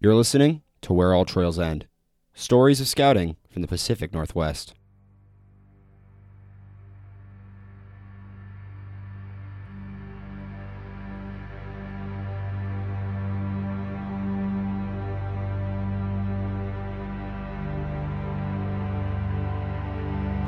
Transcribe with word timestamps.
You're 0.00 0.14
listening 0.14 0.62
to 0.82 0.92
Where 0.92 1.12
All 1.12 1.24
Trails 1.24 1.58
End 1.58 1.88
Stories 2.32 2.80
of 2.80 2.86
Scouting 2.86 3.34
from 3.50 3.62
the 3.62 3.68
Pacific 3.68 4.12
Northwest. 4.12 4.74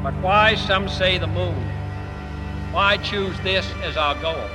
But 0.04 0.14
why, 0.22 0.54
some 0.54 0.88
say, 0.88 1.18
the 1.18 1.26
moon? 1.26 1.60
Why 2.70 2.98
choose 2.98 3.36
this 3.40 3.68
as 3.82 3.96
our 3.96 4.14
goal? 4.22 4.48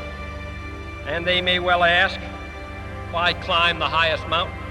And 1.05 1.27
they 1.27 1.41
may 1.41 1.59
well 1.59 1.83
ask, 1.83 2.17
why 3.11 3.33
climb 3.33 3.79
the 3.79 3.89
highest 3.89 4.25
mountain? 4.29 4.64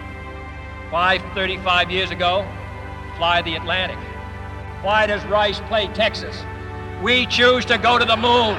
Why, 0.94 1.18
35 1.34 1.90
years 1.90 2.12
ago, 2.12 2.46
fly 3.16 3.42
the 3.42 3.56
Atlantic? 3.56 3.98
Why 4.80 5.08
does 5.08 5.24
Rice 5.24 5.58
play 5.62 5.88
Texas? 5.88 6.40
We 7.02 7.26
choose 7.26 7.64
to 7.64 7.78
go 7.78 7.98
to 7.98 8.04
the 8.04 8.16
moon. 8.16 8.56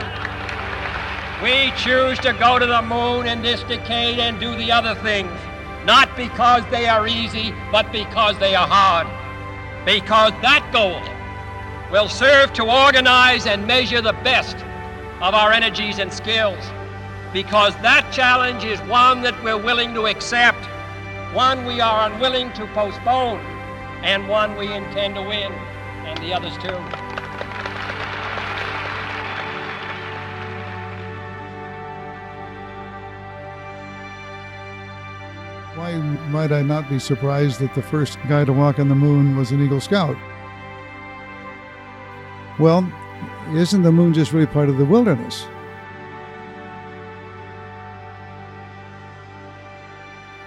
We 1.42 1.72
choose 1.78 2.20
to 2.20 2.34
go 2.34 2.60
to 2.60 2.66
the 2.66 2.82
moon 2.82 3.26
in 3.26 3.42
this 3.42 3.64
decade 3.64 4.20
and 4.20 4.38
do 4.38 4.54
the 4.58 4.70
other 4.70 4.96
things, 4.96 5.32
not 5.86 6.14
because 6.18 6.64
they 6.72 6.90
are 6.90 7.08
easy, 7.08 7.54
but 7.72 7.90
because 7.94 8.38
they 8.40 8.54
are 8.54 8.68
hard. 8.68 9.08
Because 9.86 10.34
that 10.42 10.70
goal 10.74 11.00
will 11.90 12.10
serve 12.10 12.52
to 12.56 12.64
organize 12.64 13.48
and 13.48 13.66
measure 13.66 14.02
the 14.02 14.20
best 14.26 14.58
of 15.22 15.34
our 15.34 15.54
energies 15.54 16.00
and 16.00 16.12
skills. 16.12 16.66
Because 17.32 17.74
that 17.76 18.12
challenge 18.12 18.66
is 18.66 18.82
one 18.90 19.22
that 19.22 19.42
we're 19.42 19.56
willing 19.56 19.94
to 19.94 20.08
accept, 20.08 20.68
one 21.36 21.66
we 21.66 21.82
are 21.82 22.10
unwilling 22.10 22.50
to 22.54 22.66
postpone, 22.68 23.40
and 24.04 24.26
one 24.30 24.56
we 24.56 24.72
intend 24.72 25.16
to 25.16 25.22
win, 25.22 25.52
and 26.06 26.18
the 26.20 26.34
others 26.34 26.54
too. 26.60 26.70
Why 35.78 35.96
might 36.30 36.54
I 36.54 36.62
not 36.62 36.90
be 36.90 37.00
surprised 37.00 37.60
that 37.60 37.76
the 37.76 37.82
first 37.82 38.18
guy 38.30 38.46
to 38.46 38.54
walk 38.54 38.80
on 38.80 38.88
the 38.88 38.96
moon 38.96 39.36
was 39.36 39.52
an 39.52 39.62
Eagle 39.62 39.82
Scout? 39.82 40.16
Well, 42.58 42.90
isn't 43.54 43.84
the 43.84 43.92
moon 43.92 44.14
just 44.14 44.32
really 44.32 44.48
part 44.48 44.70
of 44.70 44.78
the 44.78 44.86
wilderness? 44.86 45.48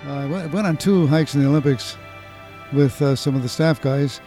I 0.09 0.27
went 0.27 0.67
on 0.67 0.77
two 0.77 1.07
hikes 1.07 1.35
in 1.35 1.43
the 1.43 1.49
Olympics 1.49 1.97
with 2.73 3.01
uh, 3.03 3.15
some 3.15 3.35
of 3.35 3.43
the 3.43 3.49
staff 3.49 3.81
guys. 3.81 4.21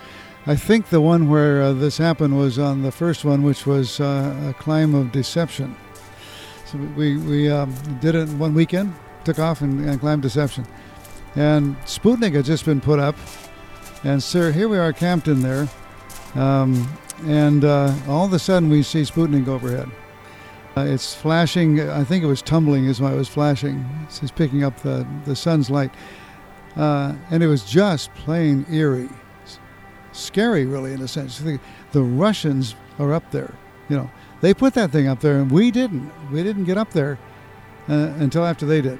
I 0.47 0.55
think 0.55 0.89
the 0.89 1.01
one 1.01 1.29
where 1.29 1.61
uh, 1.61 1.73
this 1.73 1.97
happened 1.97 2.37
was 2.37 2.57
on 2.57 2.81
the 2.81 2.91
first 2.91 3.25
one, 3.25 3.43
which 3.43 3.65
was 3.65 3.99
uh, 3.99 4.49
a 4.49 4.53
climb 4.53 4.95
of 4.95 5.11
deception. 5.11 5.75
So 6.65 6.77
we, 6.95 7.17
we 7.17 7.49
um, 7.49 7.75
did 7.99 8.15
it 8.15 8.29
one 8.29 8.53
weekend, 8.53 8.93
took 9.23 9.39
off 9.39 9.61
and, 9.61 9.87
and 9.87 9.99
climbed 9.99 10.21
Deception. 10.21 10.65
And 11.35 11.75
Sputnik 11.81 12.33
had 12.33 12.45
just 12.45 12.65
been 12.65 12.81
put 12.81 12.97
up. 12.97 13.15
And, 14.03 14.21
sir, 14.21 14.51
here 14.51 14.69
we 14.69 14.77
are 14.77 14.93
camped 14.93 15.27
in 15.27 15.41
there. 15.41 15.67
Um, 16.35 16.87
and 17.25 17.65
uh, 17.65 17.93
all 18.07 18.25
of 18.25 18.33
a 18.33 18.39
sudden 18.39 18.69
we 18.69 18.83
see 18.83 19.01
Sputnik 19.01 19.47
overhead. 19.47 19.89
Uh, 20.77 20.81
it's 20.81 21.13
flashing, 21.13 21.81
I 21.81 22.03
think 22.05 22.23
it 22.23 22.27
was 22.27 22.41
tumbling 22.41 22.85
is 22.85 23.01
why 23.01 23.11
it 23.11 23.17
was 23.17 23.27
flashing. 23.27 23.85
It's, 24.03 24.31
picking 24.31 24.63
up 24.63 24.79
the, 24.81 25.05
the 25.25 25.35
sun's 25.35 25.69
light. 25.69 25.91
Uh, 26.77 27.13
and 27.29 27.43
it 27.43 27.47
was 27.47 27.65
just 27.65 28.13
plain 28.13 28.65
eerie. 28.71 29.09
Scary, 30.13 30.65
really, 30.65 30.93
in 30.93 31.01
a 31.01 31.07
sense. 31.07 31.39
The, 31.39 31.59
the 31.91 32.01
Russians 32.01 32.75
are 32.99 33.13
up 33.13 33.29
there. 33.31 33.53
You 33.89 33.97
know, 33.97 34.11
they 34.39 34.53
put 34.53 34.73
that 34.75 34.91
thing 34.91 35.07
up 35.07 35.19
there, 35.19 35.39
and 35.39 35.51
we 35.51 35.71
didn't. 35.71 36.11
We 36.31 36.43
didn't 36.43 36.65
get 36.65 36.77
up 36.77 36.91
there 36.91 37.19
uh, 37.89 38.13
until 38.19 38.45
after 38.45 38.65
they 38.65 38.81
did. 38.81 38.99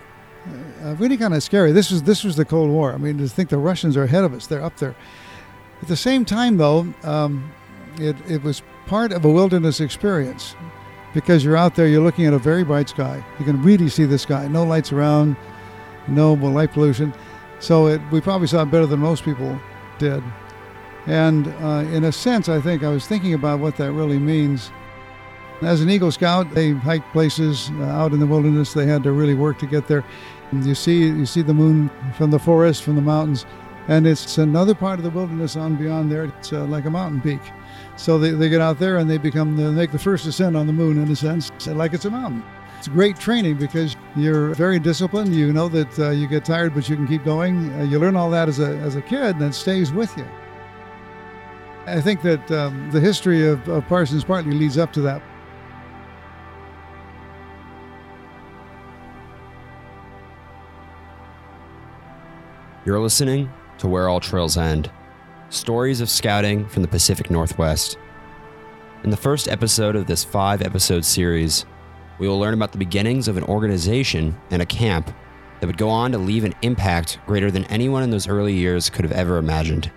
Uh, 0.84 0.96
really 0.96 1.18
kind 1.18 1.34
of 1.34 1.44
scary. 1.44 1.72
This 1.72 1.92
was 1.92 2.04
this 2.04 2.24
was 2.24 2.36
the 2.36 2.46
Cold 2.46 2.70
War. 2.70 2.94
I 2.94 2.98
mean, 2.98 3.18
to 3.20 3.28
think 3.28 3.50
the 3.50 3.58
Russians 3.58 3.96
are 3.96 4.04
ahead 4.04 4.24
of 4.24 4.34
us, 4.34 4.48
they're 4.48 4.64
up 4.64 4.78
there. 4.78 4.96
At 5.81 5.88
the 5.88 5.96
same 5.96 6.26
time, 6.26 6.58
though, 6.58 6.94
um, 7.04 7.52
it, 8.00 8.16
it 8.30 8.44
was 8.44 8.62
part 8.86 9.12
of 9.12 9.24
a 9.26 9.30
wilderness 9.30 9.80
experience 9.80 10.56
because 11.14 11.44
you're 11.44 11.58
out 11.58 11.76
there, 11.76 11.88
you're 11.88 12.04
looking 12.04 12.26
at 12.26 12.34
a 12.34 12.40
very 12.40 12.64
bright 12.64 12.90
sky. 12.90 13.24
You 13.40 13.46
can 13.46 13.62
really 13.62 13.90
see 13.90 14.06
the 14.06 14.18
sky. 14.18 14.48
No 14.48 14.64
lights 14.64 14.92
around, 14.92 15.36
no 16.08 16.34
light 16.34 16.72
pollution. 16.72 17.14
So 17.60 17.88
it, 17.88 18.02
we 18.12 18.22
probably 18.22 18.48
saw 18.48 18.64
it 18.64 18.72
better 18.72 18.86
than 18.86 19.00
most 19.00 19.24
people 19.24 19.60
did. 20.00 20.24
And 21.08 21.48
uh, 21.62 21.86
in 21.92 22.04
a 22.06 22.12
sense, 22.12 22.50
I 22.50 22.62
think 22.62 22.84
I 22.84 22.90
was 22.90 23.08
thinking 23.08 23.34
about 23.34 23.60
what 23.60 23.76
that 23.78 23.92
really 23.92 24.20
means. 24.20 24.72
As 25.62 25.82
an 25.82 25.90
Eagle 25.90 26.12
Scout, 26.12 26.52
they 26.54 26.72
hiked 26.72 27.12
places 27.12 27.70
uh, 27.76 27.84
out 27.84 28.14
in 28.14 28.20
the 28.20 28.26
wilderness. 28.26 28.74
They 28.74 28.88
had 28.88 29.04
to 29.04 29.12
really 29.12 29.36
work 29.36 29.60
to 29.60 29.68
get 29.68 29.88
there. 29.88 30.04
And 30.52 30.66
you 30.66 30.76
see, 30.76 31.04
you 31.04 31.26
see 31.26 31.44
the 31.44 31.54
moon 31.54 31.90
from 32.18 32.32
the 32.32 32.40
forest, 32.40 32.84
from 32.84 32.96
the 32.96 33.02
mountains, 33.02 33.46
and 33.88 34.06
it's 34.06 34.38
another 34.38 34.76
part 34.76 35.00
of 35.00 35.04
the 35.04 35.10
wilderness 35.10 35.56
on 35.56 35.76
beyond 35.76 36.12
there. 36.12 36.26
It's 36.26 36.54
uh, 36.54 36.66
like 36.66 36.86
a 36.86 36.90
mountain 36.90 37.22
peak. 37.22 37.42
So 37.96 38.18
they, 38.18 38.31
they 38.31 38.50
get 38.50 38.62
out 38.62 38.79
there 38.79 38.97
and 38.97 39.09
they 39.09 39.18
become 39.18 39.56
the, 39.56 39.72
make 39.72 39.91
the 39.91 40.00
first 40.00 40.25
ascent 40.25 40.56
on 40.56 40.68
the 40.68 40.74
moon 40.74 41.02
in 41.02 41.12
a 41.12 41.16
sense, 41.16 41.52
like 41.68 41.94
it's 41.94 42.06
a 42.06 42.09
mountain. 42.09 42.44
It's 42.79 42.88
great 42.88 43.19
training 43.19 43.57
because 43.57 43.96
you're 44.16 44.56
very 44.56 44.79
disciplined. 44.79 45.35
You 45.35 45.53
know 45.53 45.69
that 45.69 46.00
uh, 46.00 46.09
you 46.09 46.28
get 46.28 46.44
tired, 46.44 46.74
but 46.74 46.90
you 46.90 46.96
can 46.96 47.07
keep 47.07 47.24
going. 47.24 47.72
Uh, 47.74 47.84
you 47.84 48.00
learn 48.00 48.16
all 48.16 48.31
that 48.31 48.50
as 48.50 48.59
a, 48.59 48.75
as 48.78 48.96
a 48.96 49.01
kid, 49.01 49.35
and 49.35 49.44
it 49.44 49.53
stays 49.53 49.91
with 49.91 50.16
you. 50.18 50.25
I 51.85 52.01
think 52.01 52.24
that 52.24 52.50
um, 52.51 52.90
the 52.91 53.00
history 53.00 53.47
of, 53.47 53.68
of 53.68 53.88
Parsons 53.88 54.24
partly 54.24 54.53
leads 54.53 54.80
up 54.80 54.91
to 54.94 55.01
that. 55.01 55.22
You're 62.84 63.00
listening 63.00 63.51
to 63.78 63.88
Where 63.88 64.09
All 64.09 64.19
Trails 64.19 64.57
End 64.57 64.90
Stories 65.51 66.00
of 66.00 66.09
Scouting 66.09 66.66
from 66.69 66.81
the 66.81 66.88
Pacific 66.88 67.29
Northwest. 67.29 67.97
In 69.03 69.09
the 69.09 69.17
first 69.17 69.50
episode 69.50 69.97
of 69.97 70.07
this 70.07 70.23
five 70.23 70.62
episode 70.62 71.03
series, 71.03 71.66
we 72.19 72.28
will 72.29 72.39
learn 72.39 72.53
about 72.53 72.72
the 72.72 72.78
beginnings 72.78 73.28
of 73.28 73.35
an 73.35 73.44
organization 73.44 74.39
and 74.50 74.62
a 74.62 74.66
camp 74.66 75.13
that 75.59 75.67
would 75.67 75.78
go 75.78 75.89
on 75.89 76.13
to 76.13 76.17
leave 76.17 76.45
an 76.45 76.56
impact 76.62 77.19
greater 77.28 77.51
than 77.51 77.66
anyone 77.66 78.01
in 78.01 78.12
those 78.12 78.29
early 78.29 78.53
years 78.53 78.89
could 78.89 79.03
have 79.03 79.12
ever 79.12 79.38
imagined. 79.38 79.91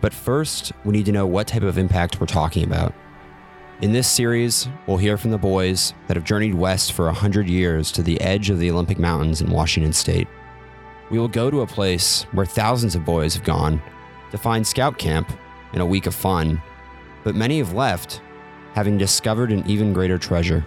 But 0.00 0.12
first, 0.12 0.72
we 0.84 0.90
need 0.90 1.06
to 1.06 1.12
know 1.12 1.24
what 1.24 1.46
type 1.46 1.62
of 1.62 1.78
impact 1.78 2.18
we're 2.18 2.26
talking 2.26 2.64
about. 2.64 2.92
In 3.82 3.92
this 3.92 4.08
series, 4.08 4.68
we'll 4.88 4.96
hear 4.96 5.16
from 5.16 5.30
the 5.30 5.38
boys 5.38 5.94
that 6.08 6.16
have 6.16 6.24
journeyed 6.24 6.56
west 6.56 6.94
for 6.94 7.04
100 7.04 7.48
years 7.48 7.92
to 7.92 8.02
the 8.02 8.20
edge 8.20 8.50
of 8.50 8.58
the 8.58 8.72
Olympic 8.72 8.98
Mountains 8.98 9.40
in 9.40 9.52
Washington 9.52 9.92
state. 9.92 10.26
We 11.10 11.20
will 11.20 11.28
go 11.28 11.48
to 11.48 11.60
a 11.60 11.66
place 11.66 12.24
where 12.32 12.44
thousands 12.44 12.96
of 12.96 13.04
boys 13.04 13.34
have 13.34 13.44
gone 13.44 13.80
to 14.30 14.38
find 14.38 14.66
scout 14.66 14.98
camp 14.98 15.30
and 15.72 15.82
a 15.82 15.86
week 15.86 16.06
of 16.06 16.14
fun, 16.14 16.60
but 17.24 17.34
many 17.34 17.58
have 17.58 17.72
left, 17.72 18.20
having 18.74 18.98
discovered 18.98 19.52
an 19.52 19.64
even 19.66 19.92
greater 19.92 20.18
treasure. 20.18 20.66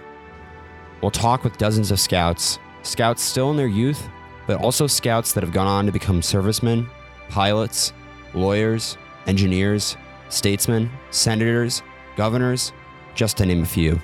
We'll 1.00 1.10
talk 1.10 1.44
with 1.44 1.58
dozens 1.58 1.90
of 1.90 2.00
scouts, 2.00 2.58
scouts 2.82 3.22
still 3.22 3.50
in 3.50 3.56
their 3.56 3.66
youth, 3.66 4.08
but 4.46 4.60
also 4.60 4.86
scouts 4.86 5.32
that 5.32 5.42
have 5.42 5.52
gone 5.52 5.66
on 5.66 5.86
to 5.86 5.92
become 5.92 6.22
servicemen, 6.22 6.88
pilots, 7.28 7.92
lawyers, 8.34 8.96
engineers, 9.26 9.96
statesmen, 10.28 10.90
senators, 11.10 11.82
governors, 12.16 12.72
just 13.14 13.36
to 13.38 13.46
name 13.46 13.62
a 13.62 13.66
few. 13.66 14.00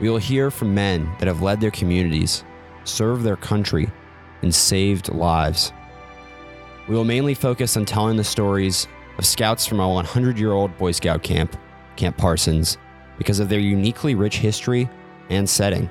We 0.00 0.08
will 0.08 0.18
hear 0.18 0.50
from 0.50 0.74
men 0.74 1.10
that 1.18 1.28
have 1.28 1.42
led 1.42 1.60
their 1.60 1.70
communities, 1.70 2.44
served 2.84 3.24
their 3.24 3.36
country, 3.36 3.90
and 4.42 4.54
saved 4.54 5.08
lives. 5.10 5.72
We 6.88 6.96
will 6.96 7.04
mainly 7.04 7.34
focus 7.34 7.76
on 7.76 7.84
telling 7.84 8.16
the 8.16 8.24
stories 8.24 8.88
of 9.18 9.26
scouts 9.26 9.66
from 9.66 9.80
a 9.80 9.88
100 9.88 10.38
year 10.38 10.52
old 10.52 10.76
Boy 10.78 10.92
Scout 10.92 11.22
camp, 11.22 11.56
Camp 11.96 12.16
Parsons, 12.16 12.78
because 13.18 13.38
of 13.38 13.48
their 13.48 13.60
uniquely 13.60 14.14
rich 14.14 14.38
history 14.38 14.88
and 15.30 15.48
setting. 15.48 15.90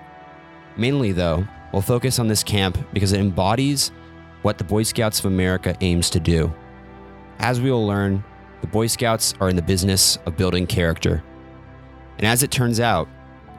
Mainly, 0.76 1.12
though, 1.12 1.48
we'll 1.72 1.82
focus 1.82 2.20
on 2.20 2.28
this 2.28 2.44
camp 2.44 2.78
because 2.94 3.14
it 3.14 3.20
embodies 3.20 3.92
what 4.42 4.58
the 4.58 4.64
Boy 4.64 4.84
Scouts 4.84 5.20
of 5.20 5.26
America 5.26 5.76
aims 5.82 6.10
to 6.10 6.20
do. 6.20 6.54
As 7.40 7.62
we 7.62 7.72
will 7.72 7.88
learn, 7.88 8.24
the 8.60 8.68
Boy 8.68 8.88
Scouts 8.88 9.34
are 9.40 9.50
in 9.50 9.56
the 9.56 9.62
business 9.62 10.18
of 10.26 10.38
building 10.38 10.68
character. 10.68 11.24
And 12.18 12.28
as 12.28 12.44
it 12.44 12.52
turns 12.52 12.80
out, 12.80 13.08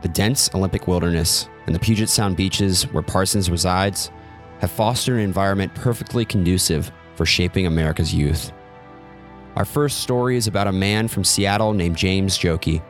the 0.03 0.09
dense 0.09 0.51
Olympic 0.55 0.87
wilderness 0.87 1.49
and 1.67 1.75
the 1.75 1.81
Puget 1.81 2.09
Sound 2.09 2.37
beaches 2.37 2.85
where 2.93 3.03
Parsons 3.03 3.51
resides 3.51 4.11
have 4.61 4.71
fostered 4.71 5.17
an 5.17 5.23
environment 5.23 5.75
perfectly 5.75 6.25
conducive 6.25 6.93
for 7.23 7.27
shaping 7.27 7.67
America's 7.67 8.13
youth. 8.13 8.51
Our 9.55 9.65
first 9.65 10.01
story 10.01 10.37
is 10.37 10.49
about 10.49 10.67
a 10.67 10.73
man 10.73 11.07
from 11.07 11.23
Seattle 11.23 11.73
named 11.73 11.97
James 11.97 12.37
Joki. 12.37 12.83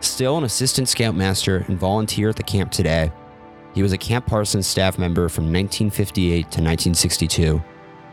Still 0.00 0.38
an 0.38 0.44
assistant 0.44 0.88
scoutmaster 0.88 1.58
and 1.68 1.78
volunteer 1.78 2.30
at 2.30 2.36
the 2.36 2.42
camp 2.42 2.72
today, 2.72 3.12
he 3.74 3.82
was 3.82 3.92
a 3.92 3.98
Camp 3.98 4.26
Parsons 4.26 4.66
staff 4.66 4.98
member 4.98 5.28
from 5.28 5.44
1958 5.44 6.32
to 6.40 6.62
1962. 6.62 7.62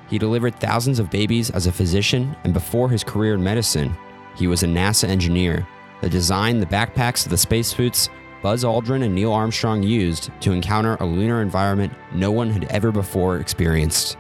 He 0.09 0.17
delivered 0.17 0.59
thousands 0.59 0.99
of 0.99 1.09
babies 1.09 1.49
as 1.51 1.65
a 1.65 1.71
physician, 1.71 2.35
and 2.43 2.53
before 2.53 2.89
his 2.89 3.05
career 3.05 3.35
in 3.35 3.41
medicine, 3.41 3.95
he 4.35 4.47
was 4.47 4.63
a 4.63 4.67
NASA 4.67 5.07
engineer 5.07 5.65
that 6.01 6.11
designed 6.11 6.61
the 6.61 6.65
backpacks 6.65 7.23
of 7.23 7.29
the 7.29 7.37
spacesuits 7.37 8.09
Buzz 8.41 8.65
Aldrin 8.65 9.05
and 9.05 9.15
Neil 9.15 9.31
Armstrong 9.31 9.81
used 9.81 10.29
to 10.41 10.51
encounter 10.51 10.97
a 10.99 11.05
lunar 11.05 11.41
environment 11.41 11.93
no 12.13 12.31
one 12.31 12.49
had 12.49 12.65
ever 12.65 12.91
before 12.91 13.37
experienced. 13.37 14.17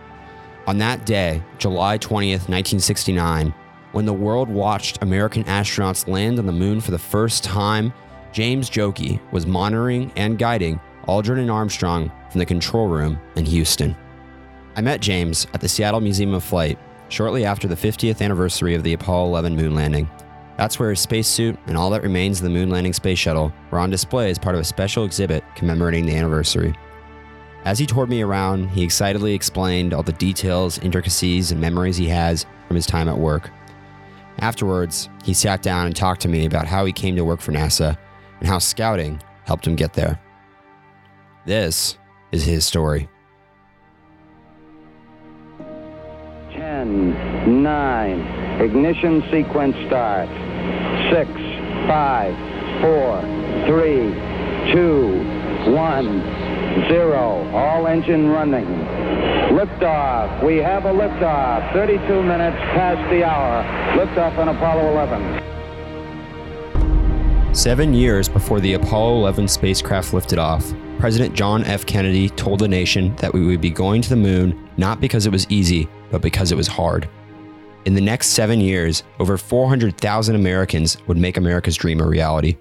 On 0.65 0.77
that 0.77 1.05
day, 1.05 1.43
July 1.57 1.97
20th, 1.97 2.47
1969, 2.47 3.53
when 3.91 4.05
the 4.05 4.13
world 4.13 4.47
watched 4.47 5.03
American 5.03 5.43
astronauts 5.43 6.07
land 6.07 6.39
on 6.39 6.45
the 6.45 6.53
moon 6.53 6.79
for 6.79 6.91
the 6.91 6.97
first 6.97 7.43
time, 7.43 7.93
James 8.31 8.69
Joki 8.69 9.19
was 9.33 9.45
monitoring 9.45 10.11
and 10.15 10.39
guiding 10.39 10.79
Aldrin 11.05 11.39
and 11.39 11.51
Armstrong 11.51 12.09
from 12.31 12.39
the 12.39 12.45
control 12.45 12.87
room 12.87 13.19
in 13.35 13.45
Houston. 13.45 13.93
I 14.77 14.81
met 14.81 15.01
James 15.01 15.47
at 15.53 15.59
the 15.59 15.67
Seattle 15.67 15.99
Museum 15.99 16.33
of 16.33 16.45
Flight 16.45 16.79
shortly 17.09 17.43
after 17.43 17.67
the 17.67 17.75
50th 17.75 18.21
anniversary 18.21 18.73
of 18.73 18.83
the 18.83 18.93
Apollo 18.93 19.27
11 19.27 19.57
moon 19.57 19.75
landing. 19.75 20.09
That's 20.57 20.79
where 20.79 20.91
his 20.91 21.01
spacesuit 21.01 21.59
and 21.67 21.77
all 21.77 21.89
that 21.89 22.03
remains 22.03 22.39
of 22.39 22.45
the 22.45 22.49
moon 22.49 22.69
landing 22.69 22.93
space 22.93 23.19
shuttle 23.19 23.51
were 23.69 23.79
on 23.79 23.89
display 23.89 24.29
as 24.29 24.39
part 24.39 24.55
of 24.55 24.61
a 24.61 24.65
special 24.65 25.03
exhibit 25.03 25.43
commemorating 25.55 26.05
the 26.05 26.15
anniversary. 26.15 26.73
As 27.65 27.79
he 27.79 27.85
toured 27.85 28.09
me 28.09 28.21
around, 28.21 28.69
he 28.71 28.83
excitedly 28.83 29.33
explained 29.33 29.93
all 29.93 30.03
the 30.03 30.11
details, 30.13 30.79
intricacies, 30.79 31.51
and 31.51 31.61
memories 31.61 31.95
he 31.95 32.09
has 32.09 32.45
from 32.67 32.75
his 32.75 32.85
time 32.85 33.07
at 33.07 33.17
work. 33.17 33.49
Afterwards, 34.39 35.09
he 35.23 35.33
sat 35.33 35.61
down 35.61 35.85
and 35.85 35.95
talked 35.95 36.19
to 36.21 36.27
me 36.27 36.45
about 36.45 36.67
how 36.67 36.83
he 36.83 36.91
came 36.91 37.15
to 37.15 37.23
work 37.23 37.39
for 37.39 37.53
NASA 37.53 37.97
and 38.39 38.49
how 38.49 38.59
scouting 38.59 39.21
helped 39.45 39.65
him 39.65 39.75
get 39.75 39.93
there. 39.93 40.19
This 41.45 41.97
is 42.33 42.43
his 42.43 42.65
story. 42.65 43.07
10, 46.51 47.63
9, 47.63 48.61
ignition 48.61 49.23
sequence 49.31 49.75
start. 49.87 50.27
6, 51.13 51.31
5, 51.87 52.81
4, 52.81 53.21
3, 53.67 54.73
2, 54.73 55.71
1 55.71 56.52
zero. 56.87 57.49
All 57.53 57.87
engine 57.87 58.29
running. 58.29 58.65
Liftoff. 59.53 60.43
We 60.43 60.57
have 60.57 60.85
a 60.85 60.91
liftoff. 60.91 61.71
32 61.73 62.23
minutes 62.23 62.57
past 62.73 63.09
the 63.09 63.23
hour. 63.23 63.63
Liftoff 63.97 64.37
on 64.37 64.49
Apollo 64.49 64.91
11. 64.91 65.43
Seven 67.53 67.93
years 67.93 68.27
before 68.27 68.59
the 68.59 68.73
Apollo 68.73 69.17
11 69.17 69.47
spacecraft 69.47 70.11
lifted 70.13 70.39
off, 70.39 70.73
President 70.97 71.35
John 71.35 71.63
F. 71.65 71.85
Kennedy 71.85 72.29
told 72.29 72.59
the 72.59 72.67
nation 72.67 73.15
that 73.17 73.33
we 73.33 73.45
would 73.45 73.61
be 73.61 73.69
going 73.69 74.01
to 74.01 74.09
the 74.09 74.15
moon 74.15 74.69
not 74.77 74.99
because 74.99 75.27
it 75.27 75.31
was 75.31 75.45
easy, 75.51 75.87
but 76.09 76.21
because 76.21 76.51
it 76.51 76.55
was 76.55 76.67
hard. 76.67 77.07
In 77.85 77.93
the 77.93 78.01
next 78.01 78.29
seven 78.29 78.59
years, 78.59 79.03
over 79.19 79.37
400,000 79.37 80.35
Americans 80.35 80.97
would 81.05 81.17
make 81.17 81.37
America's 81.37 81.75
dream 81.75 81.99
a 81.99 82.07
reality. 82.07 82.57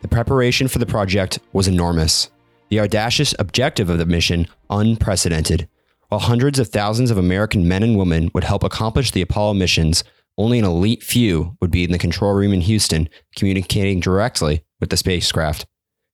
The 0.00 0.08
preparation 0.08 0.68
for 0.68 0.78
the 0.78 0.86
project 0.86 1.38
was 1.52 1.68
enormous. 1.68 2.30
The 2.74 2.80
audacious 2.80 3.36
objective 3.38 3.88
of 3.88 3.98
the 3.98 4.04
mission 4.04 4.48
unprecedented. 4.68 5.68
While 6.08 6.18
hundreds 6.18 6.58
of 6.58 6.70
thousands 6.70 7.12
of 7.12 7.16
American 7.16 7.68
men 7.68 7.84
and 7.84 7.96
women 7.96 8.32
would 8.34 8.42
help 8.42 8.64
accomplish 8.64 9.12
the 9.12 9.22
Apollo 9.22 9.54
missions, 9.54 10.02
only 10.36 10.58
an 10.58 10.64
elite 10.64 11.00
few 11.00 11.56
would 11.60 11.70
be 11.70 11.84
in 11.84 11.92
the 11.92 12.00
control 12.00 12.34
room 12.34 12.52
in 12.52 12.62
Houston 12.62 13.08
communicating 13.36 14.00
directly 14.00 14.64
with 14.80 14.90
the 14.90 14.96
spacecraft. 14.96 15.66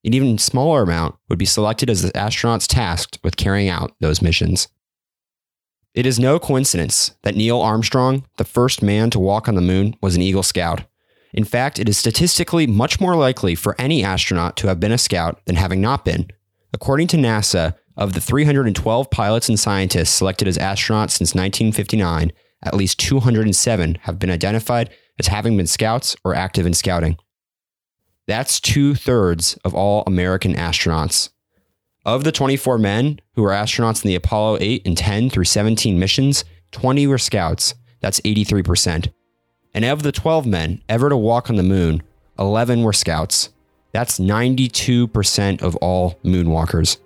An 0.04 0.12
even 0.12 0.36
smaller 0.36 0.82
amount 0.82 1.16
would 1.30 1.38
be 1.38 1.46
selected 1.46 1.88
as 1.88 2.02
the 2.02 2.10
astronauts 2.10 2.66
tasked 2.66 3.18
with 3.24 3.38
carrying 3.38 3.70
out 3.70 3.94
those 4.00 4.20
missions. 4.20 4.68
It 5.94 6.04
is 6.04 6.20
no 6.20 6.38
coincidence 6.38 7.12
that 7.22 7.36
Neil 7.36 7.62
Armstrong, 7.62 8.26
the 8.36 8.44
first 8.44 8.82
man 8.82 9.08
to 9.12 9.18
walk 9.18 9.48
on 9.48 9.54
the 9.54 9.62
moon, 9.62 9.96
was 10.02 10.14
an 10.14 10.20
Eagle 10.20 10.42
Scout. 10.42 10.82
In 11.32 11.44
fact, 11.44 11.78
it 11.78 11.88
is 11.88 11.96
statistically 11.96 12.66
much 12.66 13.00
more 13.00 13.16
likely 13.16 13.54
for 13.54 13.80
any 13.80 14.04
astronaut 14.04 14.58
to 14.58 14.66
have 14.66 14.78
been 14.78 14.92
a 14.92 14.98
scout 14.98 15.40
than 15.46 15.56
having 15.56 15.80
not 15.80 16.04
been, 16.04 16.30
According 16.72 17.08
to 17.08 17.16
NASA, 17.16 17.74
of 17.96 18.14
the 18.14 18.20
312 18.20 19.10
pilots 19.10 19.48
and 19.48 19.60
scientists 19.60 20.10
selected 20.10 20.48
as 20.48 20.56
astronauts 20.56 21.10
since 21.10 21.34
1959, 21.34 22.32
at 22.62 22.74
least 22.74 22.98
207 22.98 23.98
have 24.02 24.18
been 24.18 24.30
identified 24.30 24.90
as 25.18 25.26
having 25.26 25.56
been 25.56 25.66
scouts 25.66 26.16
or 26.24 26.34
active 26.34 26.66
in 26.66 26.72
scouting. 26.72 27.16
That's 28.26 28.60
two 28.60 28.94
thirds 28.94 29.58
of 29.64 29.74
all 29.74 30.02
American 30.06 30.54
astronauts. 30.54 31.30
Of 32.06 32.24
the 32.24 32.32
24 32.32 32.78
men 32.78 33.20
who 33.34 33.42
were 33.42 33.50
astronauts 33.50 34.04
in 34.04 34.08
the 34.08 34.14
Apollo 34.14 34.58
8 34.60 34.86
and 34.86 34.96
10 34.96 35.28
through 35.28 35.44
17 35.44 35.98
missions, 35.98 36.44
20 36.72 37.06
were 37.06 37.18
scouts. 37.18 37.74
That's 38.00 38.20
83%. 38.20 39.12
And 39.74 39.84
of 39.84 40.02
the 40.02 40.12
12 40.12 40.46
men 40.46 40.82
ever 40.88 41.10
to 41.10 41.16
walk 41.16 41.50
on 41.50 41.56
the 41.56 41.62
moon, 41.62 42.02
11 42.38 42.82
were 42.82 42.94
scouts. 42.94 43.50
That's 43.92 44.18
92% 44.18 45.62
of 45.62 45.76
all 45.76 46.18
moonwalkers. 46.24 46.98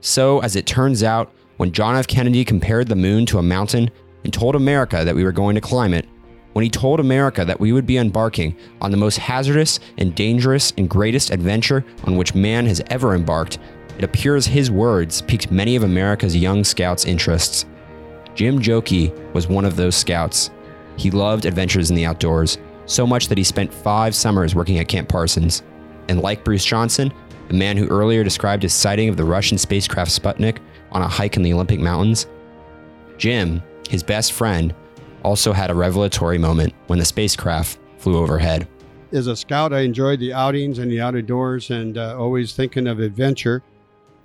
So, 0.00 0.40
as 0.40 0.54
it 0.54 0.66
turns 0.66 1.02
out, 1.02 1.32
when 1.56 1.72
John 1.72 1.96
F. 1.96 2.06
Kennedy 2.06 2.44
compared 2.44 2.88
the 2.88 2.96
moon 2.96 3.26
to 3.26 3.38
a 3.38 3.42
mountain 3.42 3.90
and 4.22 4.32
told 4.32 4.54
America 4.54 5.04
that 5.04 5.14
we 5.14 5.24
were 5.24 5.32
going 5.32 5.54
to 5.54 5.60
climb 5.60 5.94
it, 5.94 6.06
when 6.52 6.62
he 6.62 6.70
told 6.70 7.00
America 7.00 7.44
that 7.44 7.58
we 7.58 7.72
would 7.72 7.86
be 7.86 7.98
embarking 7.98 8.56
on 8.80 8.92
the 8.92 8.96
most 8.96 9.18
hazardous 9.18 9.80
and 9.98 10.14
dangerous 10.14 10.72
and 10.78 10.88
greatest 10.88 11.30
adventure 11.30 11.84
on 12.04 12.16
which 12.16 12.34
man 12.34 12.66
has 12.66 12.80
ever 12.90 13.14
embarked, 13.14 13.58
it 13.98 14.04
appears 14.04 14.46
his 14.46 14.70
words 14.70 15.22
piqued 15.22 15.50
many 15.50 15.74
of 15.74 15.82
America's 15.82 16.36
young 16.36 16.62
scouts' 16.62 17.06
interests. 17.06 17.66
Jim 18.34 18.60
Joki 18.60 19.12
was 19.32 19.48
one 19.48 19.64
of 19.64 19.76
those 19.76 19.96
scouts. 19.96 20.50
He 20.96 21.10
loved 21.10 21.44
adventures 21.44 21.90
in 21.90 21.96
the 21.96 22.06
outdoors, 22.06 22.58
so 22.86 23.06
much 23.06 23.28
that 23.28 23.38
he 23.38 23.44
spent 23.44 23.72
five 23.72 24.14
summers 24.14 24.54
working 24.54 24.78
at 24.78 24.88
Camp 24.88 25.08
Parsons. 25.08 25.62
And 26.08 26.20
like 26.20 26.44
Bruce 26.44 26.64
Johnson, 26.64 27.12
the 27.48 27.54
man 27.54 27.76
who 27.76 27.86
earlier 27.88 28.24
described 28.24 28.62
his 28.62 28.72
sighting 28.72 29.08
of 29.08 29.16
the 29.16 29.24
Russian 29.24 29.58
spacecraft 29.58 30.10
Sputnik 30.10 30.58
on 30.92 31.02
a 31.02 31.08
hike 31.08 31.36
in 31.36 31.42
the 31.42 31.52
Olympic 31.52 31.80
Mountains, 31.80 32.26
Jim, 33.18 33.62
his 33.88 34.02
best 34.02 34.32
friend, 34.32 34.74
also 35.22 35.52
had 35.52 35.70
a 35.70 35.74
revelatory 35.74 36.38
moment 36.38 36.74
when 36.86 36.98
the 36.98 37.04
spacecraft 37.04 37.78
flew 37.98 38.18
overhead. 38.18 38.68
As 39.12 39.26
a 39.26 39.36
scout, 39.36 39.72
I 39.72 39.80
enjoyed 39.80 40.20
the 40.20 40.32
outings 40.32 40.78
and 40.78 40.90
the 40.90 41.00
outdoors 41.00 41.70
and 41.70 41.96
uh, 41.96 42.18
always 42.18 42.54
thinking 42.54 42.86
of 42.86 42.98
adventure. 42.98 43.62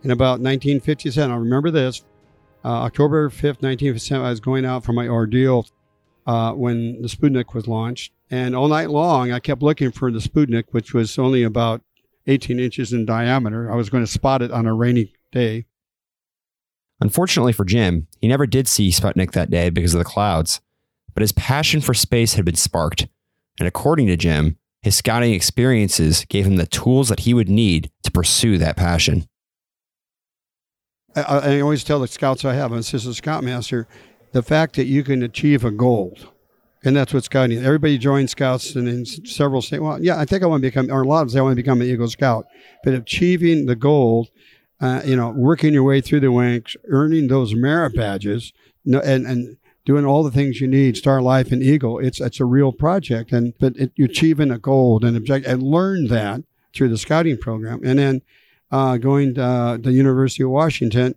In 0.04 0.12
about 0.12 0.40
1957, 0.40 1.30
I 1.30 1.36
remember 1.36 1.72
this 1.72 2.04
uh, 2.64 2.70
October 2.84 3.30
5th, 3.30 3.62
1957, 3.62 4.25
I 4.25 4.30
was 4.30 4.40
going 4.40 4.66
out 4.66 4.84
for 4.84 4.94
my 4.94 5.08
ordeal 5.08 5.66
uh, 6.28 6.54
when 6.54 7.01
the 7.01 7.08
Sputnik 7.08 7.53
was 7.53 7.68
launched. 7.68 8.12
And 8.31 8.55
all 8.55 8.67
night 8.67 8.89
long, 8.89 9.31
I 9.31 9.39
kept 9.39 9.63
looking 9.63 9.91
for 9.91 10.12
the 10.12 10.19
Sputnik, 10.19 10.65
which 10.71 10.93
was 10.93 11.17
only 11.17 11.43
about 11.43 11.81
18 12.27 12.59
inches 12.59 12.93
in 12.93 13.05
diameter. 13.05 13.71
I 13.71 13.75
was 13.75 13.89
going 13.89 14.05
to 14.05 14.12
spot 14.12 14.41
it 14.41 14.51
on 14.51 14.67
a 14.67 14.74
rainy 14.74 15.13
day. 15.31 15.65
Unfortunately 17.01 17.53
for 17.53 17.65
Jim, 17.65 18.07
he 18.19 18.27
never 18.27 18.45
did 18.45 18.67
see 18.67 18.89
Sputnik 18.91 19.31
that 19.31 19.50
day 19.50 19.69
because 19.69 19.93
of 19.93 20.00
the 20.00 20.05
clouds, 20.05 20.62
but 21.13 21.21
his 21.21 21.31
passion 21.31 21.81
for 21.81 21.93
space 21.93 22.33
had 22.33 22.45
been 22.45 22.55
sparked. 22.55 23.07
And 23.57 23.67
according 23.67 24.07
to 24.07 24.17
Jim, 24.17 24.57
his 24.81 24.95
scouting 24.95 25.33
experiences 25.33 26.25
gave 26.25 26.45
him 26.45 26.57
the 26.57 26.67
tools 26.67 27.09
that 27.09 27.21
he 27.21 27.33
would 27.33 27.50
need 27.50 27.89
to 28.03 28.12
pursue 28.12 28.57
that 28.57 28.77
passion. 28.77 29.27
I, 31.15 31.21
I 31.21 31.62
always 31.62 31.83
tell 31.83 32.00
the 32.00 32.07
scouts 32.07 32.45
I 32.45 32.53
have, 32.53 32.71
I'm 32.71 32.79
a 32.79 32.83
scoutmaster, 32.83 33.88
the 34.31 34.43
fact 34.43 34.75
that 34.75 34.86
you 34.86 35.03
can 35.03 35.24
achieve 35.24 35.65
a 35.65 35.71
goal 35.71 36.17
and 36.83 36.95
that's 36.95 37.13
what 37.13 37.24
scouting. 37.24 37.63
Everybody 37.63 37.98
joins 37.98 38.31
scouts, 38.31 38.75
and 38.75 38.88
in 38.88 39.05
several 39.05 39.62
say, 39.62 39.79
"Well, 39.79 40.01
yeah, 40.01 40.19
I 40.19 40.25
think 40.25 40.43
I 40.43 40.48
want 40.48 40.62
to 40.62 40.67
become," 40.67 40.91
or 40.91 41.01
a 41.01 41.07
lot 41.07 41.21
of 41.21 41.27
them 41.27 41.33
say, 41.33 41.39
"I 41.39 41.41
want 41.41 41.53
to 41.53 41.62
become 41.62 41.81
an 41.81 41.88
Eagle 41.88 42.07
Scout." 42.07 42.45
But 42.83 42.93
achieving 42.93 43.65
the 43.65 43.75
goal, 43.75 44.29
uh, 44.79 45.01
you 45.05 45.15
know, 45.15 45.29
working 45.29 45.74
your 45.74 45.83
way 45.83 46.01
through 46.01 46.21
the 46.21 46.29
ranks, 46.29 46.75
earning 46.88 47.27
those 47.27 47.53
merit 47.53 47.95
badges, 47.95 48.53
and 48.86 49.25
and 49.25 49.57
doing 49.86 50.05
all 50.05 50.24
the 50.24 50.31
things 50.31 50.62
you 50.62 50.67
need, 50.67 50.95
Star 50.95 51.21
Life 51.21 51.51
and 51.51 51.62
Eagle, 51.62 52.00
it's 52.00 52.21
it's 52.21 52.39
a 52.39 52.45
real 52.45 52.71
project, 52.71 53.31
and 53.31 53.53
but 53.59 53.75
it, 53.75 53.91
you're 53.95 54.09
achieving 54.09 54.51
a 54.51 54.59
goal 54.59 55.03
and 55.03 55.17
object, 55.17 55.45
and 55.45 55.62
learn 55.62 56.07
that 56.07 56.43
through 56.74 56.89
the 56.89 56.98
scouting 56.98 57.38
program, 57.38 57.81
and 57.83 58.00
then 58.00 58.21
uh, 58.71 58.98
going 58.98 59.33
to 59.33 59.43
uh, 59.43 59.77
the 59.77 59.91
University 59.91 60.43
of 60.43 60.50
Washington 60.50 61.15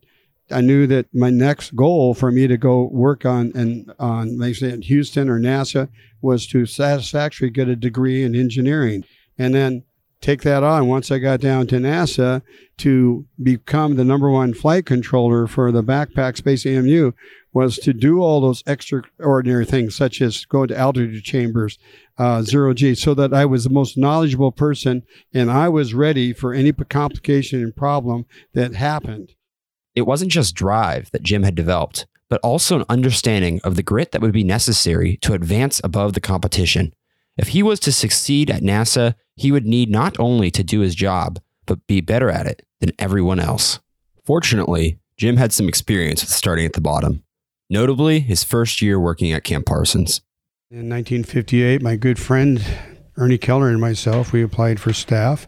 I 0.53 0.61
knew 0.61 0.87
that 0.87 1.07
my 1.15 1.31
next 1.31 1.75
goal 1.75 2.15
for 2.15 2.31
me 2.31 2.47
to 2.47 2.57
go 2.57 2.89
work 2.93 3.25
on 3.25 3.53
and 3.55 3.93
on, 3.99 4.39
say 4.55 4.71
in 4.71 4.83
Houston 4.83 5.29
or 5.29 5.41
NASA, 5.41 5.89
was 6.21 6.47
to 6.49 6.67
satisfactorily 6.67 7.51
get 7.51 7.69
a 7.69 7.77
degree 7.77 8.23
in 8.23 8.35
engineering, 8.35 9.05
and 9.39 9.55
then 9.55 9.85
take 10.23 10.43
that 10.43 10.63
on 10.63 10.87
once 10.87 11.11
I 11.11 11.19
got 11.19 11.41
down 11.41 11.67
to 11.67 11.77
NASA 11.77 12.43
to 12.79 13.27
become 13.43 13.97
the 13.97 14.05
number 14.05 14.31
one 14.31 14.55
flight 14.55 14.87
controller 14.87 15.47
for 15.47 15.73
the 15.73 15.83
backpack 15.83 16.37
space 16.37 16.65
AMU 16.65 17.13
was 17.53 17.77
to 17.79 17.93
do 17.93 18.21
all 18.21 18.41
those 18.41 18.63
extraordinary 18.67 19.67
things 19.67 19.95
such 19.95 20.23
as 20.23 20.47
go 20.47 20.65
to 20.65 20.79
altitude 20.79 21.23
chambers, 21.23 21.79
uh, 22.17 22.43
zero 22.43 22.73
G, 22.73 22.95
so 22.95 23.13
that 23.15 23.35
I 23.35 23.45
was 23.45 23.65
the 23.65 23.71
most 23.71 23.99
knowledgeable 23.99 24.53
person 24.53 25.03
and 25.35 25.51
I 25.51 25.69
was 25.69 25.93
ready 25.93 26.33
for 26.33 26.55
any 26.55 26.73
complication 26.73 27.63
and 27.63 27.77
problem 27.77 28.25
that 28.55 28.75
happened. 28.75 29.35
It 29.95 30.03
wasn't 30.03 30.33
just 30.33 30.55
drive 30.55 31.11
that 31.13 31.23
Jim 31.23 31.43
had 31.43 31.55
developed, 31.55 32.07
but 32.29 32.41
also 32.43 32.79
an 32.79 32.87
understanding 32.89 33.61
of 33.63 33.77
the 33.77 33.83
grit 33.83 34.13
that 34.13 34.23
would 34.23 34.33
be 34.33 34.45
necessary 34.45 35.19
to 35.19 35.35
advance 35.35 35.81
above 35.85 36.15
the 36.15 36.21
competition. 36.21 36.95
If 37.37 37.49
he 37.49 37.63
was 37.63 37.81
to 37.81 37.93
succeed 37.93 38.51
at 38.51 38.63
NASA, 38.63 39.15
he 39.37 39.53
would 39.53 39.67
need 39.67 39.91
not 39.91 40.19
only 40.19 40.51
to 40.51 40.63
do 40.63 40.81
his 40.81 40.95
job, 40.95 41.41
but 41.67 41.87
be 41.87 42.01
better 42.01 42.31
at 42.31 42.47
it 42.47 42.67
than 42.81 42.93
everyone 42.99 43.41
else. 43.41 43.81
Fortunately, 44.25 44.99
Jim 45.17 45.37
had 45.37 45.53
some 45.53 45.69
experience 45.69 46.23
with 46.23 46.31
starting 46.31 46.67
at 46.67 46.73
the 46.73 46.81
bottom, 46.81 47.23
notably 47.69 48.21
his 48.21 48.45
first 48.45 48.83
year 48.83 48.99
working 48.99 49.33
at 49.33 49.45
Camp 49.45 49.67
Parsons. 49.67 50.21
In 50.71 50.89
1958, 50.89 51.83
my 51.83 51.97
good 51.97 52.19
friend 52.19 52.65
Ernie 53.17 53.39
Keller 53.39 53.69
and 53.69 53.81
myself, 53.81 54.33
we 54.33 54.43
applied 54.43 54.81
for 54.81 54.93
staff, 54.93 55.47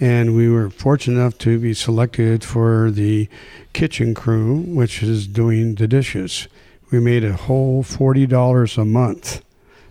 and 0.00 0.36
we 0.36 0.48
were 0.48 0.70
fortunate 0.70 1.20
enough 1.20 1.38
to 1.38 1.58
be 1.58 1.74
selected 1.74 2.44
for 2.44 2.90
the 2.90 3.28
kitchen 3.72 4.14
crew, 4.14 4.58
which 4.58 5.02
is 5.02 5.26
doing 5.26 5.74
the 5.74 5.88
dishes. 5.88 6.46
We 6.90 7.00
made 7.00 7.24
a 7.24 7.34
whole 7.34 7.82
$40 7.82 8.78
a 8.78 8.84
month. 8.84 9.42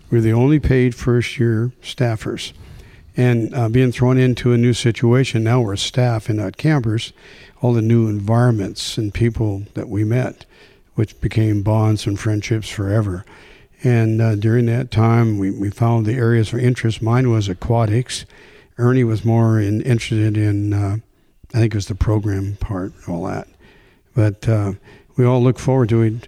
We 0.09 0.17
were 0.17 0.21
the 0.21 0.33
only 0.33 0.59
paid 0.59 0.95
first 0.95 1.37
year 1.37 1.71
staffers. 1.81 2.53
And 3.17 3.53
uh, 3.53 3.67
being 3.69 3.91
thrown 3.91 4.17
into 4.17 4.53
a 4.53 4.57
new 4.57 4.73
situation, 4.73 5.43
now 5.43 5.61
we're 5.61 5.75
staff 5.75 6.29
and 6.29 6.37
not 6.37 6.57
campers, 6.57 7.13
all 7.61 7.73
the 7.73 7.81
new 7.81 8.07
environments 8.07 8.97
and 8.97 9.13
people 9.13 9.63
that 9.73 9.89
we 9.89 10.03
met, 10.03 10.45
which 10.93 11.19
became 11.19 11.63
bonds 11.63 12.05
and 12.05 12.19
friendships 12.19 12.69
forever. 12.69 13.25
And 13.83 14.21
uh, 14.21 14.35
during 14.35 14.67
that 14.67 14.91
time, 14.91 15.37
we, 15.37 15.51
we 15.51 15.69
found 15.69 16.05
the 16.05 16.13
areas 16.13 16.53
of 16.53 16.59
interest. 16.59 17.01
Mine 17.01 17.31
was 17.31 17.49
aquatics. 17.49 18.25
Ernie 18.77 19.03
was 19.03 19.25
more 19.25 19.59
in, 19.59 19.81
interested 19.81 20.37
in, 20.37 20.73
uh, 20.73 20.97
I 21.53 21.57
think 21.59 21.73
it 21.73 21.77
was 21.77 21.87
the 21.87 21.95
program 21.95 22.57
part, 22.59 22.93
all 23.07 23.25
that. 23.25 23.47
But 24.15 24.47
uh, 24.47 24.73
we 25.15 25.25
all 25.25 25.41
look 25.41 25.59
forward 25.59 25.89
to 25.89 26.19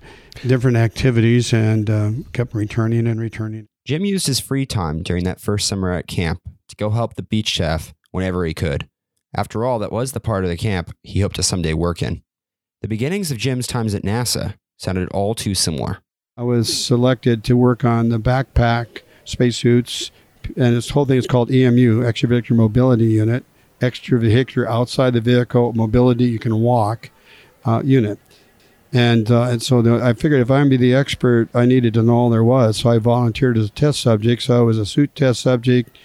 different 0.47 0.77
activities 0.77 1.53
and 1.53 1.89
uh, 1.89 2.11
kept 2.33 2.53
returning 2.53 3.07
and 3.07 3.19
returning. 3.19 3.67
Jim 3.85 4.05
used 4.05 4.27
his 4.27 4.39
free 4.39 4.65
time 4.65 5.01
during 5.01 5.23
that 5.23 5.41
first 5.41 5.67
summer 5.67 5.91
at 5.91 6.07
camp 6.07 6.39
to 6.67 6.75
go 6.75 6.89
help 6.89 7.15
the 7.15 7.23
beach 7.23 7.53
staff 7.53 7.93
whenever 8.11 8.45
he 8.45 8.53
could. 8.53 8.87
After 9.35 9.65
all, 9.65 9.79
that 9.79 9.91
was 9.91 10.11
the 10.11 10.19
part 10.19 10.43
of 10.43 10.49
the 10.49 10.57
camp 10.57 10.95
he 11.03 11.21
hoped 11.21 11.35
to 11.35 11.43
someday 11.43 11.73
work 11.73 12.01
in. 12.01 12.23
The 12.81 12.87
beginnings 12.87 13.31
of 13.31 13.37
Jim's 13.37 13.67
times 13.67 13.93
at 13.93 14.03
NASA 14.03 14.55
sounded 14.77 15.09
all 15.09 15.35
too 15.35 15.53
similar. 15.53 15.99
I 16.37 16.43
was 16.43 16.85
selected 16.85 17.43
to 17.43 17.57
work 17.57 17.83
on 17.83 18.09
the 18.09 18.19
backpack 18.19 19.01
spacesuits, 19.25 20.09
and 20.55 20.75
this 20.75 20.89
whole 20.89 21.05
thing 21.05 21.17
is 21.17 21.27
called 21.27 21.51
EMU, 21.51 22.01
Extravehicular 22.03 22.55
Mobility 22.55 23.05
Unit, 23.05 23.43
extravehicular 23.79 24.67
outside 24.67 25.13
the 25.13 25.21
vehicle 25.21 25.73
mobility, 25.73 26.25
you 26.25 26.39
can 26.39 26.59
walk 26.59 27.09
uh, 27.65 27.81
unit. 27.83 28.19
And, 28.91 29.29
uh, 29.29 29.43
and 29.43 29.61
so 29.61 29.81
the, 29.81 30.03
I 30.03 30.13
figured 30.13 30.41
if 30.41 30.49
I'm 30.49 30.67
be 30.67 30.77
the 30.77 30.95
expert, 30.95 31.49
I 31.53 31.65
needed 31.65 31.93
to 31.93 32.01
know 32.01 32.15
all 32.15 32.29
there 32.29 32.43
was. 32.43 32.77
So 32.77 32.89
I 32.89 32.97
volunteered 32.97 33.57
as 33.57 33.67
a 33.67 33.71
test 33.71 34.01
subject. 34.01 34.41
So 34.43 34.59
I 34.59 34.61
was 34.61 34.79
a 34.79 34.85
suit 34.85 35.15
test 35.15 35.41
subject. 35.41 35.95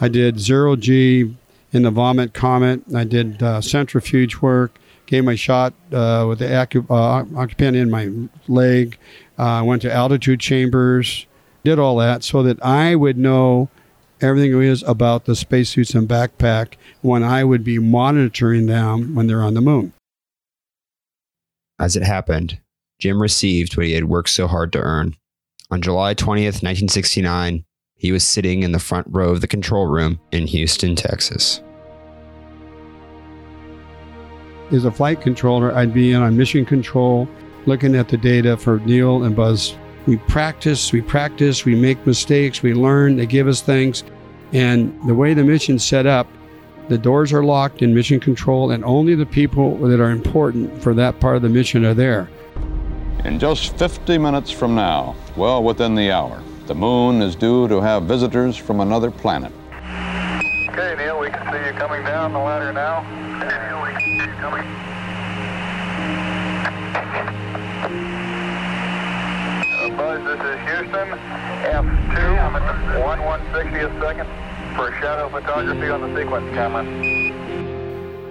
I 0.00 0.08
did 0.08 0.38
zero 0.38 0.76
G 0.76 1.36
in 1.72 1.82
the 1.82 1.90
Vomit 1.90 2.34
Comet. 2.34 2.82
I 2.94 3.04
did 3.04 3.42
uh, 3.42 3.60
centrifuge 3.60 4.36
work 4.36 4.78
gave 5.08 5.24
my 5.24 5.34
shot 5.34 5.72
uh, 5.90 6.26
with 6.28 6.38
the 6.38 6.44
acu- 6.44 6.88
uh, 6.90 7.24
occupant 7.36 7.76
in 7.76 7.90
my 7.90 8.12
leg. 8.46 8.98
I 9.38 9.60
uh, 9.60 9.64
went 9.64 9.82
to 9.82 9.92
altitude 9.92 10.38
chambers, 10.38 11.26
did 11.64 11.78
all 11.78 11.96
that 11.96 12.22
so 12.22 12.42
that 12.42 12.62
I 12.62 12.94
would 12.94 13.16
know 13.16 13.70
everything 14.20 14.60
is 14.62 14.82
about 14.84 15.24
the 15.24 15.36
spacesuits 15.36 15.94
and 15.94 16.08
backpack 16.08 16.74
when 17.02 17.22
I 17.22 17.44
would 17.44 17.64
be 17.64 17.78
monitoring 17.78 18.66
them 18.66 19.14
when 19.14 19.26
they're 19.26 19.42
on 19.42 19.54
the 19.54 19.60
moon. 19.60 19.92
As 21.78 21.96
it 21.96 22.02
happened, 22.02 22.58
Jim 22.98 23.22
received 23.22 23.76
what 23.76 23.86
he 23.86 23.92
had 23.92 24.04
worked 24.04 24.30
so 24.30 24.46
hard 24.46 24.72
to 24.72 24.80
earn. 24.80 25.14
On 25.70 25.80
July 25.80 26.14
20th, 26.14 26.62
1969, 26.62 27.64
he 27.94 28.12
was 28.12 28.24
sitting 28.24 28.62
in 28.62 28.72
the 28.72 28.78
front 28.78 29.06
row 29.10 29.30
of 29.30 29.40
the 29.40 29.46
control 29.46 29.86
room 29.86 30.18
in 30.32 30.46
Houston, 30.46 30.96
Texas 30.96 31.60
as 34.72 34.84
a 34.84 34.90
flight 34.90 35.20
controller, 35.20 35.74
I'd 35.74 35.94
be 35.94 36.12
in 36.12 36.22
on 36.22 36.36
mission 36.36 36.64
control, 36.64 37.28
looking 37.66 37.94
at 37.94 38.08
the 38.08 38.16
data 38.16 38.56
for 38.56 38.78
Neil 38.80 39.24
and 39.24 39.34
Buzz. 39.34 39.76
We 40.08 40.16
practice, 40.16 40.90
we 40.90 41.02
practice, 41.02 41.66
we 41.66 41.74
make 41.74 42.06
mistakes, 42.06 42.62
we 42.62 42.72
learn, 42.72 43.16
they 43.16 43.26
give 43.26 43.46
us 43.46 43.60
things. 43.60 44.04
And 44.54 44.98
the 45.06 45.12
way 45.12 45.34
the 45.34 45.44
mission's 45.44 45.84
set 45.84 46.06
up, 46.06 46.26
the 46.88 46.96
doors 46.96 47.30
are 47.30 47.44
locked 47.44 47.82
in 47.82 47.94
mission 47.94 48.18
control, 48.18 48.70
and 48.70 48.82
only 48.86 49.14
the 49.14 49.26
people 49.26 49.76
that 49.76 50.00
are 50.00 50.10
important 50.10 50.82
for 50.82 50.94
that 50.94 51.20
part 51.20 51.36
of 51.36 51.42
the 51.42 51.50
mission 51.50 51.84
are 51.84 51.92
there. 51.92 52.30
In 53.26 53.38
just 53.38 53.76
50 53.76 54.16
minutes 54.16 54.50
from 54.50 54.74
now, 54.74 55.14
well 55.36 55.62
within 55.62 55.94
the 55.94 56.10
hour, 56.10 56.42
the 56.68 56.74
moon 56.74 57.20
is 57.20 57.36
due 57.36 57.68
to 57.68 57.78
have 57.82 58.04
visitors 58.04 58.56
from 58.56 58.80
another 58.80 59.10
planet. 59.10 59.52
Okay, 60.70 60.94
Neil, 60.96 61.20
we 61.20 61.28
can 61.28 61.52
see 61.52 61.66
you 61.66 61.78
coming 61.78 62.02
down 62.04 62.32
the 62.32 62.38
ladder 62.38 62.72
now. 62.72 63.02
Neil, 63.40 63.82
we 63.84 63.92
can 63.92 64.20
see 64.20 64.24
you 64.24 64.36
coming. 64.38 64.87
Houston, 70.78 71.08
F2, 71.08 72.38
I'm 72.40 72.54
at 72.54 72.94
the 72.94 73.00
1 73.00 73.18
160th 73.18 74.00
second 74.00 74.28
for 74.76 74.92
shadow 75.00 75.28
photography 75.28 75.88
on 75.88 76.02
the 76.02 76.16
sequence 76.16 76.54
camera. 76.54 76.84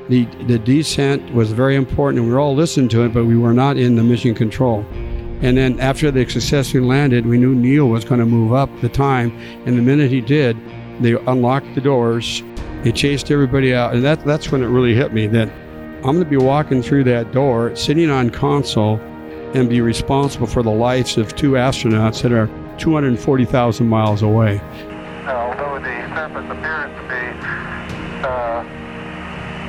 The, 0.08 0.24
the 0.46 0.58
descent 0.58 1.34
was 1.34 1.52
very 1.52 1.76
important, 1.76 2.22
and 2.22 2.32
we 2.32 2.38
all 2.38 2.56
listening 2.56 2.88
to 2.90 3.04
it, 3.04 3.14
but 3.14 3.26
we 3.26 3.36
were 3.36 3.52
not 3.52 3.76
in 3.76 3.98
the 3.98 4.04
mission 4.04 4.34
control. 4.34 4.86
And 5.42 5.58
then 5.58 5.78
after 5.82 6.10
they 6.10 6.26
successfully 6.26 6.86
landed, 6.86 7.26
we 7.26 7.38
knew 7.38 7.54
Neil 7.54 7.90
was 7.90 8.06
going 8.06 8.22
to 8.22 8.26
move 8.26 8.54
up 8.54 8.70
the 8.80 8.88
time, 8.88 9.38
and 9.66 9.78
the 9.78 9.82
minute 9.82 10.10
he 10.10 10.22
did, 10.22 10.56
they 11.02 11.16
unlocked 11.16 11.76
the 11.76 11.82
doors. 11.82 12.44
They 12.84 12.94
chased 12.94 13.30
everybody 13.30 13.74
out. 13.74 13.94
And 13.94 14.06
that, 14.06 14.24
that's 14.24 14.54
when 14.54 14.64
it 14.64 14.68
really 14.68 14.96
hit 14.96 15.12
me 15.12 15.28
that 15.28 15.50
I'm 15.98 16.14
going 16.14 16.20
to 16.20 16.26
be 16.26 16.38
walking 16.38 16.82
through 16.82 17.04
that 17.06 17.34
door, 17.34 17.76
sitting 17.76 18.10
on 18.10 18.30
console, 18.30 19.02
and 19.54 19.70
be 19.70 19.82
responsible 19.82 20.48
for 20.48 20.64
the 20.64 20.72
lives 20.72 21.18
of 21.18 21.36
two 21.36 21.52
astronauts 21.52 22.22
that 22.22 22.32
are 22.32 22.48
240,000 22.78 23.88
miles 23.88 24.22
away. 24.22 24.62
Although 25.28 25.80
the 25.80 26.16
surface 26.16 26.50
appears 26.52 26.92
to 26.96 27.04
be 27.08 27.24
uh, 28.24 28.64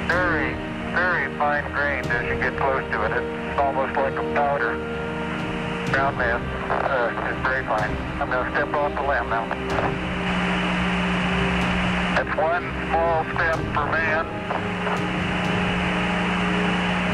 very, 0.08 0.54
very 0.94 1.38
fine 1.38 1.64
grained 1.72 2.06
as 2.06 2.24
you 2.28 2.36
get 2.40 2.56
close 2.56 2.84
to 2.92 3.04
it, 3.04 3.12
it's 3.12 3.58
almost 3.58 3.96
like 3.96 4.14
a 4.14 4.34
powder. 4.34 4.76
Ground 5.92 6.18
mass 6.18 6.42
uh, 6.70 7.34
is 7.34 7.42
very 7.42 7.64
fine. 7.64 7.96
I'm 8.20 8.30
going 8.30 8.44
to 8.44 8.52
step 8.52 8.74
off 8.74 8.92
the 8.94 9.02
LM 9.02 9.30
now. 9.30 9.44
It's 12.20 12.36
one 12.36 12.64
small 12.90 13.24
step 13.24 13.56
for 13.72 13.86
man, 13.86 14.26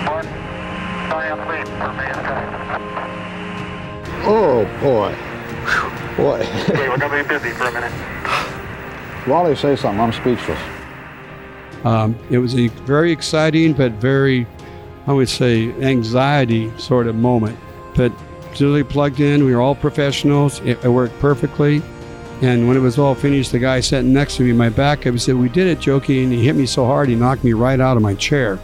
one 0.08 0.24
giant 0.24 0.32
leap 0.32 0.32
for 0.32 0.32
mankind. 0.32 0.93
Oh 4.26 4.64
boy. 4.80 5.14
Boy. 6.16 6.40
okay, 6.70 6.88
we're 6.88 6.96
going 6.96 7.10
to 7.10 7.22
be 7.22 7.28
busy 7.28 7.50
for 7.50 7.64
a 7.64 7.72
minute. 7.72 7.92
Wally, 9.26 9.56
say 9.56 9.76
something. 9.76 10.00
I'm 10.00 10.12
speechless. 10.12 10.58
Um, 11.84 12.16
it 12.30 12.38
was 12.38 12.54
a 12.56 12.68
very 12.68 13.12
exciting, 13.12 13.74
but 13.74 13.92
very, 13.92 14.46
I 15.06 15.12
would 15.12 15.28
say, 15.28 15.72
anxiety 15.82 16.72
sort 16.78 17.06
of 17.06 17.16
moment. 17.16 17.58
But 17.94 18.12
Julie 18.54 18.84
plugged 18.84 19.20
in. 19.20 19.44
We 19.44 19.54
were 19.54 19.60
all 19.60 19.74
professionals. 19.74 20.60
It, 20.60 20.82
it 20.82 20.88
worked 20.88 21.18
perfectly. 21.18 21.82
And 22.40 22.66
when 22.66 22.76
it 22.76 22.80
was 22.80 22.98
all 22.98 23.14
finished, 23.14 23.52
the 23.52 23.58
guy 23.58 23.80
sitting 23.80 24.12
next 24.12 24.36
to 24.36 24.42
me, 24.42 24.52
my 24.52 24.68
back, 24.70 25.06
I 25.06 25.14
said, 25.16 25.34
We 25.36 25.48
did 25.48 25.66
it, 25.66 25.78
Joki. 25.80 26.22
And 26.22 26.32
he 26.32 26.44
hit 26.44 26.56
me 26.56 26.66
so 26.66 26.86
hard, 26.86 27.08
he 27.08 27.14
knocked 27.14 27.44
me 27.44 27.52
right 27.52 27.78
out 27.78 27.96
of 27.96 28.02
my 28.02 28.14
chair. 28.14 28.58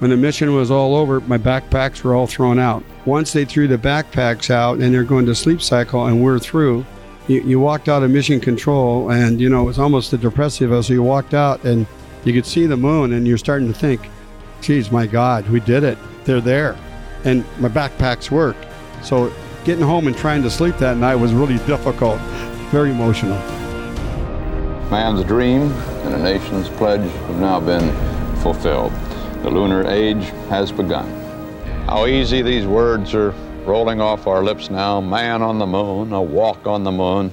When 0.00 0.10
the 0.10 0.16
mission 0.16 0.54
was 0.54 0.70
all 0.70 0.96
over, 0.96 1.20
my 1.20 1.38
backpacks 1.38 2.02
were 2.02 2.14
all 2.14 2.26
thrown 2.26 2.58
out. 2.58 2.82
Once 3.06 3.32
they 3.32 3.44
threw 3.44 3.68
the 3.68 3.78
backpacks 3.78 4.50
out 4.50 4.78
and 4.78 4.92
they're 4.92 5.04
going 5.04 5.26
to 5.26 5.34
sleep 5.34 5.62
cycle 5.62 6.06
and 6.06 6.22
we're 6.22 6.38
through, 6.38 6.84
you, 7.28 7.40
you 7.42 7.60
walked 7.60 7.88
out 7.88 8.02
of 8.02 8.10
mission 8.10 8.40
control 8.40 9.10
and, 9.10 9.40
you 9.40 9.48
know, 9.48 9.62
it 9.62 9.66
was 9.66 9.78
almost 9.78 10.12
a 10.12 10.18
depressive. 10.18 10.84
So 10.84 10.92
you 10.92 11.02
walked 11.02 11.32
out 11.32 11.64
and 11.64 11.86
you 12.24 12.32
could 12.32 12.44
see 12.44 12.66
the 12.66 12.76
moon 12.76 13.12
and 13.12 13.26
you're 13.26 13.38
starting 13.38 13.68
to 13.68 13.78
think, 13.78 14.10
geez, 14.60 14.90
my 14.90 15.06
God, 15.06 15.48
we 15.48 15.60
did 15.60 15.84
it. 15.84 15.96
They're 16.24 16.40
there. 16.40 16.76
And 17.24 17.44
my 17.60 17.68
backpacks 17.68 18.30
work. 18.30 18.56
So 19.02 19.32
getting 19.64 19.84
home 19.84 20.06
and 20.08 20.16
trying 20.16 20.42
to 20.42 20.50
sleep 20.50 20.76
that 20.78 20.96
night 20.96 21.14
was 21.14 21.32
really 21.32 21.58
difficult, 21.66 22.18
very 22.70 22.90
emotional. 22.90 23.38
Man's 24.90 25.24
dream 25.24 25.62
and 26.02 26.14
a 26.14 26.18
nation's 26.18 26.68
pledge 26.70 27.00
have 27.00 27.40
now 27.40 27.60
been 27.60 27.90
fulfilled. 28.42 28.92
The 29.44 29.50
lunar 29.50 29.86
age 29.86 30.24
has 30.48 30.72
begun. 30.72 31.06
How 31.86 32.06
easy 32.06 32.40
these 32.40 32.66
words 32.66 33.14
are 33.14 33.32
rolling 33.66 34.00
off 34.00 34.26
our 34.26 34.42
lips 34.42 34.70
now 34.70 35.02
man 35.02 35.42
on 35.42 35.58
the 35.58 35.66
moon, 35.66 36.14
a 36.14 36.22
walk 36.22 36.66
on 36.66 36.82
the 36.82 36.90
moon. 36.90 37.30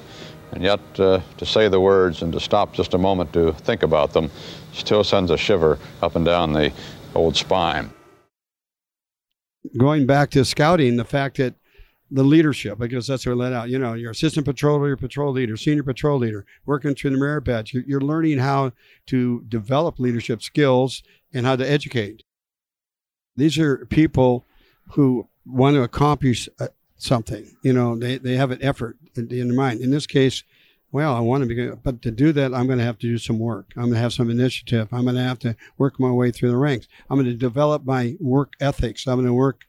And 0.51 0.61
yet, 0.61 0.81
uh, 0.99 1.21
to 1.37 1.45
say 1.45 1.69
the 1.69 1.79
words 1.79 2.21
and 2.21 2.33
to 2.33 2.39
stop 2.41 2.73
just 2.73 2.93
a 2.93 2.97
moment 2.97 3.31
to 3.31 3.53
think 3.53 3.81
about 3.81 4.11
them 4.11 4.29
still 4.73 5.05
sends 5.05 5.31
a 5.31 5.37
shiver 5.37 5.79
up 6.01 6.17
and 6.17 6.25
down 6.25 6.51
the 6.51 6.73
old 7.15 7.37
spine. 7.37 7.89
going 9.77 10.05
back 10.05 10.31
to 10.31 10.43
scouting, 10.43 10.97
the 10.97 11.05
fact 11.05 11.37
that 11.37 11.55
the 12.13 12.23
leadership, 12.23 12.77
because 12.77 13.07
that's 13.07 13.25
what 13.25 13.37
let 13.37 13.53
out. 13.53 13.69
You 13.69 13.79
know, 13.79 13.93
your 13.93 14.11
assistant 14.11 14.45
patrol 14.45 14.81
leader, 14.81 14.97
patrol 14.97 15.31
leader, 15.31 15.55
senior 15.55 15.83
patrol 15.83 16.19
leader, 16.19 16.45
working 16.65 16.93
through 16.93 17.11
the 17.11 17.17
merit 17.17 17.43
badge. 17.43 17.73
You're, 17.73 17.83
you're 17.87 18.01
learning 18.01 18.39
how 18.39 18.73
to 19.05 19.45
develop 19.47 19.97
leadership 19.97 20.41
skills 20.41 21.03
and 21.33 21.45
how 21.45 21.55
to 21.55 21.69
educate. 21.69 22.23
These 23.35 23.57
are 23.57 23.85
people 23.85 24.45
who 24.91 25.27
want 25.45 25.75
to 25.75 25.83
accomplish 25.83 26.49
uh, 26.59 26.67
something. 26.97 27.55
You 27.63 27.73
know, 27.73 27.97
they, 27.97 28.17
they 28.17 28.35
have 28.35 28.51
an 28.51 28.61
effort 28.61 28.97
in, 29.15 29.27
their 29.27 29.45
mind. 29.45 29.81
In 29.81 29.91
this 29.91 30.07
case, 30.07 30.43
well, 30.91 31.15
I 31.15 31.21
want 31.21 31.47
to 31.47 31.47
be, 31.47 31.69
but 31.81 32.01
to 32.01 32.11
do 32.11 32.33
that, 32.33 32.53
I'm 32.53 32.67
going 32.67 32.79
to 32.79 32.85
have 32.85 32.99
to 32.99 33.07
do 33.07 33.17
some 33.17 33.39
work. 33.39 33.71
I'm 33.75 33.83
going 33.83 33.93
to 33.93 33.99
have 33.99 34.13
some 34.13 34.29
initiative. 34.29 34.89
I'm 34.91 35.03
going 35.03 35.15
to 35.15 35.23
have 35.23 35.39
to 35.39 35.55
work 35.77 35.99
my 35.99 36.11
way 36.11 36.31
through 36.31 36.51
the 36.51 36.57
ranks. 36.57 36.87
I'm 37.09 37.17
going 37.17 37.29
to 37.29 37.33
develop 37.33 37.85
my 37.85 38.15
work 38.19 38.53
ethics. 38.59 39.07
I'm 39.07 39.15
going 39.15 39.25
to 39.25 39.33
work 39.33 39.63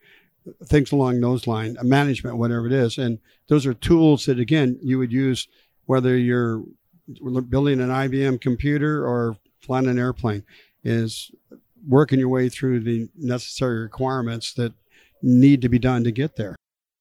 things 0.64 0.90
along 0.90 1.20
those 1.20 1.46
lines, 1.46 1.80
management, 1.82 2.36
whatever 2.36 2.66
it 2.66 2.72
is. 2.72 2.98
And 2.98 3.20
those 3.46 3.66
are 3.66 3.74
tools 3.74 4.26
that, 4.26 4.40
again, 4.40 4.78
you 4.82 4.98
would 4.98 5.12
use 5.12 5.46
whether 5.86 6.16
you're 6.16 6.64
building 7.06 7.80
an 7.80 7.90
IBM 7.90 8.40
computer 8.40 9.06
or 9.06 9.36
flying 9.60 9.88
an 9.88 9.98
airplane, 9.98 10.44
is 10.84 11.30
working 11.86 12.18
your 12.18 12.28
way 12.28 12.48
through 12.48 12.80
the 12.80 13.08
necessary 13.16 13.80
requirements 13.80 14.52
that 14.54 14.72
need 15.22 15.62
to 15.62 15.68
be 15.68 15.78
done 15.78 16.04
to 16.04 16.12
get 16.12 16.36
there. 16.36 16.56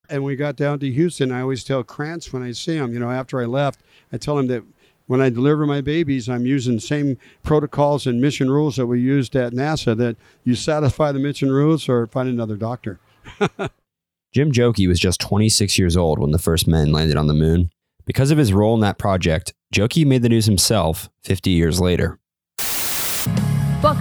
And 0.10 0.24
we 0.24 0.36
got 0.36 0.56
down 0.56 0.80
to 0.80 0.92
Houston. 0.92 1.32
I 1.32 1.42
always 1.42 1.64
tell 1.64 1.84
Kranz 1.84 2.34
when 2.34 2.44
I 2.44 2.52
see 2.52 2.76
him, 2.76 2.94
you 2.94 3.00
know, 3.00 3.10
after 3.10 3.42
I 3.42 3.46
left, 3.46 3.82
I 4.12 4.18
tell 4.18 4.38
him 4.38 4.48
that 4.48 4.64
when 5.08 5.22
I 5.22 5.30
deliver 5.30 5.66
my 5.66 5.82
babies, 5.82 6.30
I'm 6.30 6.46
using 6.46 6.76
the 6.76 6.82
same 6.82 7.18
protocols 7.44 8.08
and 8.08 8.22
mission 8.22 8.50
rules 8.50 8.78
that 8.78 8.88
we 8.88 9.02
used 9.02 9.36
at 9.36 9.54
NASA 9.54 9.96
that 9.98 10.16
you 10.44 10.56
satisfy 10.56 11.12
the 11.12 11.20
mission 11.20 11.52
rules 11.52 11.90
or 11.90 12.08
find 12.08 12.30
another 12.30 12.56
doctor. 12.56 13.00
Jim 14.34 14.54
Joki 14.54 14.88
was 14.88 15.00
just 15.00 15.20
26 15.20 15.78
years 15.78 15.98
old 15.98 16.20
when 16.20 16.32
the 16.32 16.40
first 16.40 16.66
men 16.66 16.94
landed 16.94 17.18
on 17.18 17.28
the 17.28 17.34
moon. 17.34 17.72
Because 18.06 18.32
of 18.32 18.38
his 18.38 18.54
role 18.54 18.74
in 18.74 18.80
that 18.80 18.98
project, 18.98 19.54
Joki 19.74 20.06
made 20.06 20.22
the 20.22 20.30
news 20.30 20.46
himself 20.46 21.10
50 21.24 21.50
years 21.50 21.82
later. 21.82 22.18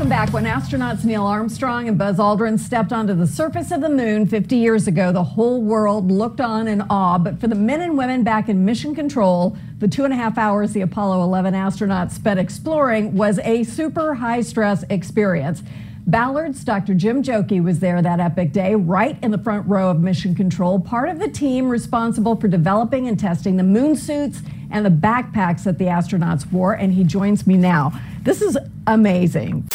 Welcome 0.00 0.16
back. 0.16 0.32
When 0.32 0.44
astronauts 0.44 1.04
Neil 1.04 1.26
Armstrong 1.26 1.86
and 1.86 1.98
Buzz 1.98 2.16
Aldrin 2.16 2.58
stepped 2.58 2.90
onto 2.90 3.12
the 3.12 3.26
surface 3.26 3.70
of 3.70 3.82
the 3.82 3.90
moon 3.90 4.26
50 4.26 4.56
years 4.56 4.86
ago, 4.86 5.12
the 5.12 5.22
whole 5.22 5.60
world 5.60 6.10
looked 6.10 6.40
on 6.40 6.68
in 6.68 6.80
awe. 6.88 7.18
But 7.18 7.38
for 7.38 7.48
the 7.48 7.54
men 7.54 7.82
and 7.82 7.98
women 7.98 8.24
back 8.24 8.48
in 8.48 8.64
mission 8.64 8.94
control, 8.94 9.58
the 9.78 9.86
two 9.86 10.04
and 10.04 10.14
a 10.14 10.16
half 10.16 10.38
hours 10.38 10.72
the 10.72 10.80
Apollo 10.80 11.22
11 11.24 11.52
astronauts 11.52 12.12
spent 12.12 12.40
exploring 12.40 13.14
was 13.14 13.40
a 13.40 13.62
super 13.64 14.14
high 14.14 14.40
stress 14.40 14.84
experience. 14.88 15.62
Ballard's 16.06 16.64
Dr. 16.64 16.94
Jim 16.94 17.22
Joki 17.22 17.62
was 17.62 17.80
there 17.80 18.00
that 18.00 18.20
epic 18.20 18.52
day, 18.52 18.74
right 18.74 19.18
in 19.22 19.30
the 19.32 19.38
front 19.38 19.68
row 19.68 19.90
of 19.90 20.00
Mission 20.00 20.34
Control, 20.34 20.80
part 20.80 21.10
of 21.10 21.18
the 21.18 21.28
team 21.28 21.68
responsible 21.68 22.36
for 22.36 22.48
developing 22.48 23.06
and 23.06 23.20
testing 23.20 23.58
the 23.58 23.62
moon 23.62 23.94
suits 23.94 24.40
and 24.70 24.86
the 24.86 24.90
backpacks 24.90 25.64
that 25.64 25.76
the 25.76 25.84
astronauts 25.84 26.50
wore, 26.50 26.72
and 26.72 26.94
he 26.94 27.04
joins 27.04 27.46
me 27.46 27.58
now. 27.58 27.92
This 28.22 28.40
is 28.40 28.56
amazing. 28.86 29.68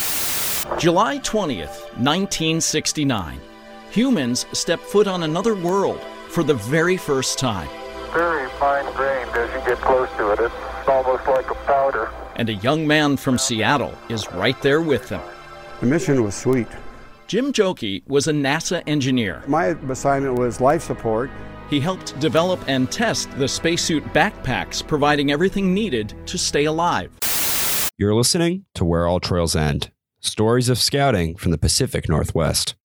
July 0.78 1.20
20th, 1.20 1.84
1969. 1.96 3.40
Humans 3.92 4.46
step 4.52 4.82
foot 4.82 5.08
on 5.08 5.24
another 5.24 5.56
world 5.56 6.02
for 6.28 6.44
the 6.44 6.54
very 6.54 6.98
first 6.98 7.40
time. 7.40 7.70
Very 8.12 8.50
fine 8.60 8.84
grained 8.94 9.30
as 9.30 9.50
you 9.54 9.66
get 9.66 9.80
close 9.80 10.10
to 10.18 10.32
it. 10.32 10.40
It's 10.42 10.90
almost 10.90 11.26
like 11.28 11.50
a 11.50 11.56
powder. 11.64 12.12
And 12.36 12.50
a 12.50 12.56
young 12.56 12.86
man 12.86 13.16
from 13.16 13.38
Seattle 13.38 13.98
is 14.10 14.30
right 14.34 14.62
there 14.62 14.82
with 14.82 15.08
them. 15.08 15.22
The 15.80 15.86
mission 15.86 16.22
was 16.26 16.36
sweet. 16.36 16.68
Jim 17.28 17.54
Joki 17.54 18.06
was 18.08 18.28
a 18.28 18.34
NASA 18.34 18.84
engineer. 18.86 19.44
My 19.48 19.68
assignment 19.68 20.38
was 20.38 20.60
life 20.60 20.84
support. 20.84 21.32
He 21.70 21.80
helped 21.80 22.20
develop 22.20 22.60
and 22.68 22.92
test 22.92 23.32
the 23.38 23.48
spacesuit 23.48 24.04
backpacks, 24.08 24.86
providing 24.86 25.32
everything 25.32 25.74
needed 25.74 26.14
to 26.26 26.38
stay 26.38 26.66
alive. 26.66 27.12
You're 27.98 28.14
listening 28.14 28.66
to 28.74 28.84
Where 28.84 29.08
All 29.08 29.22
Trails 29.22 29.56
End 29.56 29.90
Stories 30.26 30.70
of 30.70 30.78
Scouting 30.78 31.36
from 31.36 31.52
the 31.52 31.58
Pacific 31.58 32.10
Northwest. 32.10 32.76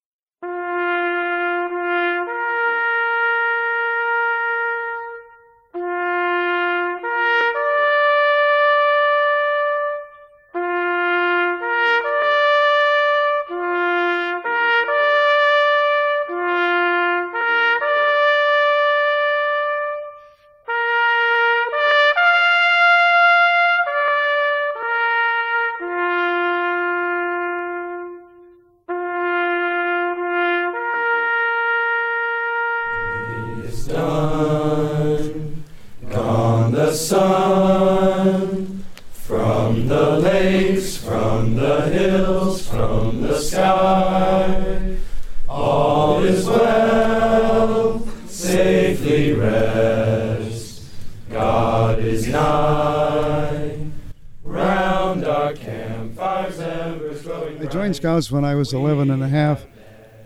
When 58.31 58.45
I 58.45 58.55
was 58.55 58.73
11 58.73 59.11
and 59.11 59.23
a 59.23 59.29
half 59.29 59.67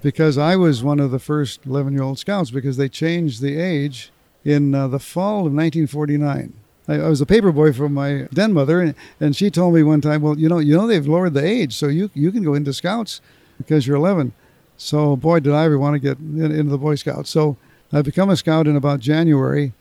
because 0.05 0.37
I 0.37 0.55
was 0.55 0.85
one 0.85 1.01
of 1.01 1.11
the 1.11 1.19
first 1.19 1.65
11 1.65 1.95
year 1.95 2.03
old 2.03 2.19
Scouts 2.19 2.51
because 2.51 2.77
they 2.77 2.91
changed 2.91 3.41
the 3.41 3.59
age 3.59 4.13
in 4.45 4.75
uh, 4.75 4.87
the 4.87 4.99
fall 4.99 5.47
of 5.47 5.55
1949. 5.55 6.53
I, 6.87 6.95
I 6.95 7.09
was 7.09 7.23
a 7.23 7.27
paper 7.27 7.51
boy 7.51 7.73
for 7.73 7.89
my 7.89 8.29
den 8.33 8.53
mother, 8.53 8.81
and, 8.81 8.95
and 9.19 9.35
she 9.35 9.51
told 9.51 9.75
me 9.75 9.83
one 9.83 10.03
time, 10.03 10.21
"Well, 10.21 10.39
you 10.39 10.49
know, 10.49 10.59
you 10.59 10.77
know 10.77 10.87
they've 10.87 11.07
lowered 11.07 11.35
the 11.35 11.45
age, 11.45 11.75
so 11.75 11.89
you 11.89 12.11
you 12.15 12.31
can 12.31 12.45
go 12.45 12.55
into 12.55 12.73
Scouts 12.73 13.23
because 13.57 13.87
you're 13.87 13.97
11." 13.97 14.33
So, 14.77 15.17
boy, 15.17 15.41
did 15.41 15.55
I 15.55 15.65
ever 15.65 15.79
want 15.79 15.95
to 15.95 15.99
get 15.99 16.19
in, 16.19 16.53
into 16.53 16.71
the 16.71 16.79
Boy 16.79 16.97
Scouts. 16.97 17.31
So, 17.31 17.57
I 17.93 18.03
become 18.03 18.29
a 18.29 18.37
Scout 18.37 18.67
in 18.67 18.77
about 18.77 19.01
January, 19.01 19.73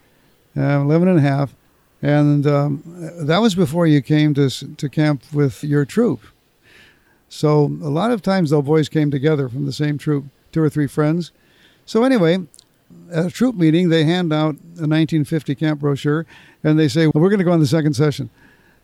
uh, 0.55 0.61
11 0.61 1.07
and 1.07 1.17
a 1.17 1.21
half, 1.21 1.55
and 2.01 2.45
um, 2.45 2.83
that 3.19 3.39
was 3.39 3.55
before 3.55 3.87
you 3.87 4.01
came 4.01 4.33
to 4.35 4.49
to 4.49 4.87
camp 4.87 5.23
with 5.33 5.63
your 5.63 5.83
troop. 5.83 6.21
So 7.33 7.63
a 7.81 7.89
lot 7.89 8.11
of 8.11 8.21
times, 8.21 8.51
though, 8.51 8.61
boys 8.61 8.89
came 8.89 9.09
together 9.09 9.49
from 9.49 9.65
the 9.65 9.73
same 9.73 9.97
troop, 9.97 10.25
two 10.51 10.61
or 10.61 10.69
three 10.69 10.85
friends. 10.85 11.31
So 11.83 12.03
anyway, 12.03 12.43
at 13.11 13.25
a 13.25 13.31
troop 13.31 13.55
meeting, 13.55 13.89
they 13.89 14.03
hand 14.03 14.31
out 14.31 14.53
a 14.77 14.85
1950 14.85 15.55
camp 15.55 15.79
brochure, 15.79 16.27
and 16.63 16.77
they 16.77 16.87
say, 16.87 17.07
well, 17.07 17.23
"We're 17.23 17.29
going 17.29 17.39
to 17.39 17.43
go 17.43 17.51
on 17.51 17.59
the 17.59 17.65
second 17.65 17.95
session. 17.95 18.29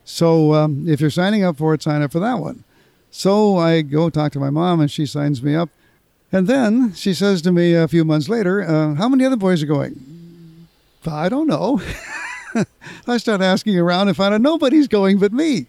So 0.03 0.55
um, 0.55 0.89
if 0.89 0.99
you're 0.99 1.11
signing 1.11 1.43
up 1.43 1.57
for 1.57 1.75
it, 1.75 1.83
sign 1.83 2.01
up 2.01 2.11
for 2.11 2.19
that 2.21 2.39
one." 2.39 2.63
So 3.11 3.57
I 3.57 3.83
go 3.83 4.09
talk 4.09 4.31
to 4.31 4.39
my 4.39 4.49
mom, 4.49 4.79
and 4.79 4.89
she 4.89 5.05
signs 5.05 5.43
me 5.43 5.53
up. 5.55 5.69
And 6.31 6.47
then 6.47 6.93
she 6.95 7.13
says 7.13 7.43
to 7.43 7.51
me 7.51 7.75
a 7.75 7.87
few 7.87 8.03
months 8.03 8.29
later, 8.29 8.63
uh, 8.63 8.95
"How 8.95 9.07
many 9.07 9.25
other 9.25 9.37
boys 9.37 9.61
are 9.61 9.67
going?" 9.67 10.67
I 11.05 11.29
don't 11.29 11.47
know. 11.47 11.83
I 13.07 13.17
start 13.17 13.41
asking 13.41 13.77
around 13.77 14.07
and 14.07 14.17
find 14.17 14.33
out 14.33 14.41
nobody's 14.41 14.87
going 14.87 15.19
but 15.19 15.31
me 15.31 15.67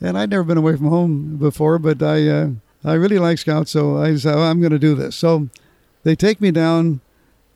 and 0.00 0.18
I'd 0.18 0.30
never 0.30 0.44
been 0.44 0.58
away 0.58 0.76
from 0.76 0.88
home 0.88 1.36
before, 1.36 1.78
but 1.78 2.02
I 2.02 2.28
uh, 2.28 2.50
I 2.84 2.94
really 2.94 3.18
like 3.18 3.38
Scouts, 3.38 3.70
so 3.70 3.96
I 3.96 4.16
said 4.16 4.34
oh, 4.34 4.42
I'm 4.42 4.60
going 4.60 4.72
to 4.72 4.78
do 4.78 4.94
this. 4.94 5.16
So 5.16 5.48
they 6.02 6.14
take 6.14 6.40
me 6.40 6.50
down 6.50 7.00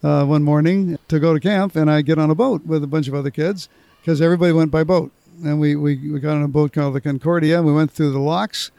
uh, 0.02 0.24
one 0.24 0.42
morning 0.42 0.98
to 1.08 1.20
go 1.20 1.34
to 1.34 1.40
camp, 1.40 1.76
and 1.76 1.90
I 1.90 2.02
get 2.02 2.18
on 2.18 2.30
a 2.30 2.34
boat 2.34 2.64
with 2.64 2.82
a 2.82 2.86
bunch 2.86 3.08
of 3.08 3.14
other 3.14 3.30
kids 3.30 3.68
because 4.00 4.22
everybody 4.22 4.52
went 4.52 4.70
by 4.70 4.84
boat, 4.84 5.12
and 5.44 5.60
we, 5.60 5.76
we 5.76 5.96
we 6.10 6.20
got 6.20 6.36
on 6.36 6.42
a 6.42 6.48
boat 6.48 6.72
called 6.72 6.94
the 6.94 7.00
Concordia. 7.00 7.58
And 7.58 7.66
we 7.66 7.72
went 7.72 7.90
through 7.90 8.12
the 8.12 8.18
locks, 8.18 8.70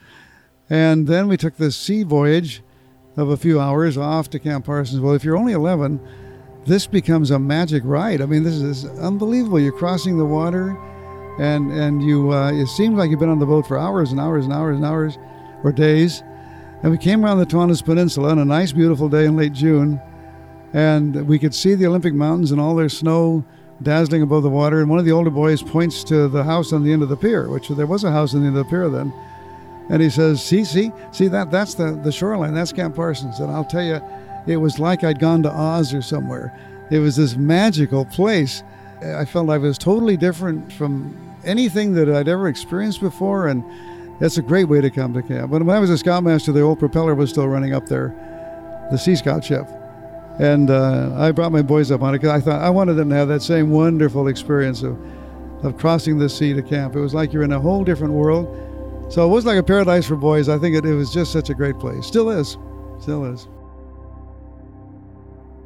and 0.70 1.08
then 1.08 1.28
we 1.28 1.38
took 1.38 1.58
this 1.58 1.76
sea 1.76 2.04
voyage 2.04 2.62
of 3.16 3.30
a 3.30 3.38
few 3.38 3.60
hours 3.60 3.98
off 3.98 4.30
to 4.32 4.40
Camp 4.40 4.66
Parsons. 4.66 5.02
Well, 5.02 5.14
if 5.14 5.24
you're 5.24 5.38
only 5.38 5.54
11, 5.54 6.00
this 6.66 6.88
becomes 6.88 7.32
a 7.32 7.40
magic 7.40 7.84
ride. 7.86 8.22
I 8.22 8.26
mean, 8.26 8.44
this 8.44 8.56
is 8.56 8.86
unbelievable. 8.86 9.60
You're 9.60 9.72
crossing 9.74 10.18
the 10.18 10.26
water 10.26 10.78
and 11.40 11.72
and 11.72 12.04
you 12.04 12.32
uh, 12.34 12.52
it 12.52 12.68
seems 12.68 12.96
like 12.96 13.10
you've 13.10 13.20
been 13.20 13.30
on 13.30 13.40
the 13.40 13.46
boat 13.46 13.66
for 13.66 13.80
hours 13.80 14.12
and 14.12 14.20
hours 14.20 14.46
and 14.46 14.54
hours 14.54 14.76
and 14.76 14.86
hours 14.86 15.18
or 15.64 15.72
days. 15.72 16.22
And 16.84 16.92
we 16.92 16.98
came 16.98 17.26
around 17.26 17.40
the 17.40 17.46
Toandos 17.46 17.82
Peninsula 17.82 18.32
on 18.32 18.40
a 18.40 18.46
nice 18.46 18.72
beautiful 18.72 19.10
day 19.10 19.26
in 19.26 19.36
late 19.36 19.54
June. 19.54 20.02
And 20.74 21.28
we 21.28 21.40
could 21.40 21.54
see 21.54 21.76
the 21.76 21.88
Olympic 21.88 22.14
Mountains 22.14 22.52
and 22.52 22.62
all 22.62 22.76
their 22.76 22.90
snow 22.90 23.44
dazzling 23.82 24.22
above 24.22 24.44
the 24.44 24.50
water. 24.50 24.80
And 24.80 24.90
one 24.90 25.00
of 25.00 25.06
the 25.06 25.12
older 25.12 25.30
boys 25.30 25.64
points 25.64 26.04
to 26.06 26.28
the 26.28 26.44
house 26.44 26.72
on 26.72 26.84
the 26.84 26.94
end 26.94 27.02
of 27.02 27.10
the 27.10 27.18
pier 27.18 27.50
which 27.50 27.70
there 27.70 27.88
was 27.88 28.04
a 28.04 28.12
house 28.12 28.34
on 28.34 28.42
the 28.42 28.48
end 28.48 28.58
of 28.58 28.66
the 28.66 28.70
pier 28.70 28.90
then. 28.90 29.14
And 29.90 30.02
he 30.02 30.10
says 30.10 30.44
see 30.44 30.66
see 30.66 30.92
see 31.12 31.30
that 31.30 31.52
that's 31.52 31.74
the 31.74 32.00
the 32.04 32.12
shoreline 32.12 32.54
that's 32.54 32.74
Camp 32.74 32.96
Parsons. 32.96 33.40
And 33.40 33.50
I'll 33.50 33.64
tell 33.64 33.84
you 33.84 34.02
it 34.46 34.58
was 34.58 34.78
like 34.78 35.06
I'd 35.06 35.20
gone 35.20 35.42
to 35.44 35.52
Oz 35.52 35.94
or 35.94 36.02
somewhere. 36.02 36.54
It 36.92 37.00
was 37.00 37.16
this 37.16 37.38
magical 37.38 38.04
place. 38.04 38.64
I 39.02 39.24
felt 39.24 39.50
I 39.50 39.58
was 39.58 39.78
totally 39.78 40.18
different 40.18 40.74
from 40.74 41.29
anything 41.46 41.94
that 41.94 42.10
I'd 42.10 42.28
ever 42.28 42.48
experienced 42.48 43.02
before, 43.02 43.48
and 43.48 43.64
that's 44.20 44.38
a 44.38 44.42
great 44.42 44.66
way 44.66 44.82
to 44.82 44.90
come 44.90 45.14
to 45.14 45.22
camp. 45.22 45.52
But 45.52 45.64
when 45.64 45.76
I 45.76 45.80
was 45.80 45.90
a 45.90 45.98
scoutmaster, 45.98 46.52
the 46.52 46.62
old 46.62 46.80
propeller 46.80 47.16
was 47.16 47.30
still 47.30 47.48
running 47.48 47.74
up 47.74 47.88
there, 47.88 48.16
the 48.92 48.98
Sea 48.98 49.16
Scout 49.16 49.44
ship. 49.44 49.68
And 50.40 50.70
uh, 50.70 51.14
I 51.18 51.32
brought 51.32 51.52
my 51.52 51.62
boys 51.62 51.92
up 51.92 52.02
on 52.02 52.16
it 52.16 52.20
because 52.20 52.32
I 52.32 52.40
thought 52.40 52.62
I 52.62 52.70
wanted 52.70 52.94
them 52.94 53.10
to 53.10 53.16
have 53.16 53.28
that 53.28 53.42
same 53.42 53.72
wonderful 53.72 54.28
experience 54.28 54.84
of, 54.84 54.98
of 55.64 55.78
crossing 55.78 56.18
the 56.18 56.30
sea 56.30 56.54
to 56.54 56.62
camp. 56.62 56.96
It 56.96 57.02
was 57.02 57.14
like 57.14 57.34
you're 57.34 57.44
in 57.44 57.52
a 57.52 57.60
whole 57.60 57.84
different 57.84 58.14
world. 58.14 58.48
So 59.12 59.26
it 59.26 59.30
was 59.30 59.46
like 59.46 59.58
a 59.58 59.64
paradise 59.64 60.06
for 60.06 60.16
boys. 60.16 60.48
I 60.48 60.58
think 60.58 60.76
it, 60.76 60.86
it 60.86 60.94
was 60.94 61.12
just 61.14 61.34
such 61.34 61.50
a 61.50 61.54
great 61.54 61.78
place. 61.80 62.06
Still 62.06 62.30
is. 62.30 62.58
Still 63.02 63.26
is. 63.26 63.48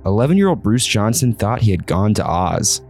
11 0.05 0.37
year 0.37 0.49
old 0.49 0.63
Bruce 0.63 0.85
Johnson 0.85 1.33
thought 1.33 1.61
he 1.61 1.71
had 1.71 1.85
gone 1.85 2.13
to 2.15 2.25
Oz. 2.25 2.81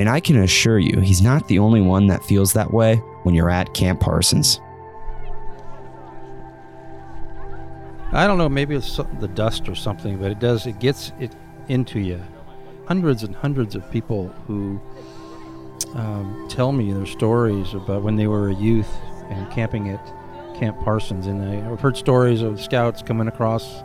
And 0.00 0.08
I 0.08 0.18
can 0.18 0.38
assure 0.38 0.78
you, 0.78 0.98
he's 1.00 1.20
not 1.20 1.46
the 1.46 1.58
only 1.58 1.82
one 1.82 2.06
that 2.06 2.24
feels 2.24 2.54
that 2.54 2.72
way 2.72 2.96
when 3.24 3.34
you're 3.34 3.50
at 3.50 3.74
Camp 3.74 4.00
Parsons. 4.00 4.58
I 8.10 8.26
don't 8.26 8.38
know, 8.38 8.48
maybe 8.48 8.74
it's 8.74 8.96
the 8.96 9.28
dust 9.28 9.68
or 9.68 9.74
something, 9.74 10.16
but 10.16 10.30
it 10.30 10.38
does, 10.38 10.66
it 10.66 10.78
gets 10.78 11.12
it 11.20 11.36
into 11.68 12.00
you. 12.00 12.18
Hundreds 12.88 13.24
and 13.24 13.36
hundreds 13.36 13.74
of 13.74 13.90
people 13.90 14.28
who 14.46 14.80
um, 15.94 16.46
tell 16.48 16.72
me 16.72 16.94
their 16.94 17.04
stories 17.04 17.74
about 17.74 18.00
when 18.00 18.16
they 18.16 18.26
were 18.26 18.48
a 18.48 18.54
youth 18.54 18.90
and 19.28 19.52
camping 19.52 19.90
at 19.90 20.02
Camp 20.58 20.80
Parsons. 20.80 21.26
And 21.26 21.44
I, 21.44 21.70
I've 21.70 21.80
heard 21.80 21.98
stories 21.98 22.40
of 22.40 22.58
scouts 22.58 23.02
coming 23.02 23.28
across 23.28 23.82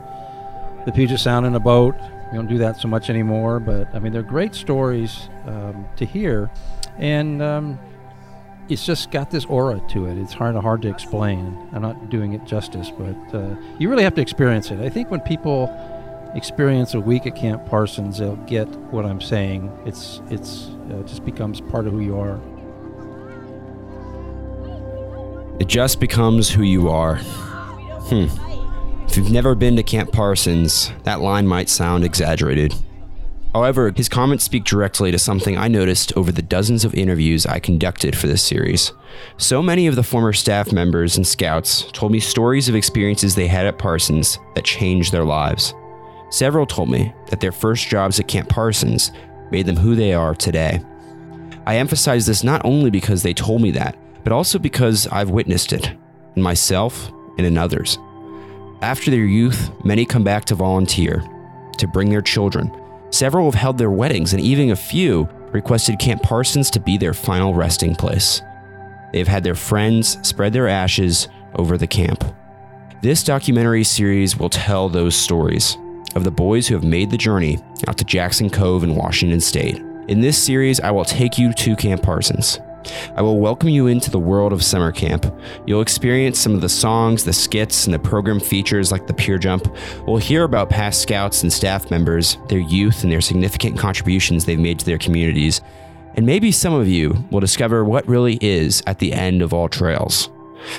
the 0.85 0.93
Puget 0.95 1.19
Sound 1.19 1.45
in 1.45 1.55
a 1.55 1.59
boat. 1.59 1.95
We 2.31 2.37
don't 2.37 2.47
do 2.47 2.57
that 2.59 2.77
so 2.77 2.87
much 2.87 3.09
anymore, 3.09 3.59
but 3.59 3.93
I 3.93 3.99
mean, 3.99 4.13
they're 4.13 4.23
great 4.23 4.55
stories 4.55 5.29
um, 5.45 5.85
to 5.95 6.05
hear. 6.05 6.49
And 6.97 7.41
um, 7.41 7.79
it's 8.69 8.85
just 8.85 9.11
got 9.11 9.29
this 9.29 9.45
aura 9.45 9.81
to 9.89 10.07
it. 10.07 10.17
It's 10.17 10.33
hard 10.33 10.55
hard 10.55 10.81
to 10.83 10.89
explain. 10.89 11.69
I'm 11.73 11.81
not 11.81 12.09
doing 12.09 12.33
it 12.33 12.45
justice, 12.45 12.91
but 12.97 13.35
uh, 13.35 13.55
you 13.77 13.89
really 13.89 14.03
have 14.03 14.15
to 14.15 14.21
experience 14.21 14.71
it. 14.71 14.79
I 14.79 14.89
think 14.89 15.11
when 15.11 15.21
people 15.21 15.69
experience 16.33 16.93
a 16.93 16.99
week 16.99 17.27
at 17.27 17.35
Camp 17.35 17.65
Parsons, 17.65 18.17
they'll 18.17 18.35
get 18.47 18.67
what 18.91 19.05
I'm 19.05 19.21
saying. 19.21 19.71
It's 19.85 20.21
it's 20.29 20.69
uh, 20.91 21.03
just 21.03 21.25
becomes 21.25 21.61
part 21.61 21.85
of 21.85 21.93
who 21.93 21.99
you 21.99 22.19
are. 22.19 22.39
It 25.59 25.67
just 25.67 25.99
becomes 25.99 26.49
who 26.49 26.63
you 26.63 26.89
are. 26.89 27.15
Hmm. 27.15 28.27
If 29.07 29.17
you've 29.17 29.31
never 29.31 29.55
been 29.55 29.75
to 29.77 29.83
Camp 29.83 30.11
Parsons, 30.11 30.91
that 31.03 31.21
line 31.21 31.47
might 31.47 31.69
sound 31.69 32.03
exaggerated. 32.03 32.73
However, 33.53 33.93
his 33.95 34.09
comments 34.09 34.43
speak 34.43 34.65
directly 34.65 35.11
to 35.11 35.17
something 35.17 35.57
I 35.57 35.69
noticed 35.69 36.11
over 36.17 36.29
the 36.29 36.41
dozens 36.41 36.83
of 36.83 36.93
interviews 36.93 37.45
I 37.45 37.59
conducted 37.59 38.17
for 38.17 38.27
this 38.27 38.43
series. 38.43 38.91
So 39.37 39.61
many 39.61 39.87
of 39.87 39.95
the 39.95 40.03
former 40.03 40.33
staff 40.33 40.73
members 40.73 41.15
and 41.15 41.25
scouts 41.25 41.89
told 41.93 42.11
me 42.11 42.19
stories 42.19 42.67
of 42.67 42.75
experiences 42.75 43.33
they 43.33 43.47
had 43.47 43.65
at 43.65 43.77
Parsons 43.77 44.37
that 44.55 44.65
changed 44.65 45.13
their 45.13 45.23
lives. 45.23 45.73
Several 46.29 46.65
told 46.65 46.89
me 46.89 47.13
that 47.29 47.39
their 47.39 47.53
first 47.53 47.87
jobs 47.87 48.19
at 48.19 48.27
Camp 48.27 48.49
Parsons 48.49 49.11
made 49.51 49.65
them 49.65 49.77
who 49.77 49.95
they 49.95 50.13
are 50.13 50.35
today. 50.35 50.81
I 51.65 51.77
emphasize 51.77 52.25
this 52.25 52.43
not 52.43 52.61
only 52.65 52.89
because 52.89 53.23
they 53.23 53.33
told 53.33 53.61
me 53.61 53.71
that, 53.71 53.97
but 54.25 54.33
also 54.33 54.59
because 54.59 55.07
I've 55.07 55.29
witnessed 55.29 55.71
it 55.71 55.95
in 56.35 56.41
myself 56.41 57.09
and 57.37 57.47
in 57.47 57.57
others. 57.57 57.97
After 58.81 59.11
their 59.11 59.25
youth, 59.25 59.71
many 59.83 60.05
come 60.05 60.23
back 60.23 60.45
to 60.45 60.55
volunteer, 60.55 61.23
to 61.77 61.87
bring 61.87 62.09
their 62.09 62.21
children, 62.21 62.71
Several 63.15 63.45
have 63.45 63.55
held 63.55 63.77
their 63.77 63.91
weddings, 63.91 64.33
and 64.33 64.41
even 64.41 64.71
a 64.71 64.75
few 64.75 65.29
requested 65.53 65.99
Camp 65.99 66.21
Parsons 66.21 66.69
to 66.71 66.81
be 66.81 66.97
their 66.97 67.13
final 67.13 67.53
resting 67.53 67.95
place. 67.95 68.41
They've 69.13 69.25
had 69.25 69.41
their 69.41 69.55
friends 69.55 70.17
spread 70.27 70.51
their 70.51 70.67
ashes 70.67 71.29
over 71.55 71.77
the 71.77 71.87
camp. 71.87 72.25
This 73.01 73.23
documentary 73.23 73.85
series 73.85 74.37
will 74.37 74.49
tell 74.49 74.89
those 74.89 75.15
stories 75.15 75.77
of 76.13 76.25
the 76.25 76.31
boys 76.31 76.67
who 76.67 76.75
have 76.75 76.83
made 76.83 77.09
the 77.09 77.17
journey 77.17 77.57
out 77.87 77.97
to 77.99 78.03
Jackson 78.03 78.49
Cove 78.49 78.83
in 78.83 78.95
Washington 78.95 79.39
State. 79.39 79.77
In 80.09 80.19
this 80.19 80.37
series, 80.37 80.81
I 80.81 80.91
will 80.91 81.05
take 81.05 81.37
you 81.37 81.53
to 81.53 81.75
Camp 81.77 82.03
Parsons. 82.03 82.59
I 83.15 83.21
will 83.21 83.39
welcome 83.39 83.69
you 83.69 83.87
into 83.87 84.11
the 84.11 84.19
world 84.19 84.53
of 84.53 84.63
summer 84.63 84.91
camp. 84.91 85.25
You'll 85.65 85.81
experience 85.81 86.39
some 86.39 86.53
of 86.53 86.61
the 86.61 86.69
songs, 86.69 87.23
the 87.23 87.33
skits, 87.33 87.85
and 87.85 87.93
the 87.93 87.99
program 87.99 88.39
features 88.39 88.91
like 88.91 89.07
the 89.07 89.13
Pier 89.13 89.37
Jump. 89.37 89.67
We'll 90.07 90.17
hear 90.17 90.43
about 90.43 90.69
past 90.69 91.01
scouts 91.01 91.43
and 91.43 91.51
staff 91.51 91.91
members, 91.91 92.37
their 92.49 92.59
youth, 92.59 93.03
and 93.03 93.11
their 93.11 93.21
significant 93.21 93.77
contributions 93.77 94.45
they've 94.45 94.59
made 94.59 94.79
to 94.79 94.85
their 94.85 94.97
communities. 94.97 95.61
And 96.15 96.25
maybe 96.25 96.51
some 96.51 96.73
of 96.73 96.87
you 96.87 97.25
will 97.31 97.41
discover 97.41 97.83
what 97.83 98.07
really 98.07 98.37
is 98.41 98.81
at 98.87 98.99
the 98.99 99.13
end 99.13 99.41
of 99.41 99.53
all 99.53 99.67
trails. 99.67 100.29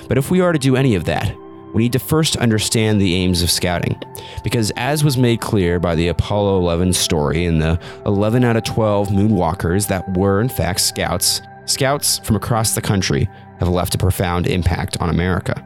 But 0.08 0.18
if 0.18 0.30
we 0.30 0.40
are 0.40 0.52
to 0.52 0.58
do 0.58 0.76
any 0.76 0.94
of 0.94 1.04
that, 1.04 1.34
we 1.74 1.82
need 1.82 1.92
to 1.92 1.98
first 1.98 2.36
understand 2.36 3.00
the 3.00 3.14
aims 3.14 3.42
of 3.42 3.50
scouting. 3.50 4.00
Because, 4.42 4.70
as 4.76 5.04
was 5.04 5.18
made 5.18 5.42
clear 5.42 5.78
by 5.78 5.94
the 5.94 6.08
Apollo 6.08 6.58
11 6.60 6.94
story 6.94 7.44
and 7.44 7.60
the 7.60 7.78
11 8.06 8.44
out 8.44 8.56
of 8.56 8.64
12 8.64 9.08
moonwalkers 9.08 9.88
that 9.88 10.16
were, 10.16 10.40
in 10.40 10.48
fact, 10.48 10.80
scouts, 10.80 11.42
Scouts 11.66 12.18
from 12.20 12.36
across 12.36 12.74
the 12.74 12.80
country 12.80 13.28
have 13.58 13.68
left 13.68 13.94
a 13.94 13.98
profound 13.98 14.46
impact 14.46 14.96
on 15.00 15.10
America. 15.10 15.62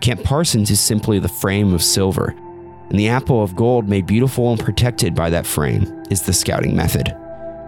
Camp 0.00 0.24
Parsons 0.24 0.70
is 0.70 0.80
simply 0.80 1.18
the 1.18 1.28
frame 1.28 1.74
of 1.74 1.82
silver, 1.82 2.34
and 2.88 2.98
the 2.98 3.08
apple 3.08 3.42
of 3.42 3.54
gold 3.54 3.86
made 3.86 4.06
beautiful 4.06 4.50
and 4.50 4.58
protected 4.58 5.14
by 5.14 5.28
that 5.28 5.46
frame 5.46 6.02
is 6.10 6.22
the 6.22 6.32
scouting 6.32 6.74
method. 6.74 7.14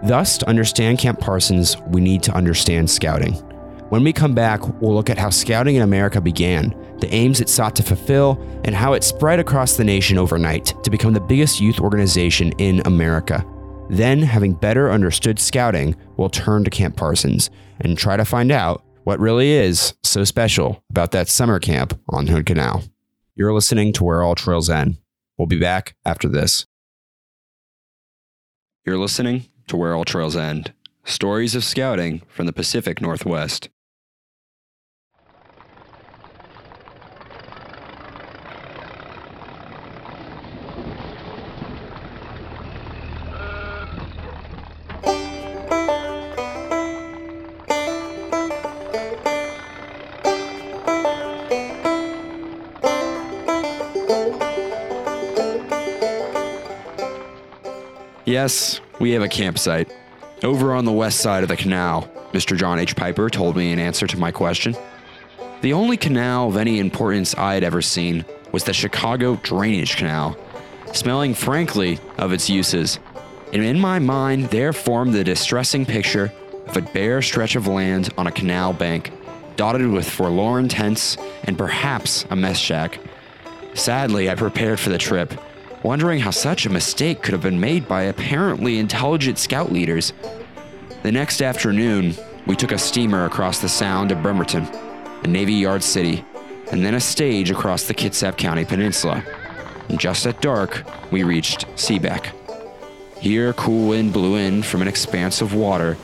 Thus, 0.03 0.39
to 0.39 0.49
understand 0.49 0.97
Camp 0.97 1.19
Parsons, 1.19 1.77
we 1.87 2.01
need 2.01 2.23
to 2.23 2.33
understand 2.33 2.89
scouting. 2.89 3.33
When 3.89 4.03
we 4.03 4.11
come 4.11 4.33
back, 4.33 4.81
we'll 4.81 4.95
look 4.95 5.11
at 5.11 5.19
how 5.19 5.29
scouting 5.29 5.75
in 5.75 5.83
America 5.83 6.19
began, 6.19 6.75
the 6.97 7.13
aims 7.13 7.39
it 7.39 7.49
sought 7.49 7.75
to 7.75 7.83
fulfill, 7.83 8.41
and 8.65 8.73
how 8.73 8.93
it 8.93 9.03
spread 9.03 9.39
across 9.39 9.77
the 9.77 9.83
nation 9.83 10.17
overnight 10.17 10.73
to 10.83 10.89
become 10.89 11.13
the 11.13 11.21
biggest 11.21 11.61
youth 11.61 11.79
organization 11.79 12.51
in 12.53 12.81
America. 12.85 13.45
Then, 13.89 14.23
having 14.23 14.53
better 14.53 14.91
understood 14.91 15.37
scouting, 15.37 15.95
we'll 16.17 16.29
turn 16.29 16.63
to 16.63 16.69
Camp 16.69 16.95
Parsons 16.95 17.49
and 17.79 17.97
try 17.97 18.17
to 18.17 18.25
find 18.25 18.51
out 18.51 18.83
what 19.03 19.19
really 19.19 19.51
is 19.51 19.93
so 20.03 20.23
special 20.23 20.83
about 20.89 21.11
that 21.11 21.27
summer 21.27 21.59
camp 21.59 21.99
on 22.09 22.27
Hood 22.27 22.45
Canal. 22.45 22.83
You're 23.35 23.53
listening 23.53 23.93
to 23.93 24.03
Where 24.03 24.23
All 24.23 24.35
Trails 24.35 24.69
End. 24.69 24.97
We'll 25.37 25.47
be 25.47 25.59
back 25.59 25.95
after 26.05 26.29
this. 26.29 26.65
You're 28.85 28.97
listening 28.97 29.45
to 29.67 29.77
Where 29.77 29.95
All 29.95 30.05
Trails 30.05 30.35
End 30.35 30.73
stories 31.05 31.55
of 31.55 31.63
scouting 31.63 32.21
from 32.27 32.45
the 32.45 32.53
Pacific 32.53 33.01
Northwest. 33.01 33.69
Yes, 58.33 58.81
we 58.99 59.11
have 59.11 59.21
a 59.21 59.27
campsite. 59.27 59.93
Over 60.43 60.73
on 60.73 60.85
the 60.85 60.91
west 60.91 61.19
side 61.19 61.43
of 61.43 61.49
the 61.49 61.55
canal, 61.55 62.09
Mr. 62.31 62.57
John 62.57 62.79
H. 62.79 62.95
Piper 62.95 63.29
told 63.29 63.55
me 63.55 63.71
in 63.71 63.77
answer 63.77 64.07
to 64.07 64.17
my 64.17 64.31
question. 64.31 64.75
The 65.61 65.73
only 65.73 65.97
canal 65.97 66.49
of 66.49 66.57
any 66.57 66.79
importance 66.79 67.35
I 67.35 67.53
had 67.53 67.63
ever 67.63 67.79
seen 67.79 68.25
was 68.51 68.63
the 68.63 68.73
Chicago 68.73 69.35
Drainage 69.43 69.97
Canal, 69.97 70.35
smelling 70.93 71.35
frankly 71.35 71.99
of 72.17 72.33
its 72.33 72.49
uses. 72.49 72.97
And 73.53 73.63
in 73.63 73.79
my 73.79 73.99
mind, 73.99 74.45
there 74.45 74.73
formed 74.73 75.13
the 75.13 75.23
distressing 75.23 75.85
picture 75.85 76.33
of 76.65 76.75
a 76.75 76.81
bare 76.81 77.21
stretch 77.21 77.55
of 77.55 77.67
land 77.67 78.11
on 78.17 78.25
a 78.25 78.31
canal 78.31 78.73
bank, 78.73 79.11
dotted 79.57 79.87
with 79.87 80.09
forlorn 80.09 80.69
tents 80.69 81.17
and 81.43 81.55
perhaps 81.55 82.25
a 82.31 82.35
mess 82.35 82.57
shack. 82.57 82.99
Sadly, 83.75 84.27
I 84.27 84.33
prepared 84.33 84.79
for 84.79 84.89
the 84.89 84.97
trip 84.97 85.39
wondering 85.83 86.19
how 86.19 86.31
such 86.31 86.65
a 86.65 86.69
mistake 86.69 87.21
could 87.21 87.33
have 87.33 87.41
been 87.41 87.59
made 87.59 87.87
by 87.87 88.03
apparently 88.03 88.79
intelligent 88.79 89.37
scout 89.37 89.71
leaders. 89.71 90.13
The 91.03 91.11
next 91.11 91.41
afternoon, 91.41 92.15
we 92.47 92.55
took 92.55 92.71
a 92.71 92.77
steamer 92.77 93.25
across 93.25 93.59
the 93.59 93.69
Sound 93.69 94.09
to 94.09 94.15
Bremerton, 94.15 94.63
a 95.23 95.27
Navy 95.27 95.53
Yard 95.53 95.83
city, 95.83 96.23
and 96.71 96.83
then 96.85 96.95
a 96.95 96.99
stage 96.99 97.51
across 97.51 97.83
the 97.83 97.93
Kitsap 97.93 98.37
County 98.37 98.65
Peninsula. 98.65 99.23
And 99.89 99.99
just 99.99 100.25
at 100.25 100.41
dark, 100.41 100.83
we 101.11 101.23
reached 101.23 101.67
Seabeck. 101.75 102.31
Here, 103.19 103.49
a 103.49 103.53
cool 103.53 103.89
wind 103.89 104.13
blew 104.13 104.35
in 104.35 104.63
from 104.63 104.81
an 104.81 104.87
expanse 104.87 105.41
of 105.41 105.53
water 105.53 105.97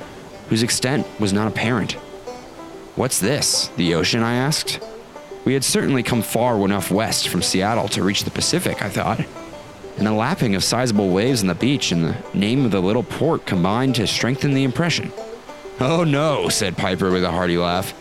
whose 0.50 0.63
extent 0.63 1.08
was 1.20 1.32
not 1.32 1.48
apparent. 1.48 1.94
What's 2.96 3.20
this? 3.20 3.70
The 3.78 3.96
ocean? 3.96 4.24
I 4.24 4.36
asked. 4.36 4.80
We 5.46 5.54
had 5.54 5.63
certainly 5.63 6.04
come 6.04 6.22
far 6.22 6.63
enough 6.65 6.92
west 6.92 7.30
from 7.30 7.42
Seattle 7.42 7.88
to 7.89 8.04
reach 8.04 8.24
the 8.24 8.32
Pacific, 8.32 8.82
I 8.82 8.89
thought. 8.89 9.22
And 10.00 10.08
the 10.08 10.14
lapping 10.14 10.56
of 10.56 10.64
sizable 10.64 11.10
waves 11.10 11.42
on 11.42 11.48
the 11.48 11.56
beach 11.56 11.92
and 11.92 12.06
the 12.06 12.18
name 12.34 12.64
of 12.64 12.72
the 12.72 12.80
little 12.80 13.04
port 13.04 13.46
combined 13.46 13.94
to 13.96 14.08
strengthen 14.08 14.54
the 14.54 14.64
impression. 14.64 15.12
Oh 15.82 16.06
no, 16.06 16.48
said 16.48 16.78
Piper 16.78 17.12
with 17.12 17.26
a 17.26 17.32
hearty 17.32 17.58
laugh. 17.58 17.94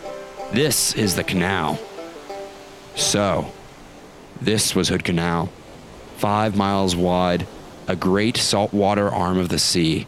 This 0.53 0.95
is 0.95 1.15
the 1.15 1.25
canal. 1.25 1.77
So, 2.95 3.51
this 4.41 4.75
was 4.75 4.87
Hood 4.87 5.03
Canal, 5.03 5.49
five 6.15 6.55
miles 6.55 6.95
wide, 6.95 7.45
a 7.89 7.97
great 7.97 8.37
saltwater 8.37 9.09
arm 9.09 9.37
of 9.37 9.49
the 9.49 9.59
sea. 9.59 10.07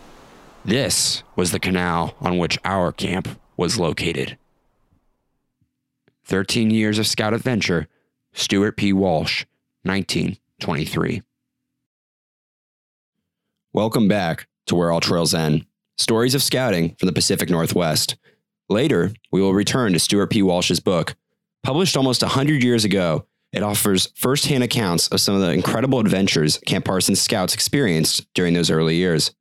This 0.64 1.24
was 1.36 1.52
the 1.52 1.60
canal 1.60 2.16
on 2.22 2.38
which 2.38 2.58
our 2.64 2.94
camp 2.94 3.28
was 3.58 3.78
located. 3.78 4.38
13 6.24 6.72
years 6.72 7.00
of 7.00 7.08
scout 7.08 7.34
adventure, 7.34 7.90
Stuart 8.32 8.78
P. 8.78 8.94
Walsh, 8.94 9.46
1923. 9.84 11.22
Welcome 13.74 14.10
back 14.10 14.50
to 14.66 14.76
Where 14.76 14.92
All 14.92 15.00
Trails 15.00 15.34
End 15.34 15.66
Stories 15.98 16.36
of 16.36 16.44
Scouting 16.44 16.94
from 17.00 17.06
the 17.06 17.14
Pacific 17.14 17.50
Northwest. 17.50 18.18
Later, 18.68 19.14
we 19.32 19.40
will 19.40 19.54
return 19.54 19.94
to 19.94 20.00
Stuart 20.00 20.28
P. 20.28 20.42
Walsh's 20.42 20.82
book. 20.82 21.16
Published 21.64 21.96
almost 21.96 22.22
100 22.22 22.66
years 22.66 22.84
ago, 22.84 23.28
it 23.54 23.64
offers 23.64 24.12
firsthand 24.18 24.66
accounts 24.66 25.08
of 25.08 25.22
some 25.22 25.36
of 25.36 25.42
the 25.42 25.54
incredible 25.54 26.02
adventures 26.02 26.58
Camp 26.66 26.84
Parsons 26.84 27.22
scouts 27.22 27.54
experienced 27.54 28.28
during 28.34 28.56
those 28.56 28.70
early 28.70 28.98
years. 28.98 29.34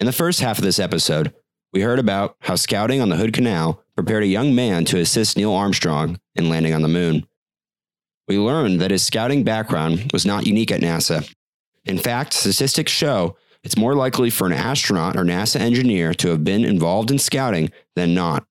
In 0.00 0.06
the 0.06 0.12
first 0.12 0.40
half 0.40 0.56
of 0.56 0.64
this 0.64 0.78
episode, 0.78 1.34
we 1.74 1.82
heard 1.82 1.98
about 1.98 2.36
how 2.40 2.54
scouting 2.54 3.02
on 3.02 3.10
the 3.10 3.16
Hood 3.16 3.34
Canal 3.34 3.84
prepared 3.94 4.22
a 4.22 4.28
young 4.28 4.54
man 4.54 4.86
to 4.86 4.98
assist 4.98 5.36
Neil 5.36 5.52
Armstrong 5.52 6.18
in 6.34 6.48
landing 6.48 6.72
on 6.72 6.80
the 6.80 6.88
moon. 6.88 7.26
We 8.26 8.38
learned 8.38 8.80
that 8.80 8.92
his 8.92 9.04
scouting 9.04 9.44
background 9.44 10.10
was 10.10 10.24
not 10.24 10.46
unique 10.46 10.72
at 10.72 10.80
NASA. 10.80 11.30
In 11.84 11.98
fact, 11.98 12.32
statistics 12.32 12.92
show 12.92 13.36
it's 13.64 13.76
more 13.76 13.94
likely 13.94 14.30
for 14.30 14.46
an 14.46 14.52
astronaut 14.52 15.16
or 15.16 15.24
NASA 15.24 15.60
engineer 15.60 16.14
to 16.14 16.28
have 16.28 16.44
been 16.44 16.64
involved 16.64 17.10
in 17.10 17.18
scouting 17.18 17.70
than 17.94 18.14
not. 18.14 18.46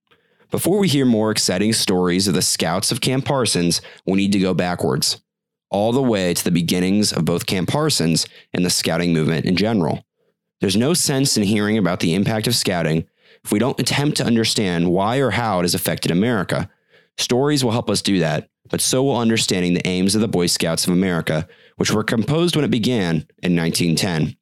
Before 0.52 0.78
we 0.80 0.88
hear 0.88 1.06
more 1.06 1.32
exciting 1.32 1.74
stories 1.74 2.28
of 2.28 2.34
the 2.34 2.42
scouts 2.42 2.92
of 2.92 3.02
Camp 3.02 3.26
Parsons, 3.26 3.82
we 4.06 4.18
need 4.18 4.34
to 4.34 4.40
go 4.40 4.54
backwards, 4.54 5.22
all 5.70 5.92
the 5.92 6.02
way 6.02 6.34
to 6.34 6.44
the 6.44 6.52
beginnings 6.52 7.14
of 7.14 7.26
both 7.26 7.46
Camp 7.46 7.70
Parsons 7.70 8.26
and 8.54 8.66
the 8.66 8.70
scouting 8.70 9.14
movement 9.14 9.46
in 9.46 9.56
general. 9.56 10.06
There's 10.60 10.76
no 10.76 10.94
sense 10.94 11.38
in 11.38 11.44
hearing 11.44 11.78
about 11.78 12.02
the 12.02 12.14
impact 12.14 12.48
of 12.48 12.56
scouting 12.56 13.08
if 13.44 13.52
we 13.52 13.60
don't 13.60 13.80
attempt 13.80 14.18
to 14.18 14.26
understand 14.26 14.92
why 14.92 15.18
or 15.18 15.32
how 15.32 15.60
it 15.60 15.64
has 15.64 15.74
affected 15.74 16.12
America. 16.12 16.70
Stories 17.18 17.64
will 17.64 17.72
help 17.72 17.90
us 17.90 18.02
do 18.02 18.20
that, 18.20 18.50
but 18.70 18.82
so 18.82 19.04
will 19.04 19.18
understanding 19.18 19.74
the 19.74 19.88
aims 19.88 20.16
of 20.16 20.22
the 20.22 20.28
Boy 20.28 20.48
Scouts 20.48 20.86
of 20.86 20.94
America, 20.94 21.48
which 21.78 21.92
were 21.92 22.04
composed 22.04 22.56
when 22.56 22.66
it 22.66 22.72
began 22.72 23.26
in 23.42 23.56
1910. 23.56 24.36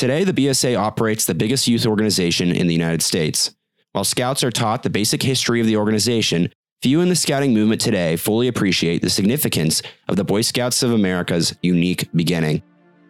Today, 0.00 0.24
the 0.24 0.32
BSA 0.32 0.78
operates 0.78 1.26
the 1.26 1.34
biggest 1.34 1.68
youth 1.68 1.84
organization 1.84 2.52
in 2.52 2.66
the 2.66 2.72
United 2.72 3.02
States. 3.02 3.54
While 3.92 4.04
scouts 4.04 4.42
are 4.42 4.50
taught 4.50 4.82
the 4.82 4.88
basic 4.88 5.22
history 5.22 5.60
of 5.60 5.66
the 5.66 5.76
organization, 5.76 6.50
few 6.80 7.02
in 7.02 7.10
the 7.10 7.14
scouting 7.14 7.52
movement 7.52 7.82
today 7.82 8.16
fully 8.16 8.48
appreciate 8.48 9.02
the 9.02 9.10
significance 9.10 9.82
of 10.08 10.16
the 10.16 10.24
Boy 10.24 10.40
Scouts 10.40 10.82
of 10.82 10.92
America's 10.92 11.54
unique 11.60 12.08
beginning. 12.14 12.62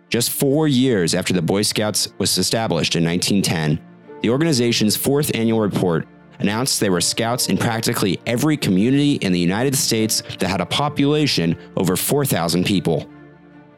Just 0.08 0.30
four 0.30 0.66
years 0.66 1.14
after 1.14 1.32
the 1.32 1.40
Boy 1.40 1.62
Scouts 1.62 2.08
was 2.18 2.36
established 2.36 2.96
in 2.96 3.04
1910, 3.04 3.78
the 4.22 4.30
organization's 4.30 4.96
fourth 4.96 5.30
annual 5.32 5.60
report 5.60 6.08
announced 6.40 6.80
there 6.80 6.90
were 6.90 7.00
scouts 7.00 7.50
in 7.50 7.56
practically 7.56 8.18
every 8.26 8.56
community 8.56 9.12
in 9.12 9.30
the 9.30 9.38
United 9.38 9.76
States 9.76 10.24
that 10.40 10.48
had 10.48 10.60
a 10.60 10.66
population 10.66 11.56
over 11.76 11.94
4,000 11.94 12.66
people. 12.66 13.08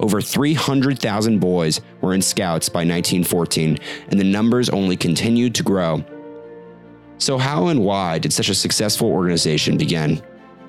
Over 0.02 0.20
300,000 0.20 1.38
boys 1.38 1.80
were 2.00 2.12
in 2.12 2.20
scouts 2.20 2.68
by 2.68 2.80
1914, 2.80 3.78
and 4.08 4.18
the 4.18 4.24
numbers 4.24 4.68
only 4.68 4.96
continued 4.96 5.54
to 5.54 5.62
grow. 5.62 6.04
So, 7.18 7.38
how 7.38 7.68
and 7.68 7.84
why 7.84 8.18
did 8.18 8.32
such 8.32 8.48
a 8.48 8.54
successful 8.54 9.08
organization 9.08 9.78
begin? 9.78 10.20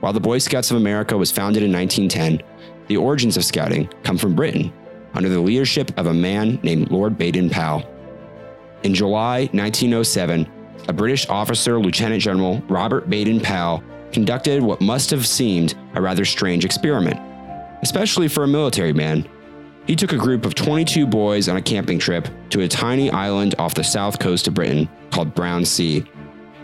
While 0.01 0.13
the 0.13 0.19
Boy 0.19 0.37
Scouts 0.37 0.69
of 0.69 0.77
America 0.77 1.17
was 1.17 1.31
founded 1.31 1.63
in 1.63 1.73
1910, 1.73 2.47
the 2.87 2.97
origins 2.97 3.35
of 3.35 3.43
scouting 3.43 3.89
come 4.03 4.19
from 4.19 4.35
Britain, 4.35 4.71
under 5.15 5.29
the 5.29 5.41
leadership 5.41 5.91
of 5.97 6.05
a 6.05 6.13
man 6.13 6.59
named 6.61 6.91
Lord 6.91 7.17
Baden-Powell. 7.17 7.89
In 8.83 8.93
July 8.93 9.49
1907, 9.53 10.47
a 10.89 10.93
British 10.93 11.27
officer, 11.27 11.79
Lieutenant 11.79 12.21
General 12.21 12.61
Robert 12.67 13.09
Baden-Powell, 13.09 13.83
conducted 14.11 14.61
what 14.61 14.79
must 14.79 15.09
have 15.09 15.25
seemed 15.25 15.73
a 15.95 16.01
rather 16.01 16.23
strange 16.23 16.65
experiment 16.65 17.32
especially 17.83 18.29
for 18.29 18.45
a 18.45 18.47
military 18.47 18.93
man. 18.93 19.27
He 19.85 19.95
took 19.95 20.13
a 20.13 20.17
group 20.17 20.45
of 20.45 20.55
22 20.55 21.05
boys 21.05 21.49
on 21.49 21.57
a 21.57 21.61
camping 21.61 21.99
trip 21.99 22.29
to 22.51 22.61
a 22.61 22.67
tiny 22.67 23.11
island 23.11 23.55
off 23.59 23.73
the 23.73 23.83
south 23.83 24.19
coast 24.19 24.47
of 24.47 24.53
Britain 24.53 24.87
called 25.11 25.35
Brownsea. 25.35 26.03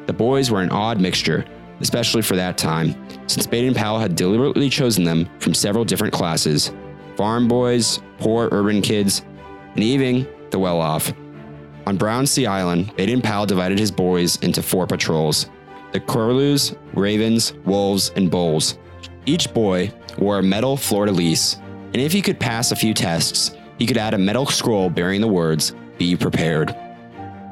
The 0.05 0.13
boys 0.13 0.49
were 0.49 0.61
an 0.61 0.69
odd 0.69 1.01
mixture, 1.01 1.43
especially 1.81 2.21
for 2.21 2.37
that 2.37 2.57
time, 2.57 2.95
since 3.27 3.45
Baden 3.45 3.73
Powell 3.73 3.99
had 3.99 4.15
deliberately 4.15 4.69
chosen 4.69 5.03
them 5.03 5.27
from 5.39 5.53
several 5.53 5.83
different 5.83 6.13
classes 6.13 6.71
farm 7.17 7.49
boys, 7.49 7.99
poor 8.19 8.47
urban 8.53 8.81
kids, 8.81 9.23
and 9.75 9.83
even 9.83 10.25
the 10.51 10.59
well 10.59 10.79
off. 10.79 11.11
On 11.85 11.97
Brownsea 11.97 12.49
Island, 12.49 12.95
Baden 12.95 13.21
Powell 13.21 13.45
divided 13.45 13.77
his 13.77 13.91
boys 13.91 14.37
into 14.37 14.63
four 14.63 14.87
patrols 14.87 15.49
the 15.91 15.99
Curlews, 15.99 16.75
Ravens, 16.93 17.53
Wolves, 17.65 18.13
and 18.15 18.31
Bulls. 18.31 18.77
Each 19.29 19.53
boy 19.53 19.93
wore 20.17 20.39
a 20.39 20.43
metal 20.43 20.75
fleur 20.75 21.05
de 21.05 21.11
and 21.11 22.01
if 22.01 22.11
he 22.11 22.19
could 22.19 22.39
pass 22.39 22.71
a 22.71 22.75
few 22.75 22.95
tests, 22.95 23.51
he 23.77 23.85
could 23.85 23.99
add 23.99 24.15
a 24.15 24.17
metal 24.17 24.47
scroll 24.47 24.89
bearing 24.89 25.21
the 25.21 25.27
words, 25.27 25.75
Be 25.99 26.15
prepared. 26.15 26.75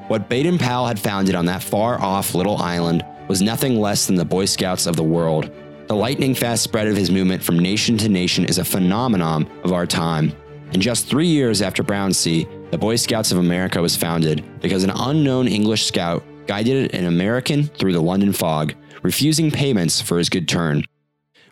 What 0.08 0.28
Baden 0.28 0.58
Powell 0.58 0.88
had 0.88 0.98
founded 1.00 1.36
on 1.36 1.46
that 1.46 1.62
far 1.62 2.02
off 2.02 2.34
little 2.34 2.58
island 2.58 3.06
was 3.28 3.44
nothing 3.44 3.80
less 3.80 4.08
than 4.08 4.16
the 4.16 4.26
Boy 4.26 4.46
Scouts 4.46 4.88
of 4.88 4.96
the 4.96 5.04
world. 5.04 5.52
The 5.86 5.94
lightning 5.94 6.34
fast 6.34 6.64
spread 6.64 6.88
of 6.88 6.98
his 6.98 7.12
movement 7.12 7.44
from 7.44 7.60
nation 7.60 7.96
to 8.00 8.10
nation 8.10 8.46
is 8.46 8.58
a 8.58 8.66
phenomenon 8.66 9.48
of 9.64 9.72
our 9.72 9.86
time. 9.86 10.34
And 10.74 10.82
just 10.82 11.06
three 11.06 11.28
years 11.28 11.62
after 11.62 11.84
Brownsea, 11.84 12.48
the 12.72 12.80
Boy 12.80 12.96
Scouts 12.96 13.32
of 13.32 13.38
America 13.38 13.80
was 13.84 13.96
founded 13.96 14.44
because 14.62 14.84
an 14.84 14.94
unknown 14.96 15.48
English 15.48 15.86
scout 15.86 16.24
guided 16.48 16.96
an 16.96 17.06
American 17.06 17.66
through 17.66 17.94
the 17.94 18.02
London 18.02 18.34
fog, 18.34 18.74
refusing 19.04 19.52
payments 19.52 20.02
for 20.02 20.18
his 20.18 20.28
good 20.28 20.48
turn. 20.48 20.84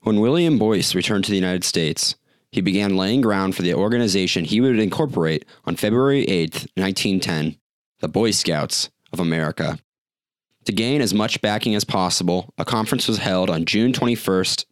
When 0.06 0.20
William 0.20 0.60
Boyce 0.60 0.94
returned 0.94 1.24
to 1.24 1.32
the 1.32 1.36
United 1.36 1.64
States, 1.64 2.14
he 2.52 2.62
began 2.62 2.96
laying 2.96 3.22
ground 3.22 3.56
for 3.56 3.64
the 3.64 3.74
organization 3.74 4.46
he 4.46 4.62
would 4.62 4.78
incorporate 4.78 5.46
on 5.64 5.78
February 5.78 6.26
8, 6.26 6.68
1910, 6.76 7.58
the 8.02 8.08
Boy 8.08 8.30
Scouts 8.30 8.92
of 9.12 9.20
America. 9.20 9.80
To 10.66 10.72
gain 10.72 11.02
as 11.02 11.12
much 11.12 11.42
backing 11.42 11.74
as 11.74 11.84
possible, 11.84 12.54
a 12.56 12.64
conference 12.64 13.08
was 13.08 13.18
held 13.18 13.50
on 13.50 13.66
June 13.66 13.94
21, 13.94 14.16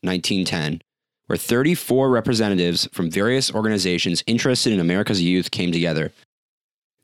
1910, 0.04 0.84
where 1.26 1.36
34 1.36 2.12
representatives 2.12 2.88
from 2.94 3.10
various 3.10 3.52
organizations 3.52 4.24
interested 4.28 4.72
in 4.72 4.80
America's 4.80 5.24
youth 5.24 5.50
came 5.50 5.72
together. 5.72 6.12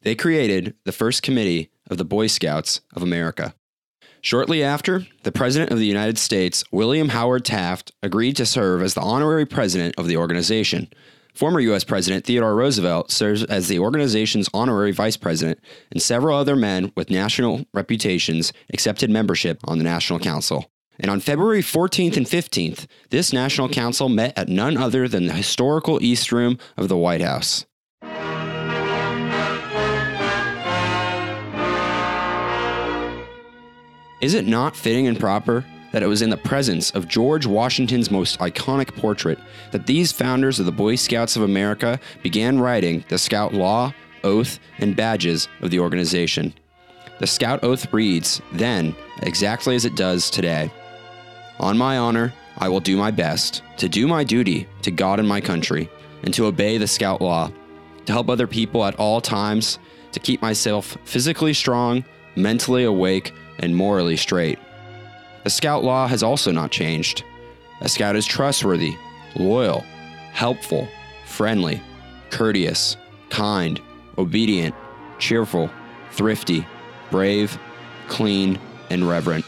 They 0.04 0.14
created 0.14 0.76
the 0.86 0.92
first 0.92 1.24
committee 1.24 1.72
of 1.90 1.98
the 1.98 2.06
Boy 2.06 2.28
Scouts 2.28 2.82
of 2.94 3.02
America. 3.02 3.56
Shortly 4.22 4.62
after, 4.64 5.06
the 5.24 5.32
President 5.32 5.72
of 5.72 5.80
the 5.80 5.86
United 5.86 6.18
States, 6.18 6.64
William 6.72 7.10
Howard 7.10 7.46
Taft, 7.46 7.94
agreed 8.04 8.36
to 8.36 8.46
serve 8.46 8.82
as 8.82 8.94
the 8.94 9.02
honorary 9.02 9.46
president 9.46 9.96
of 9.98 10.08
the 10.08 10.18
organization. 10.18 10.90
Former 11.34 11.62
U.S. 11.62 11.86
President 11.86 12.26
Theodore 12.26 12.56
Roosevelt 12.56 13.12
serves 13.12 13.46
as 13.46 13.70
the 13.70 13.80
organization's 13.80 14.50
honorary 14.54 14.92
vice 14.92 15.16
president, 15.16 15.60
and 15.90 16.02
several 16.02 16.38
other 16.38 16.58
men 16.58 16.92
with 16.98 17.10
national 17.10 17.66
reputations 17.74 18.52
accepted 18.74 19.10
membership 19.10 19.60
on 19.64 19.78
the 19.78 19.86
National 19.86 20.20
Council. 20.20 20.70
And 21.00 21.10
on 21.10 21.22
February 21.22 21.62
14th 21.62 22.18
and 22.18 22.26
15th, 22.26 22.88
this 23.10 23.32
National 23.32 23.70
Council 23.70 24.10
met 24.10 24.38
at 24.38 24.50
none 24.50 24.76
other 24.76 25.08
than 25.08 25.28
the 25.28 25.34
historical 25.34 26.04
East 26.04 26.34
Room 26.34 26.58
of 26.76 26.90
the 26.90 26.98
White 26.98 27.22
House. 27.22 27.66
Is 34.22 34.34
it 34.34 34.46
not 34.46 34.76
fitting 34.76 35.08
and 35.08 35.18
proper 35.18 35.64
that 35.94 36.04
it 36.04 36.08
was 36.08 36.22
in 36.22 36.30
the 36.30 36.36
presence 36.36 36.92
of 36.92 37.08
George 37.08 37.46
Washington's 37.46 38.12
most 38.12 38.38
iconic 38.40 38.94
portrait 38.96 39.40
that 39.72 39.88
these 39.88 40.12
founders 40.12 40.60
of 40.60 40.66
the 40.66 40.74
Boy 40.74 40.96
Scouts 40.96 41.38
of 41.38 41.44
America 41.44 41.98
began 42.22 42.60
writing 42.60 43.06
the 43.08 43.18
Scout 43.18 43.54
Law, 43.54 43.94
Oath, 44.26 44.60
and 44.80 44.94
Badges 44.94 45.48
of 45.62 45.72
the 45.72 45.80
organization? 45.80 46.54
The 47.20 47.28
Scout 47.28 47.64
Oath 47.64 47.94
reads, 47.94 48.42
then, 48.52 48.94
exactly 49.22 49.74
as 49.76 49.86
it 49.86 49.96
does 49.96 50.30
today 50.30 50.70
On 51.60 51.78
my 51.78 51.98
honor, 51.98 52.34
I 52.58 52.68
will 52.68 52.82
do 52.82 52.98
my 52.98 53.12
best 53.12 53.64
to 53.78 53.88
do 53.88 54.06
my 54.06 54.26
duty 54.26 54.68
to 54.82 54.92
God 54.92 55.20
and 55.20 55.28
my 55.28 55.40
country, 55.40 55.90
and 56.24 56.34
to 56.34 56.46
obey 56.46 56.78
the 56.78 56.88
Scout 56.88 57.22
Law, 57.22 57.54
to 58.06 58.12
help 58.12 58.30
other 58.30 58.48
people 58.48 58.84
at 58.84 58.96
all 58.96 59.22
times, 59.22 59.80
to 60.12 60.20
keep 60.20 60.42
myself 60.42 60.98
physically 61.06 61.54
strong, 61.54 62.04
mentally 62.36 62.84
awake, 62.84 63.34
and 63.60 63.76
morally 63.76 64.18
straight. 64.18 64.60
The 65.44 65.50
Scout 65.50 65.84
Law 65.84 66.08
has 66.08 66.24
also 66.24 66.52
not 66.52 66.72
changed. 66.72 67.24
A 67.82 67.90
Scout 67.90 68.16
is 68.16 68.26
trustworthy, 68.26 68.96
loyal, 69.36 69.82
helpful, 70.32 70.88
friendly, 71.26 71.82
courteous, 72.30 72.98
kind, 73.30 73.80
obedient, 74.18 74.76
cheerful, 75.18 75.70
thrifty, 76.12 76.66
brave, 77.12 77.58
clean, 78.08 78.60
and 78.90 79.08
reverent. 79.08 79.46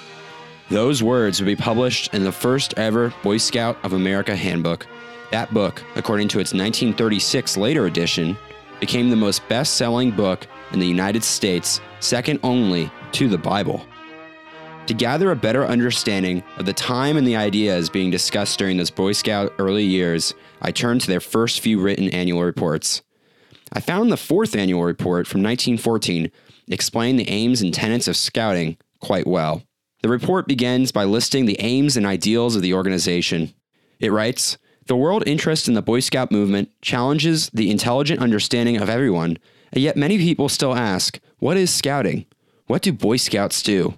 Those 0.69 1.04
words 1.04 1.39
would 1.39 1.47
be 1.47 1.56
published 1.56 2.13
in 2.13 2.24
the 2.24 2.32
first 2.32 2.74
ever 2.78 3.13
Boy 3.24 3.38
Scout 3.38 3.78
of 3.84 3.93
America 3.93 4.36
handbook. 4.36 4.88
That 5.32 5.54
book, 5.54 5.84
according 5.95 6.30
to 6.30 6.39
its 6.39 6.54
1936 6.54 7.58
later 7.58 7.88
edition, 7.88 8.38
became 8.80 9.10
the 9.10 9.15
most 9.15 9.47
best 9.50 9.76
selling 9.76 10.12
book 10.12 10.47
in 10.71 10.80
the 10.80 10.88
United 10.88 11.24
States, 11.24 11.82
second 12.00 12.39
only 12.43 12.89
to 13.12 13.28
the 13.28 13.38
Bible. 13.38 13.86
To 14.88 14.94
gather 14.96 15.32
a 15.32 15.36
better 15.36 15.65
understanding 15.65 16.44
of 16.58 16.65
the 16.65 16.74
time 16.74 17.15
and 17.15 17.26
the 17.26 17.36
ideas 17.36 17.89
being 17.89 18.10
discussed 18.10 18.58
during 18.58 18.78
those 18.78 18.89
Boy 18.89 19.12
Scout 19.13 19.54
early 19.60 19.84
years, 19.84 20.34
I 20.62 20.72
turned 20.72 21.02
to 21.02 21.08
their 21.08 21.20
first 21.20 21.62
few 21.62 21.80
written 21.80 22.10
annual 22.10 22.44
reports. 22.44 23.02
I 23.72 23.80
found 23.80 24.12
the 24.12 24.17
fourth 24.17 24.56
annual 24.56 24.84
report 24.84 25.28
from 25.28 25.44
1914 25.44 26.32
explained 26.67 27.20
the 27.20 27.30
aims 27.30 27.62
and 27.62 27.74
tenets 27.74 28.08
of 28.08 28.17
scouting 28.17 28.78
quite 29.00 29.28
well. 29.28 29.63
The 30.02 30.10
report 30.10 30.48
begins 30.48 30.91
by 30.91 31.04
listing 31.04 31.46
the 31.46 31.60
aims 31.60 31.96
and 31.96 32.06
ideals 32.06 32.56
of 32.56 32.63
the 32.63 32.74
organization. 32.74 33.54
It 34.00 34.12
writes 34.12 34.58
The 34.88 34.96
world 34.96 35.24
interest 35.28 35.67
in 35.67 35.76
the 35.76 35.82
Boy 35.82 36.00
Scout 36.00 36.32
movement 36.32 36.70
challenges 36.82 37.50
the 37.54 37.70
intelligent 37.70 38.20
understanding 38.20 38.78
of 38.78 38.89
everyone, 38.89 39.38
and 39.72 39.84
yet 39.84 39.96
many 39.96 40.17
people 40.17 40.50
still 40.50 40.76
ask, 40.76 41.20
What 41.38 41.56
is 41.56 41.74
scouting? 41.74 42.26
What 42.65 42.82
do 42.82 42.91
Boy 42.91 43.17
Scouts 43.17 43.62
do? 43.62 43.98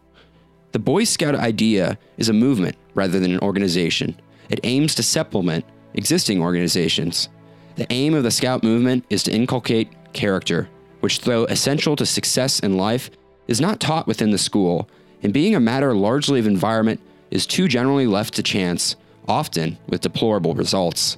The 0.73 0.79
Boy 0.79 1.03
Scout 1.03 1.35
idea 1.35 1.99
is 2.17 2.29
a 2.29 2.33
movement 2.33 2.75
rather 2.95 3.19
than 3.19 3.31
an 3.31 3.39
organization. 3.41 4.19
It 4.49 4.59
aims 4.63 4.95
to 4.95 5.03
supplement 5.03 5.65
existing 5.93 6.41
organizations. 6.41 7.29
The 7.75 7.85
aim 7.93 8.15
of 8.15 8.23
the 8.23 8.31
Scout 8.31 8.63
movement 8.63 9.05
is 9.11 9.21
to 9.23 9.31
inculcate 9.31 9.91
character, 10.13 10.67
which, 11.01 11.21
though 11.21 11.45
essential 11.45 11.95
to 11.97 12.07
success 12.07 12.59
in 12.59 12.75
life, 12.75 13.11
is 13.47 13.61
not 13.61 13.79
taught 13.79 14.07
within 14.07 14.31
the 14.31 14.37
school, 14.39 14.89
and 15.21 15.31
being 15.31 15.53
a 15.53 15.59
matter 15.59 15.93
largely 15.93 16.39
of 16.39 16.47
environment, 16.47 16.99
is 17.29 17.45
too 17.45 17.67
generally 17.67 18.07
left 18.07 18.33
to 18.33 18.41
chance, 18.41 18.95
often 19.27 19.77
with 19.87 20.01
deplorable 20.01 20.55
results. 20.55 21.17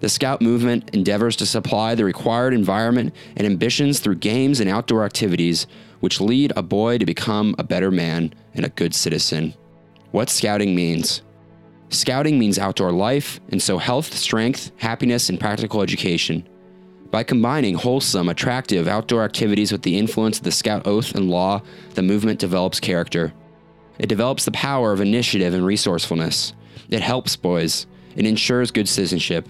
The 0.00 0.08
Scout 0.08 0.42
movement 0.42 0.90
endeavors 0.92 1.36
to 1.36 1.46
supply 1.46 1.94
the 1.94 2.04
required 2.04 2.54
environment 2.54 3.14
and 3.36 3.46
ambitions 3.46 4.00
through 4.00 4.16
games 4.16 4.58
and 4.58 4.68
outdoor 4.68 5.04
activities, 5.04 5.68
which 6.00 6.20
lead 6.20 6.52
a 6.56 6.62
boy 6.62 6.98
to 6.98 7.06
become 7.06 7.54
a 7.58 7.64
better 7.64 7.90
man 7.90 8.32
and 8.54 8.64
a 8.64 8.70
good 8.70 8.94
citizen. 8.94 9.54
What 10.10 10.30
Scouting 10.30 10.74
means. 10.74 11.22
Scouting 11.88 12.38
means 12.38 12.58
outdoor 12.58 12.92
life, 12.92 13.40
and 13.50 13.62
so 13.62 13.78
health, 13.78 14.14
strength, 14.14 14.72
happiness, 14.78 15.28
and 15.28 15.38
practical 15.38 15.82
education. 15.82 16.46
By 17.10 17.22
combining 17.22 17.74
wholesome, 17.74 18.28
attractive 18.28 18.88
outdoor 18.88 19.22
activities 19.22 19.70
with 19.70 19.82
the 19.82 19.96
influence 19.96 20.38
of 20.38 20.44
the 20.44 20.50
Scout 20.50 20.86
oath 20.86 21.14
and 21.14 21.30
law, 21.30 21.62
the 21.94 22.02
movement 22.02 22.40
develops 22.40 22.80
character. 22.80 23.32
It 23.98 24.08
develops 24.08 24.44
the 24.44 24.50
power 24.50 24.92
of 24.92 25.00
initiative 25.00 25.54
and 25.54 25.64
resourcefulness. 25.64 26.52
It 26.90 27.02
helps 27.02 27.36
boys. 27.36 27.86
It 28.16 28.26
ensures 28.26 28.70
good 28.70 28.88
citizenship. 28.88 29.48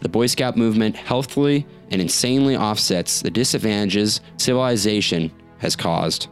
The 0.00 0.08
Boy 0.08 0.26
Scout 0.26 0.56
movement 0.56 0.96
healthily 0.96 1.66
and 1.90 2.00
insanely 2.00 2.56
offsets 2.56 3.22
the 3.22 3.30
disadvantages 3.30 4.20
civilization 4.38 5.30
has 5.60 5.76
caused. 5.76 6.28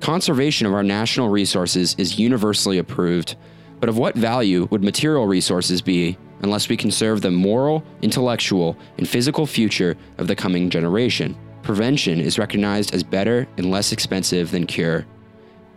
Conservation 0.00 0.66
of 0.66 0.72
our 0.72 0.82
national 0.82 1.28
resources 1.28 1.94
is 1.98 2.18
universally 2.18 2.78
approved, 2.78 3.36
but 3.78 3.88
of 3.88 3.98
what 3.98 4.16
value 4.16 4.66
would 4.70 4.82
material 4.82 5.26
resources 5.26 5.82
be 5.82 6.16
unless 6.42 6.68
we 6.68 6.76
conserve 6.76 7.20
the 7.20 7.30
moral, 7.30 7.84
intellectual, 8.00 8.76
and 8.96 9.06
physical 9.06 9.46
future 9.46 9.96
of 10.18 10.26
the 10.26 10.36
coming 10.36 10.70
generation? 10.70 11.36
Prevention 11.62 12.18
is 12.18 12.38
recognized 12.38 12.94
as 12.94 13.02
better 13.02 13.46
and 13.58 13.70
less 13.70 13.92
expensive 13.92 14.50
than 14.50 14.66
cure. 14.66 15.06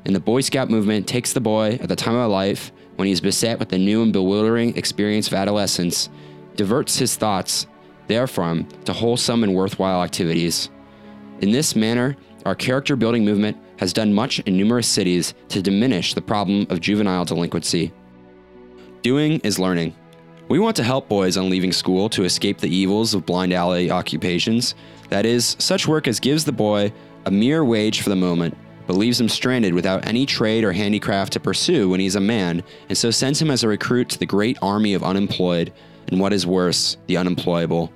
And 0.06 0.15
the 0.15 0.19
Boy 0.19 0.41
Scout 0.41 0.69
movement 0.69 1.08
takes 1.08 1.34
the 1.34 1.41
boy 1.41 1.77
at 1.82 1.89
the 1.89 1.95
time 1.95 2.15
of 2.15 2.32
life 2.32 2.71
when 2.95 3.08
he 3.08 3.12
is 3.12 3.21
beset 3.21 3.60
with 3.60 3.69
the 3.69 3.77
new 3.77 4.01
and 4.03 4.13
bewildering 4.13 4.77
experience 4.77 5.27
of 5.27 5.34
adolescence, 5.34 6.10
diverts 6.56 6.97
his 6.97 7.15
thoughts 7.15 7.67
therefrom 8.08 8.67
to 8.86 8.93
wholesome 8.93 9.43
and 9.43 9.53
worthwhile 9.53 10.03
activities. 10.03 10.69
In 11.41 11.51
this 11.51 11.75
manner, 11.75 12.15
our 12.45 12.56
character 12.56 12.95
building 12.95 13.23
movement 13.23 13.58
has 13.77 13.93
done 13.93 14.13
much 14.13 14.39
in 14.39 14.58
numerous 14.58 14.88
cities 14.88 15.34
to 15.49 15.62
diminish 15.62 16.13
the 16.13 16.21
problem 16.21 16.67
of 16.69 16.82
juvenile 16.82 17.25
delinquency. 17.25 17.91
Doing 19.01 19.39
is 19.39 19.60
learning. 19.60 19.95
We 20.49 20.60
want 20.60 20.75
to 20.75 20.84
help 20.84 21.08
boys 21.08 21.38
on 21.38 21.49
leaving 21.49 21.71
school 21.71 22.10
to 22.10 22.25
escape 22.25 22.58
the 22.58 22.73
evils 22.73 23.13
of 23.13 23.25
blind 23.25 23.53
alley 23.53 23.89
occupations. 23.89 24.75
That 25.10 25.25
is, 25.25 25.56
such 25.60 25.88
work 25.88 26.08
as 26.08 26.19
gives 26.19 26.45
the 26.45 26.51
boy 26.51 26.91
a 27.25 27.32
mere 27.32 27.63
wage 27.63 28.01
for 28.01 28.10
the 28.10 28.15
moment, 28.15 28.58
but 28.86 28.97
leaves 28.97 29.19
him 29.19 29.29
stranded 29.29 29.73
without 29.73 30.06
any 30.06 30.25
trade 30.25 30.63
or 30.63 30.73
handicraft 30.73 31.34
to 31.34 31.39
pursue 31.39 31.89
when 31.89 31.99
he's 31.99 32.15
a 32.15 32.21
man, 32.21 32.62
and 32.89 32.97
so 32.97 33.10
sends 33.10 33.41
him 33.41 33.49
as 33.49 33.63
a 33.63 33.67
recruit 33.67 34.10
to 34.10 34.19
the 34.19 34.25
great 34.25 34.58
army 34.62 34.93
of 34.93 35.03
unemployed, 35.03 35.71
and 36.10 36.19
what 36.19 36.34
is 36.34 36.45
worse, 36.45 36.97
the 37.08 37.15
unemployable. 37.15 37.91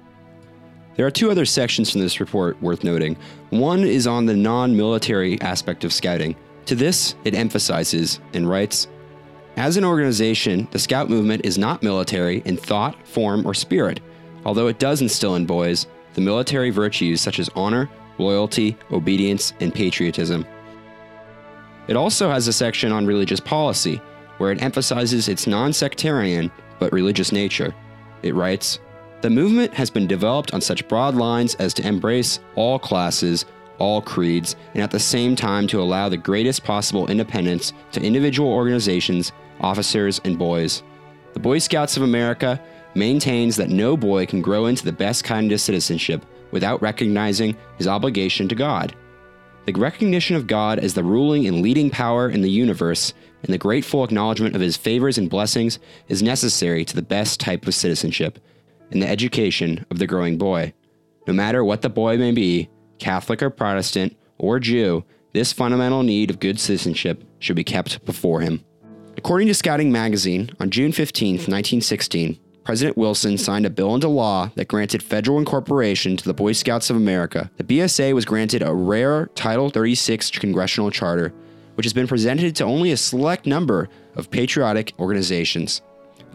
There 0.98 1.06
are 1.06 1.12
two 1.12 1.30
other 1.30 1.46
sections 1.46 1.92
from 1.92 2.02
this 2.02 2.20
report 2.20 2.62
worth 2.62 2.84
noting. 2.84 3.18
One 3.52 3.84
is 3.84 4.08
on 4.08 4.26
the 4.26 4.36
non 4.36 4.76
military 4.76 5.40
aspect 5.42 5.84
of 5.84 5.94
scouting. 5.94 6.36
To 6.66 6.76
this, 6.76 7.16
it 7.24 7.36
emphasizes 7.36 8.20
and 8.34 8.50
writes 8.50 8.88
As 9.56 9.78
an 9.78 9.86
organization, 9.86 10.68
the 10.72 10.80
scout 10.80 11.08
movement 11.08 11.46
is 11.46 11.58
not 11.58 11.84
military 11.84 12.42
in 12.46 12.58
thought, 12.58 13.08
form, 13.08 13.46
or 13.46 13.54
spirit, 13.54 14.00
although 14.44 14.68
it 14.68 14.80
does 14.80 15.02
instill 15.02 15.36
in 15.36 15.46
boys 15.46 15.86
the 16.16 16.22
military 16.22 16.72
virtues 16.72 17.22
such 17.22 17.38
as 17.38 17.48
honor, 17.56 17.88
loyalty, 18.18 18.76
obedience, 18.92 19.54
and 19.60 19.72
patriotism. 19.72 20.48
It 21.88 21.96
also 21.96 22.32
has 22.32 22.48
a 22.48 22.54
section 22.54 22.92
on 22.92 23.06
religious 23.06 23.40
policy, 23.40 24.02
where 24.40 24.52
it 24.52 24.64
emphasizes 24.64 25.30
its 25.30 25.46
non 25.46 25.74
sectarian 25.74 26.52
but 26.80 26.92
religious 26.92 27.32
nature. 27.32 27.74
It 28.24 28.34
writes 28.34 28.80
The 29.20 29.30
movement 29.32 29.74
has 29.74 29.90
been 29.90 30.06
developed 30.06 30.54
on 30.54 30.62
such 30.62 30.88
broad 30.88 31.16
lines 31.16 31.56
as 31.56 31.74
to 31.76 31.88
embrace 31.88 32.40
all 32.54 32.78
classes, 32.78 33.46
all 33.80 34.00
creeds, 34.00 34.56
and 34.76 34.84
at 34.84 34.92
the 34.92 35.00
same 35.00 35.36
time 35.36 35.66
to 35.68 35.82
allow 35.82 36.08
the 36.08 36.18
greatest 36.18 36.64
possible 36.64 37.08
independence 37.08 37.74
to 37.94 38.02
individual 38.02 38.52
organizations, 38.52 39.32
officers, 39.60 40.22
and 40.24 40.38
boys. 40.38 40.84
The 41.34 41.40
Boy 41.40 41.58
Scouts 41.58 41.98
of 41.98 42.04
America 42.04 42.62
maintains 42.94 43.56
that 43.56 43.70
no 43.70 43.98
boy 43.98 44.28
can 44.28 44.44
grow 44.44 44.68
into 44.68 44.86
the 44.86 44.92
best 44.92 45.24
kind 45.24 45.52
of 45.52 45.62
citizenship 45.62 46.24
without 46.52 46.82
recognizing 46.84 47.58
his 47.80 47.88
obligation 47.88 48.48
to 48.50 48.56
God. 48.56 48.96
The 49.66 49.74
recognition 49.74 50.36
of 50.36 50.46
God 50.46 50.78
as 50.78 50.94
the 50.94 51.04
ruling 51.04 51.48
and 51.48 51.64
leading 51.64 51.90
power 51.90 52.30
in 52.30 52.42
the 52.42 52.52
universe 52.52 53.14
and 53.44 53.52
the 53.52 53.58
grateful 53.58 54.04
acknowledgement 54.04 54.56
of 54.56 54.62
his 54.62 54.78
favors 54.78 55.18
and 55.18 55.28
blessings 55.28 55.80
is 56.08 56.22
necessary 56.22 56.86
to 56.86 56.96
the 56.96 57.02
best 57.02 57.40
type 57.40 57.66
of 57.66 57.74
citizenship 57.74 58.40
and 58.92 59.02
the 59.02 59.10
education 59.10 59.86
of 59.90 60.00
the 60.00 60.08
growing 60.08 60.38
boy. 60.38 60.74
No 61.28 61.34
matter 61.34 61.64
what 61.64 61.82
the 61.82 61.90
boy 61.90 62.18
may 62.18 62.32
be, 62.32 62.70
Catholic 63.00 63.42
or 63.44 63.50
Protestant 63.50 64.16
or 64.38 64.60
Jew, 64.60 65.04
this 65.34 65.54
fundamental 65.54 66.04
need 66.04 66.30
of 66.30 66.40
good 66.40 66.60
citizenship 66.60 67.24
should 67.40 67.56
be 67.56 67.64
kept 67.64 68.04
before 68.06 68.42
him. 68.42 68.64
According 69.18 69.48
to 69.48 69.54
Scouting 69.54 69.92
Magazine, 69.92 70.50
on 70.60 70.70
June 70.70 70.92
15, 70.92 71.34
1916, 71.34 72.40
President 72.64 72.98
Wilson 72.98 73.38
signed 73.38 73.66
a 73.66 73.70
bill 73.70 73.96
into 73.96 74.10
law 74.10 74.52
that 74.56 74.68
granted 74.68 75.02
federal 75.02 75.40
incorporation 75.40 76.18
to 76.18 76.24
the 76.26 76.34
Boy 76.34 76.52
Scouts 76.52 76.90
of 76.90 76.98
America. 76.98 77.50
The 77.58 77.64
BSA 77.64 78.14
was 78.14 78.26
granted 78.26 78.62
a 78.62 78.74
rare 78.74 79.28
Title 79.36 79.70
36 79.70 80.32
congressional 80.32 80.92
charter, 80.92 81.34
which 81.76 81.86
has 81.86 81.94
been 81.94 82.08
presented 82.08 82.56
to 82.58 82.66
only 82.66 82.92
a 82.92 82.98
select 82.98 83.46
number 83.46 83.90
of 84.16 84.30
patriotic 84.30 84.94
organizations. 85.00 85.82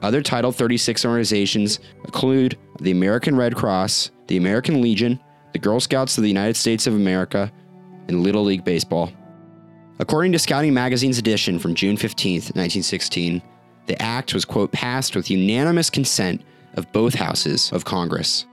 Other 0.03 0.21
Title 0.21 0.51
36 0.51 1.05
organizations 1.05 1.79
include 2.05 2.59
the 2.81 2.91
American 2.91 3.37
Red 3.37 3.55
Cross, 3.55 4.11
the 4.27 4.37
American 4.37 4.83
Legion, 4.83 5.21
the 5.53 5.59
Girl 5.59 5.79
Scouts 5.79 6.19
of 6.19 6.23
the 6.23 6.29
United 6.29 6.57
States 6.57 6.87
of 6.87 6.95
America, 6.95 7.53
and 8.09 8.23
Little 8.23 8.43
League 8.43 8.65
Baseball. 8.65 9.13
According 10.01 10.33
to 10.33 10.39
Scouting 10.39 10.75
Magazine's 10.75 11.19
edition 11.19 11.59
from 11.61 11.75
June 11.75 11.97
15, 11.97 12.35
1916, 12.35 13.41
the 13.87 14.01
act 14.03 14.35
was, 14.35 14.45
quote, 14.45 14.73
passed 14.73 15.15
with 15.15 15.31
unanimous 15.31 15.91
consent 15.91 16.43
of 16.75 16.91
both 16.93 17.15
houses 17.15 17.71
of 17.73 17.85
Congress. 17.85 18.47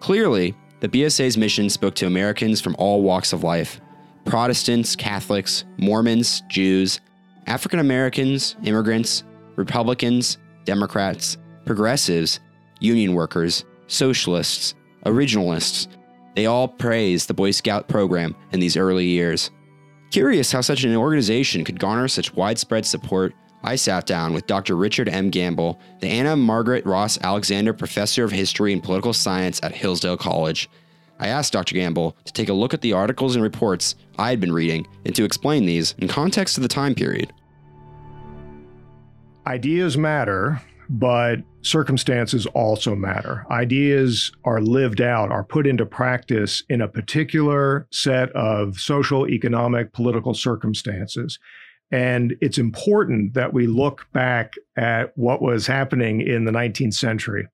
Clearly, 0.00 0.54
the 0.80 0.88
BSA's 0.88 1.36
mission 1.36 1.68
spoke 1.68 1.94
to 1.96 2.06
Americans 2.06 2.60
from 2.60 2.76
all 2.78 3.02
walks 3.02 3.32
of 3.32 3.44
life 3.44 3.80
Protestants, 4.24 4.94
Catholics, 4.94 5.64
Mormons, 5.78 6.42
Jews, 6.48 7.00
African 7.46 7.80
Americans, 7.80 8.56
immigrants, 8.62 9.24
Republicans, 9.58 10.38
Democrats, 10.64 11.36
progressives, 11.66 12.40
union 12.80 13.14
workers, 13.14 13.64
socialists, 13.88 14.74
originalists. 15.04 15.88
They 16.36 16.46
all 16.46 16.68
praised 16.68 17.28
the 17.28 17.34
Boy 17.34 17.50
Scout 17.50 17.88
program 17.88 18.36
in 18.52 18.60
these 18.60 18.76
early 18.76 19.06
years. 19.06 19.50
Curious 20.12 20.52
how 20.52 20.60
such 20.60 20.84
an 20.84 20.94
organization 20.94 21.64
could 21.64 21.80
garner 21.80 22.08
such 22.08 22.34
widespread 22.34 22.86
support 22.86 23.34
I 23.64 23.74
sat 23.74 24.06
down 24.06 24.32
with 24.32 24.46
Dr. 24.46 24.76
Richard 24.76 25.08
M. 25.08 25.30
Gamble, 25.30 25.80
the 26.00 26.06
Anna 26.06 26.36
Margaret 26.36 26.86
Ross 26.86 27.18
Alexander 27.20 27.72
Professor 27.72 28.22
of 28.22 28.30
History 28.30 28.72
and 28.72 28.82
Political 28.82 29.14
Science 29.14 29.60
at 29.64 29.74
Hillsdale 29.74 30.16
College. 30.16 30.70
I 31.18 31.26
asked 31.26 31.52
Dr. 31.52 31.74
Gamble 31.74 32.16
to 32.24 32.32
take 32.32 32.48
a 32.48 32.52
look 32.52 32.72
at 32.72 32.80
the 32.80 32.92
articles 32.92 33.34
and 33.34 33.42
reports 33.42 33.96
I 34.16 34.30
had 34.30 34.38
been 34.38 34.52
reading 34.52 34.86
and 35.04 35.16
to 35.16 35.24
explain 35.24 35.66
these 35.66 35.96
in 35.98 36.06
context 36.06 36.56
of 36.56 36.62
the 36.62 36.68
time 36.68 36.94
period. 36.94 37.32
Ideas 39.48 39.96
matter, 39.96 40.60
but 40.90 41.36
circumstances 41.62 42.44
also 42.48 42.94
matter. 42.94 43.46
Ideas 43.50 44.30
are 44.44 44.60
lived 44.60 45.00
out, 45.00 45.30
are 45.30 45.42
put 45.42 45.66
into 45.66 45.86
practice 45.86 46.62
in 46.68 46.82
a 46.82 46.88
particular 46.88 47.86
set 47.90 48.30
of 48.32 48.78
social, 48.78 49.26
economic, 49.26 49.94
political 49.94 50.34
circumstances. 50.34 51.38
And 51.90 52.36
it's 52.42 52.58
important 52.58 53.32
that 53.32 53.54
we 53.54 53.66
look 53.66 54.06
back 54.12 54.52
at 54.76 55.16
what 55.16 55.40
was 55.40 55.66
happening 55.66 56.20
in 56.20 56.44
the 56.44 56.52
19th 56.52 56.92
century, 56.92 57.48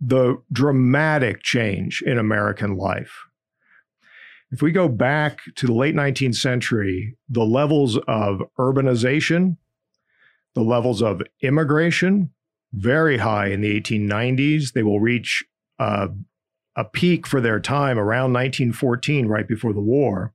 the 0.00 0.40
dramatic 0.52 1.42
change 1.42 2.00
in 2.06 2.16
American 2.16 2.76
life. 2.76 3.24
If 4.52 4.62
we 4.62 4.70
go 4.70 4.86
back 4.86 5.40
to 5.56 5.66
the 5.66 5.72
late 5.72 5.96
19th 5.96 6.36
century, 6.36 7.16
the 7.28 7.44
levels 7.44 7.98
of 8.06 8.42
urbanization, 8.56 9.56
the 10.54 10.62
levels 10.62 11.02
of 11.02 11.22
immigration, 11.40 12.30
very 12.72 13.18
high 13.18 13.48
in 13.48 13.60
the 13.60 13.80
1890s. 13.80 14.72
They 14.72 14.82
will 14.82 15.00
reach 15.00 15.44
uh, 15.78 16.08
a 16.76 16.84
peak 16.84 17.26
for 17.26 17.40
their 17.40 17.60
time 17.60 17.98
around 17.98 18.32
1914, 18.32 19.26
right 19.26 19.46
before 19.46 19.72
the 19.72 19.80
war. 19.80 20.32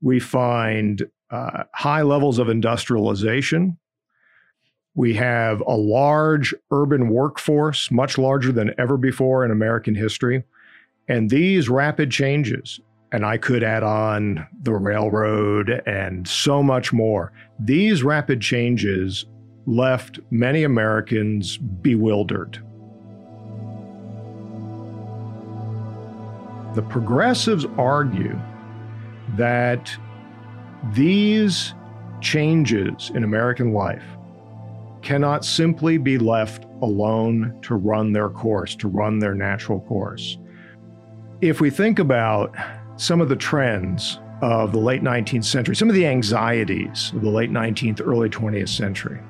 We 0.00 0.20
find 0.20 1.02
uh, 1.30 1.64
high 1.72 2.02
levels 2.02 2.38
of 2.38 2.48
industrialization. 2.48 3.78
We 4.94 5.14
have 5.14 5.60
a 5.66 5.76
large 5.76 6.54
urban 6.70 7.08
workforce, 7.08 7.90
much 7.90 8.16
larger 8.16 8.52
than 8.52 8.72
ever 8.78 8.96
before 8.96 9.44
in 9.44 9.50
American 9.50 9.94
history. 9.94 10.44
And 11.08 11.30
these 11.30 11.68
rapid 11.68 12.10
changes, 12.10 12.80
and 13.14 13.24
I 13.24 13.38
could 13.38 13.62
add 13.62 13.84
on 13.84 14.44
the 14.62 14.72
railroad 14.72 15.70
and 15.86 16.26
so 16.26 16.64
much 16.64 16.92
more, 16.92 17.30
these 17.60 18.02
rapid 18.02 18.40
changes 18.40 19.24
left 19.66 20.18
many 20.32 20.64
Americans 20.64 21.56
bewildered. 21.56 22.60
The 26.74 26.82
progressives 26.82 27.64
argue 27.78 28.36
that 29.36 29.96
these 30.92 31.72
changes 32.20 33.12
in 33.14 33.22
American 33.22 33.72
life 33.72 34.02
cannot 35.02 35.44
simply 35.44 35.98
be 35.98 36.18
left 36.18 36.64
alone 36.82 37.56
to 37.62 37.76
run 37.76 38.12
their 38.12 38.28
course, 38.28 38.74
to 38.74 38.88
run 38.88 39.20
their 39.20 39.34
natural 39.34 39.78
course. 39.82 40.36
If 41.40 41.60
we 41.60 41.70
think 41.70 42.00
about 42.00 42.56
some 42.96 43.20
of 43.20 43.28
the 43.28 43.36
trends 43.36 44.18
of 44.42 44.72
the 44.72 44.78
late 44.78 45.02
19th 45.02 45.44
century, 45.44 45.74
some 45.74 45.88
of 45.88 45.94
the 45.94 46.06
anxieties 46.06 47.12
of 47.14 47.22
the 47.22 47.30
late 47.30 47.50
19th, 47.50 48.00
early 48.04 48.28
20th 48.28 48.68
century, 48.68 49.20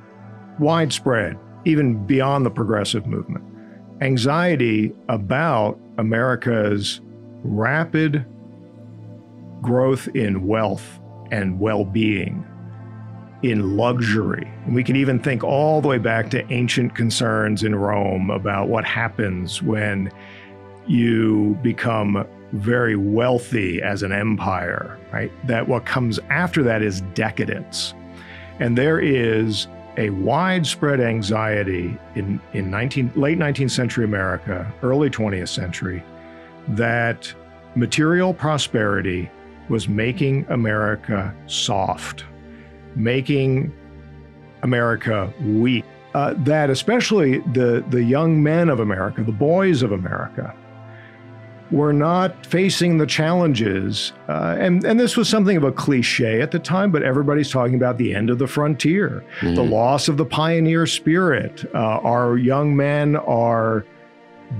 widespread, 0.59 1.39
even 1.65 2.05
beyond 2.07 2.45
the 2.45 2.51
progressive 2.51 3.07
movement. 3.07 3.45
Anxiety 4.01 4.93
about 5.09 5.79
America's 5.99 7.01
rapid 7.43 8.25
growth 9.63 10.09
in 10.09 10.47
wealth 10.47 11.01
and 11.31 11.59
well 11.59 11.85
being, 11.85 12.45
in 13.43 13.77
luxury. 13.77 14.51
We 14.69 14.83
can 14.83 14.97
even 14.97 15.19
think 15.19 15.45
all 15.45 15.81
the 15.81 15.89
way 15.89 15.99
back 15.99 16.31
to 16.31 16.53
ancient 16.53 16.95
concerns 16.95 17.63
in 17.63 17.75
Rome 17.75 18.31
about 18.31 18.69
what 18.69 18.85
happens 18.85 19.63
when 19.63 20.11
you 20.87 21.59
become 21.63 22.27
very 22.55 22.97
wealthy 22.97 23.83
as 23.83 24.03
an 24.03 24.13
empire, 24.13 24.99
right? 25.13 25.31
That 25.47 25.69
what 25.69 25.85
comes 25.87 26.19
after 26.31 26.63
that 26.63 26.83
is 26.83 27.01
decadence. 27.15 27.95
And 28.61 28.79
there 28.79 29.01
is 29.01 29.67
a 29.97 30.11
widespread 30.11 31.01
anxiety 31.01 31.97
in, 32.15 32.41
in 32.53 32.71
19, 32.71 33.13
late 33.17 33.39
19th 33.39 33.71
century 33.71 34.05
America, 34.05 34.73
early 34.83 35.11
20th 35.11 35.49
century, 35.49 36.03
that 36.69 37.33
material 37.75 38.33
prosperity 38.33 39.31
was 39.69 39.89
making 39.89 40.47
America 40.49 41.35
soft, 41.47 42.25
making 42.95 43.73
America 44.63 45.33
weak. 45.43 45.85
Uh, 46.15 46.35
that 46.39 46.71
especially 46.71 47.39
the, 47.53 47.85
the 47.91 48.03
young 48.03 48.41
men 48.41 48.69
of 48.69 48.79
America, 48.79 49.25
the 49.25 49.33
boys 49.33 49.83
of 49.83 49.91
America, 49.91 50.55
were 51.75 51.93
not 51.93 52.47
facing 52.47 52.99
the 52.99 53.07
challenges. 53.07 54.13
Uh, 54.29 54.55
and, 54.61 54.85
and 54.85 55.01
this 55.01 55.17
was 55.17 55.29
something 55.29 55.57
of 55.57 55.65
a 55.65 55.73
cliche 55.73 56.41
at 56.41 56.53
the 56.53 56.59
time, 56.59 56.93
but 56.93 57.03
everybody's 57.03 57.51
talking 57.51 57.75
about 57.75 57.99
the 57.99 58.15
end 58.15 58.31
of 58.31 58.39
the 58.39 58.47
frontier, 58.47 59.25
mm-hmm. 59.41 59.57
the 59.57 59.63
loss 59.63 60.07
of 60.07 60.17
the 60.17 60.25
pioneer 60.25 60.87
spirit. 60.87 61.65
Uh, 61.75 61.99
our 62.05 62.39
young 62.39 62.77
men 62.77 63.17
are 63.17 63.85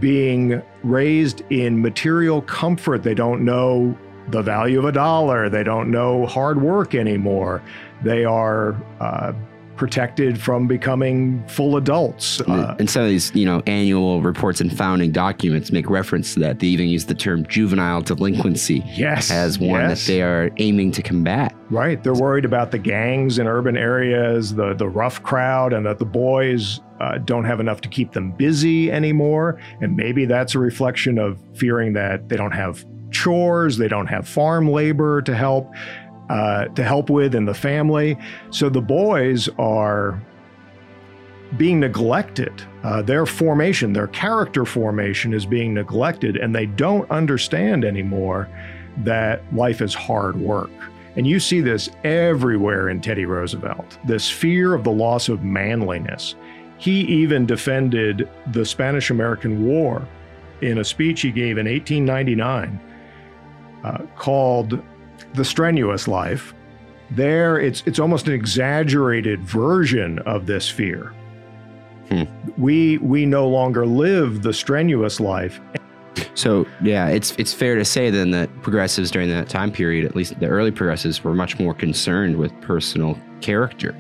being 0.01 0.61
raised 0.83 1.43
in 1.51 1.81
material 1.81 2.43
comfort. 2.43 3.05
They 3.05 3.15
don't 3.15 3.45
know 3.45 3.97
the 4.31 4.43
value 4.43 4.81
of 4.81 4.85
a 4.85 4.93
dollar, 4.93 5.49
they 5.49 5.63
don't 5.63 5.91
know 5.91 6.27
hard 6.27 6.61
work 6.61 6.97
anymore. 6.97 7.63
They 8.03 8.25
are. 8.25 8.75
Uh, 9.01 9.35
protected 9.77 10.41
from 10.41 10.67
becoming 10.67 11.47
full 11.49 11.77
adults. 11.77 12.41
Uh, 12.43 12.77
and 12.79 12.89
some 12.89 13.03
of 13.03 13.09
these, 13.09 13.35
you 13.35 13.45
know, 13.45 13.63
annual 13.67 14.23
reports 14.23 14.61
and 14.61 14.77
founding 14.77 15.13
documents 15.13 15.73
make 15.73 15.89
reference 15.91 16.35
to 16.35 16.41
that. 16.41 16.61
They 16.61 16.69
even 16.69 16.89
use 16.89 17.07
the 17.07 17.15
term 17.15 17.47
juvenile 17.47 18.03
delinquency 18.03 18.83
yes, 18.87 19.31
as 19.31 19.59
one 19.59 19.81
yes. 19.81 20.07
that 20.07 20.13
they 20.13 20.23
are 20.23 20.51
aiming 20.59 20.93
to 20.93 21.03
combat. 21.03 21.55
Right. 21.71 22.03
They're 22.03 22.15
worried 22.15 22.45
about 22.45 22.71
the 22.71 22.79
gangs 22.79 23.39
in 23.39 23.47
urban 23.47 23.77
areas, 23.77 24.55
the 24.55 24.75
the 24.75 24.89
rough 24.89 25.23
crowd, 25.23 25.73
and 25.73 25.85
that 25.87 25.99
the 25.99 26.05
boys 26.05 26.81
uh, 27.01 27.19
don't 27.19 27.45
have 27.45 27.61
enough 27.61 27.81
to 27.83 27.89
keep 27.89 28.13
them 28.13 28.33
busy 28.33 28.93
anymore. 28.93 29.61
And 29.81 29.97
maybe 29.97 30.27
that's 30.27 30.55
a 30.55 30.59
reflection 30.59 31.19
of 31.19 31.39
fearing 31.55 31.93
that 31.95 32.29
they 32.29 32.37
don't 32.37 32.53
have 32.53 32.85
chores, 33.11 33.79
they 33.79 33.89
don't 33.89 34.07
have 34.09 34.29
farm 34.29 34.71
labor 34.71 35.23
to 35.23 35.35
help 35.35 35.73
uh, 36.31 36.67
to 36.67 36.83
help 36.83 37.11
with 37.11 37.35
in 37.35 37.45
the 37.45 37.55
family. 37.55 38.17
So 38.51 38.69
the 38.69 38.81
boys 38.81 39.49
are 39.59 40.21
being 41.57 41.81
neglected. 41.81 42.63
Uh, 42.83 43.03
their 43.03 43.27
formation, 43.27 43.93
their 43.93 44.09
character 44.09 44.65
formation 44.65 45.33
is 45.33 45.47
being 45.47 45.75
neglected, 45.75 46.37
and 46.37 46.55
they 46.55 46.67
don't 46.67 47.09
understand 47.11 47.85
anymore 47.85 48.49
that 48.99 49.43
life 49.55 49.81
is 49.81 49.95
hard 49.95 50.37
work. 50.37 50.71
And 51.17 51.27
you 51.27 51.39
see 51.39 51.61
this 51.61 51.91
everywhere 52.03 52.89
in 52.89 53.01
Teddy 53.01 53.25
Roosevelt 53.25 53.99
this 54.05 54.29
fear 54.29 54.75
of 54.75 54.85
the 54.85 54.91
loss 54.91 55.29
of 55.29 55.45
manliness. 55.45 56.35
He 56.79 57.03
even 57.03 57.47
defended 57.47 58.29
the 58.53 58.65
Spanish 58.65 59.11
American 59.11 59.65
War 59.65 60.07
in 60.61 60.79
a 60.79 60.85
speech 60.85 61.21
he 61.21 61.31
gave 61.31 61.57
in 61.57 61.67
1899 61.67 62.81
uh, 63.85 63.99
called 64.17 64.83
the 65.35 65.45
strenuous 65.45 66.09
life, 66.09 66.55
there 67.11 67.59
it's 67.59 67.83
it's 67.87 67.99
almost 67.99 68.27
an 68.27 68.33
exaggerated 68.33 69.41
version 69.41 70.19
of 70.21 70.47
this 70.47 70.69
fear. 70.69 71.13
Hmm. 72.09 72.25
We 72.57 72.99
we 72.99 73.27
no 73.27 73.49
longer 73.49 73.87
live 73.87 74.43
the 74.43 74.53
strenuous 74.53 75.21
life. 75.21 75.61
So 76.35 76.67
yeah, 76.83 77.09
it's 77.09 77.33
it's 77.39 77.55
fair 77.55 77.77
to 77.77 77.85
say 77.85 78.11
then 78.11 78.31
that 78.33 78.51
progressives 78.63 79.11
during 79.11 79.29
that 79.31 79.49
time 79.49 79.71
period, 79.71 80.05
at 80.05 80.17
least 80.17 80.39
the 80.41 80.47
early 80.47 80.71
progressives, 80.71 81.23
were 81.23 81.35
much 81.35 81.59
more 81.59 81.75
concerned 81.75 82.37
with 82.37 82.59
personal 82.61 83.19
character. 83.41 83.95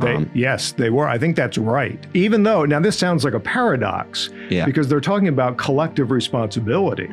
They, 0.00 0.14
um, 0.14 0.30
yes, 0.34 0.72
they 0.72 0.90
were. 0.90 1.08
I 1.08 1.18
think 1.18 1.36
that's 1.36 1.58
right. 1.58 2.04
Even 2.14 2.44
though 2.44 2.64
now 2.64 2.80
this 2.80 2.98
sounds 2.98 3.24
like 3.24 3.34
a 3.34 3.40
paradox, 3.40 4.30
yeah. 4.48 4.64
because 4.64 4.88
they're 4.88 5.00
talking 5.00 5.28
about 5.28 5.56
collective 5.58 6.10
responsibility. 6.10 7.10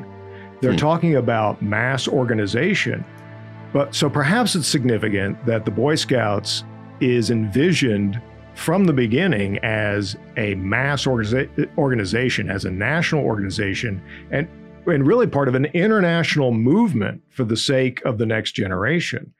They're 0.61 0.71
hmm. 0.71 0.77
talking 0.77 1.15
about 1.15 1.61
mass 1.61 2.07
organization. 2.07 3.05
But 3.73 3.93
so 3.93 4.09
perhaps 4.09 4.55
it's 4.55 4.67
significant 4.67 5.45
that 5.45 5.65
the 5.65 5.71
Boy 5.71 5.95
Scouts 5.95 6.63
is 6.99 7.29
envisioned 7.29 8.21
from 8.55 8.85
the 8.85 8.93
beginning 8.93 9.59
as 9.59 10.15
a 10.35 10.55
mass 10.55 11.05
organiza- 11.05 11.77
organization, 11.77 12.49
as 12.49 12.65
a 12.65 12.71
national 12.71 13.23
organization, 13.23 14.01
and, 14.31 14.47
and 14.87 15.05
really 15.05 15.27
part 15.27 15.47
of 15.47 15.53
an 15.53 15.65
international 15.65 16.51
movement 16.51 17.21
for 17.29 17.43
the 17.43 17.57
sake 17.57 18.01
of 18.03 18.17
the 18.17 18.25
next 18.25 18.53
generation. 18.53 19.31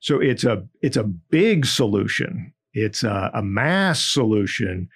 So 0.00 0.20
it's 0.20 0.44
a 0.44 0.64
it's 0.82 0.96
a 0.96 1.04
big 1.04 1.66
solution. 1.66 2.52
It's 2.72 3.02
a, 3.02 3.30
a 3.34 3.42
mass 3.42 4.04
solution 4.04 4.88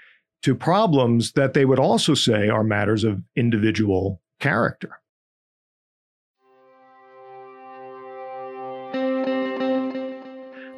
to 0.42 0.54
problems 0.54 1.32
that 1.32 1.54
they 1.54 1.64
would 1.64 1.78
also 1.78 2.14
say 2.14 2.48
are 2.48 2.62
matters 2.62 3.04
of 3.04 3.22
individual 3.36 4.20
character. 4.38 5.01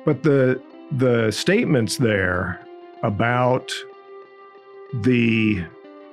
But 0.04 0.22
the 0.22 0.60
the 0.92 1.30
statements 1.30 1.96
there 1.96 2.60
about 3.02 3.72
the 5.02 5.64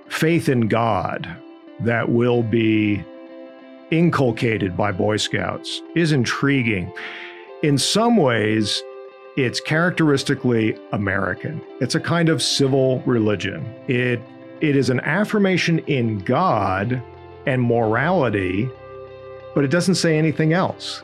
faith 0.08 0.50
in 0.50 0.68
God 0.68 1.28
that 1.82 2.10
will 2.10 2.44
be 2.44 3.04
inculcated 3.92 4.76
by 4.76 4.92
Boy 4.92 5.18
Scouts 5.18 5.82
is 5.96 6.12
intriguing. 6.12 6.92
In 7.64 7.78
some 7.78 8.18
ways, 8.18 8.82
it's 9.38 9.60
characteristically 9.60 10.78
American. 10.92 11.62
It's 11.80 11.96
a 11.96 12.00
kind 12.00 12.30
of 12.30 12.42
civil 12.42 13.02
religion. 13.06 13.66
It 13.88 14.22
it 14.62 14.76
is 14.76 14.90
an 14.90 15.00
affirmation 15.02 15.80
in 15.80 16.20
God 16.20 17.02
and 17.48 17.62
morality, 17.62 18.70
but 19.56 19.64
it 19.64 19.70
doesn't 19.70 19.96
say 19.96 20.18
anything 20.18 20.54
else. 20.54 21.02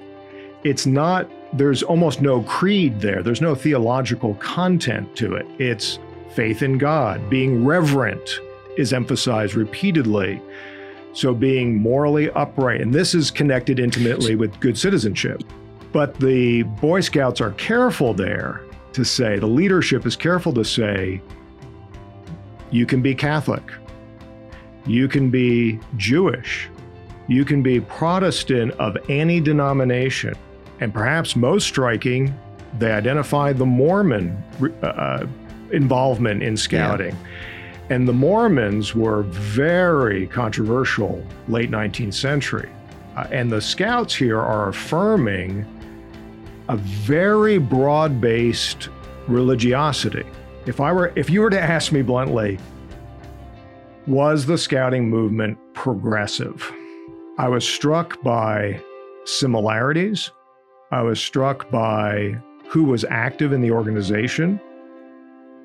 It's 0.64 0.86
not 0.86 1.30
there's 1.54 1.84
almost 1.84 2.22
no 2.22 2.42
creed 2.44 3.00
there. 3.00 3.24
There's 3.24 3.42
no 3.42 3.56
theological 3.56 4.36
content 4.36 5.16
to 5.16 5.36
it. 5.36 5.46
It's 5.60 6.00
faith 6.34 6.62
in 6.62 6.78
God. 6.78 7.30
Being 7.30 7.66
reverent 7.66 8.40
is 8.78 8.94
emphasized 8.94 9.56
repeatedly. 9.56 10.42
So 11.14 11.34
being 11.34 11.76
morally 11.76 12.30
upright, 12.32 12.82
and 12.82 12.94
this 12.94 13.16
is 13.16 13.32
connected 13.32 13.80
intimately 13.80 14.36
with 14.36 14.60
good 14.60 14.78
citizenship. 14.78 15.42
But 15.92 16.20
the 16.20 16.64
Boy 16.64 17.02
Scouts 17.02 17.42
are 17.42 17.52
careful 17.52 18.14
there 18.14 18.62
to 18.94 19.04
say, 19.04 19.40
the 19.40 19.48
leadership 19.48 20.06
is 20.06 20.16
careful 20.16 20.54
to 20.54 20.64
say, 20.64 21.22
you 22.70 22.86
can 22.86 23.02
be 23.02 23.16
Catholic, 23.16 23.64
you 24.86 25.08
can 25.08 25.30
be 25.30 25.80
Jewish, 25.96 26.70
you 27.28 27.46
can 27.46 27.64
be 27.64 27.80
Protestant 27.80 28.74
of 28.74 28.98
any 29.10 29.40
denomination. 29.40 30.36
And 30.80 30.94
perhaps 30.94 31.36
most 31.36 31.68
striking, 31.68 32.38
they 32.78 32.92
identify 32.92 33.54
the 33.54 33.66
Mormon 33.66 34.44
uh, 34.84 35.26
involvement 35.72 36.44
in 36.44 36.56
scouting. 36.58 37.16
Yeah. 37.16 37.96
And 37.96 38.08
the 38.08 38.14
Mormons 38.14 38.94
were 38.94 39.24
very 39.24 40.28
controversial 40.28 41.26
late 41.48 41.72
19th 41.72 42.14
century. 42.14 42.70
Uh, 43.16 43.28
and 43.32 43.52
the 43.52 43.62
scouts 43.62 44.14
here 44.14 44.40
are 44.40 44.70
affirming 44.70 45.66
a 46.70 46.76
very 46.78 47.58
broad-based 47.58 48.90
religiosity. 49.28 50.26
If 50.66 50.82
I 50.82 50.92
were 50.92 51.14
if 51.16 51.30
you 51.30 51.42
were 51.42 51.50
to 51.50 51.60
ask 51.60 51.92
me 51.92 52.02
bluntly, 52.02 52.60
was 54.06 54.46
the 54.46 54.58
scouting 54.58 55.10
movement 55.10 55.58
progressive? 55.74 56.72
I 57.38 57.48
was 57.48 57.68
struck 57.68 58.22
by 58.22 58.82
similarities. 59.26 60.32
I 60.92 61.02
was 61.02 61.20
struck 61.20 61.70
by 61.70 62.38
who 62.68 62.84
was 62.86 63.06
active 63.10 63.54
in 63.54 63.62
the 63.62 63.72
organization 63.72 64.60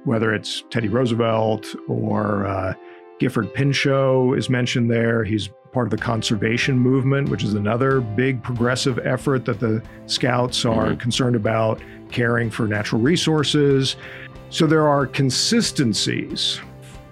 whether 0.05 0.35
it's 0.35 0.65
Teddy 0.71 0.89
Roosevelt 0.89 1.75
or 1.89 2.47
uh, 2.47 2.75
Gifford 3.19 3.53
Pinchot 3.55 4.37
is 4.37 4.51
mentioned 4.51 4.91
there. 4.91 5.25
He's 5.25 5.49
part 5.73 5.87
of 5.87 5.91
the 5.91 6.05
conservation 6.05 6.79
movement, 6.79 7.29
which 7.29 7.45
is 7.45 7.55
another 7.55 8.01
big 8.01 8.43
progressive 8.43 8.99
effort 9.05 9.45
that 9.47 9.61
the 9.61 9.83
Scouts 10.07 10.65
are 10.65 10.89
mm-hmm. 10.89 10.99
concerned 10.99 11.37
about 11.37 11.81
caring 12.11 12.51
for 12.51 12.67
natural 12.67 13.01
resources. 13.01 13.97
So 14.51 14.67
there 14.67 14.87
are 14.87 15.07
consistencies 15.07 16.61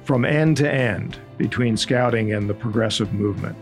from 0.05 0.25
end 0.25 0.57
to 0.59 0.71
end 0.71 1.19
between 1.39 1.77
Scouting 1.77 2.33
and 2.33 2.51
the 2.51 2.55
progressive 2.55 3.13
movement. 3.15 3.57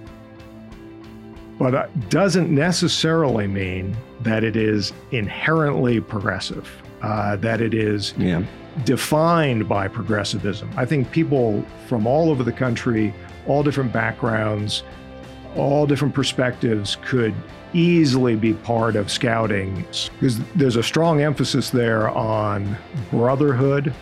But 1.59 1.75
it 1.75 2.11
doesn't 2.11 2.51
necessarily 2.51 3.47
mean 3.47 3.97
that 4.21 4.45
it 4.45 4.57
is 4.57 4.93
inherently 5.11 6.01
progressive, 6.01 6.71
uh, 7.03 7.37
that 7.37 7.61
it 7.61 7.75
is 7.75 8.15
yeah 8.17 8.45
defined 8.85 9.69
by 9.69 9.89
progressivism. 9.89 10.71
I 10.77 10.85
think 10.85 11.11
people 11.11 11.65
from 11.87 12.07
all 12.07 12.31
over 12.31 12.43
the 12.43 12.53
country, 12.53 13.15
all 13.47 13.63
different 13.63 13.93
backgrounds, 13.93 14.83
all 15.57 15.87
different 15.87 16.15
perspectives 16.15 16.97
could 17.05 17.35
easily 17.75 18.37
be 18.37 18.55
part 18.55 18.97
of 18.97 19.11
scouting 19.11 19.77
because 19.77 20.41
there's 20.55 20.77
a 20.77 20.83
strong 20.83 21.21
emphasis 21.21 21.71
there 21.71 22.09
on 22.11 22.77
brotherhood, 23.11 23.93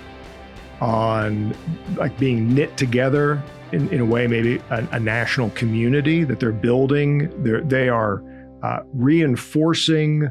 on 0.80 1.54
like 1.96 2.16
being 2.18 2.54
knit 2.54 2.76
together 2.76 3.42
in, 3.72 3.88
in 3.90 4.00
a 4.00 4.04
way, 4.04 4.26
maybe 4.26 4.60
a, 4.70 4.86
a 4.92 5.00
national 5.00 5.50
community 5.50 6.24
that 6.24 6.40
they're 6.40 6.52
building. 6.52 7.30
They're, 7.42 7.62
they 7.62 7.88
are 7.88 8.22
uh, 8.62 8.80
reinforcing, 8.92 10.30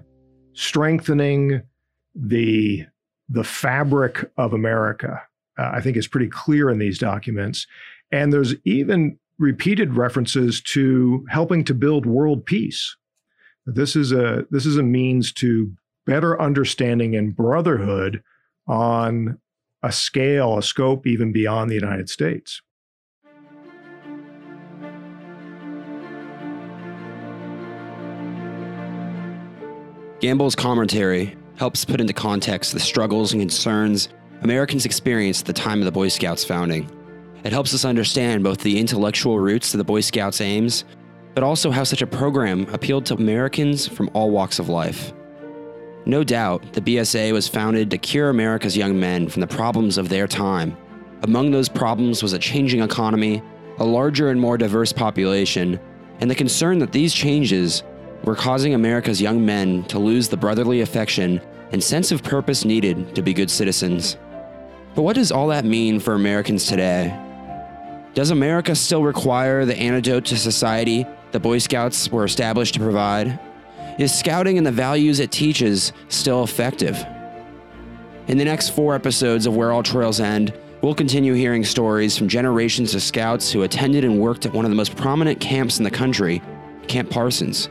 strengthening 0.54 1.62
the 2.16 2.86
the 3.28 3.44
fabric 3.44 4.30
of 4.38 4.54
America, 4.54 5.22
uh, 5.58 5.72
I 5.74 5.82
think 5.82 5.98
is 5.98 6.08
pretty 6.08 6.30
clear 6.30 6.70
in 6.70 6.78
these 6.78 7.00
documents. 7.00 7.66
And 8.12 8.32
there's 8.32 8.54
even 8.66 9.18
repeated 9.40 9.96
references 9.96 10.62
to 10.62 11.26
helping 11.30 11.64
to 11.66 11.74
build 11.74 12.06
world 12.06 12.46
peace. 12.46 12.96
This 13.66 13.96
is 13.96 14.12
a 14.12 14.46
this 14.52 14.66
is 14.66 14.78
a 14.78 14.84
means 14.84 15.34
to 15.34 15.74
better 16.06 16.40
understanding 16.40 17.16
and 17.16 17.36
brotherhood 17.36 18.22
on 18.68 19.40
a 19.82 19.92
scale, 19.92 20.58
a 20.58 20.64
scope 20.64 21.08
even 21.08 21.32
beyond 21.32 21.70
the 21.70 21.76
United 21.76 22.10
States. 22.10 22.62
Gamble's 30.22 30.56
commentary 30.56 31.36
helps 31.58 31.84
put 31.84 32.00
into 32.00 32.14
context 32.14 32.72
the 32.72 32.80
struggles 32.80 33.34
and 33.34 33.42
concerns 33.42 34.10
Americans 34.42 34.86
experienced 34.86 35.42
at 35.42 35.48
the 35.48 35.62
time 35.62 35.80
of 35.80 35.86
the 35.86 35.92
Boy 35.92 36.08
Scouts 36.08 36.44
founding. 36.44 36.90
It 37.44 37.52
helps 37.52 37.74
us 37.74 37.86
understand 37.86 38.44
both 38.44 38.60
the 38.60 38.80
intellectual 38.80 39.40
roots 39.40 39.72
to 39.72 39.78
the 39.78 39.84
Boy 39.84 40.02
Scouts' 40.02 40.42
aims, 40.42 40.86
but 41.34 41.44
also 41.44 41.70
how 41.70 41.84
such 41.84 42.02
a 42.02 42.08
program 42.08 42.68
appealed 42.74 43.06
to 43.08 43.16
Americans 43.16 43.88
from 43.88 44.10
all 44.14 44.32
walks 44.32 44.58
of 44.58 44.70
life. 44.70 45.14
No 46.06 46.24
doubt, 46.24 46.74
the 46.74 46.82
BSA 46.82 47.34
was 47.34 47.48
founded 47.48 47.92
to 47.92 47.98
cure 47.98 48.30
America's 48.30 48.78
young 48.78 49.00
men 49.00 49.28
from 49.28 49.42
the 49.42 49.48
problems 49.48 49.98
of 49.98 50.10
their 50.10 50.28
time. 50.28 50.78
Among 51.24 51.52
those 51.52 51.68
problems 51.68 52.24
was 52.24 52.34
a 52.34 52.40
changing 52.40 52.82
economy, 52.82 53.42
a 53.80 53.86
larger 53.86 54.30
and 54.30 54.40
more 54.40 54.58
diverse 54.58 54.94
population, 54.94 55.80
and 56.20 56.30
the 56.30 56.36
concern 56.36 56.80
that 56.80 56.92
these 56.92 57.14
changes 57.14 57.84
were 58.24 58.36
causing 58.36 58.74
America's 58.74 59.22
young 59.22 59.46
men 59.46 59.84
to 59.86 60.00
lose 60.00 60.30
the 60.30 60.38
brotherly 60.38 60.82
affection 60.82 61.42
and 61.72 61.84
sense 61.84 62.12
of 62.12 62.24
purpose 62.24 62.66
needed 62.66 63.14
to 63.16 63.22
be 63.22 63.34
good 63.34 63.52
citizens. 63.52 64.18
But 64.96 65.02
what 65.02 65.16
does 65.16 65.32
all 65.32 65.48
that 65.50 65.66
mean 65.66 66.00
for 66.00 66.14
Americans 66.14 66.66
today? 66.66 67.20
Does 68.14 68.32
America 68.32 68.76
still 68.76 69.04
require 69.04 69.66
the 69.66 69.76
antidote 69.76 70.26
to 70.26 70.38
society 70.38 71.06
the 71.34 71.40
Boy 71.40 71.58
Scouts 71.58 72.10
were 72.10 72.24
established 72.24 72.76
to 72.76 72.80
provide? 72.80 73.38
Is 74.00 74.18
scouting 74.18 74.58
and 74.58 74.66
the 74.66 74.72
values 74.72 75.20
it 75.20 75.32
teaches 75.32 75.92
still 76.08 76.44
effective? 76.44 77.06
In 78.28 78.38
the 78.38 78.46
next 78.46 78.70
four 78.70 78.96
episodes 78.96 79.46
of 79.46 79.56
Where 79.56 79.74
All 79.74 79.84
Trails 79.84 80.22
End, 80.22 80.54
we'll 80.82 80.96
continue 80.96 81.34
hearing 81.34 81.66
stories 81.66 82.18
from 82.18 82.30
generations 82.30 82.96
of 82.96 83.04
scouts 83.04 83.52
who 83.52 83.64
attended 83.64 84.06
and 84.06 84.20
worked 84.20 84.46
at 84.46 84.54
one 84.54 84.64
of 84.64 84.72
the 84.72 84.76
most 84.76 84.96
prominent 84.96 85.42
camps 85.42 85.78
in 85.78 85.84
the 85.84 85.92
country, 85.92 86.42
Camp 86.88 87.10
Parsons. 87.10 87.70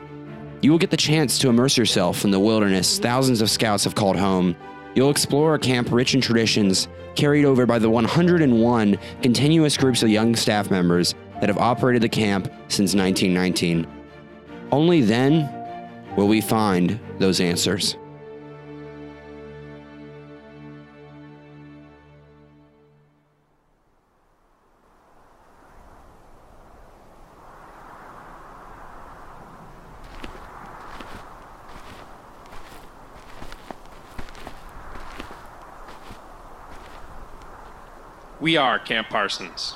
You 0.65 0.71
will 0.71 0.79
get 0.79 0.91
the 0.91 0.97
chance 0.97 1.39
to 1.41 1.51
immerse 1.51 1.77
yourself 1.77 2.25
in 2.25 2.31
the 2.31 2.41
wilderness 2.41 2.99
thousands 2.99 3.43
of 3.43 3.51
scouts 3.51 3.85
have 3.85 3.95
called 3.95 4.17
home. 4.17 4.57
You'll 4.95 5.11
explore 5.11 5.55
a 5.55 5.59
camp 5.59 5.93
rich 5.93 6.15
in 6.15 6.23
traditions 6.23 6.89
carried 7.17 7.45
over 7.45 7.67
by 7.67 7.79
the 7.79 7.91
101 7.91 8.99
continuous 9.21 9.77
groups 9.77 10.03
of 10.03 10.09
young 10.09 10.35
staff 10.35 10.71
members 10.71 11.15
that 11.41 11.51
have 11.51 11.59
operated 11.59 12.01
the 12.01 12.09
camp 12.09 12.47
since 12.69 12.95
1919. 12.95 13.87
Only 14.73 15.03
then 15.03 15.51
will 16.17 16.29
we 16.29 16.41
find 16.41 16.99
those 17.19 17.41
answers. 17.41 17.99
We 38.45 38.59
are 38.59 38.79
Camp 38.79 39.09
Parsons. 39.09 39.75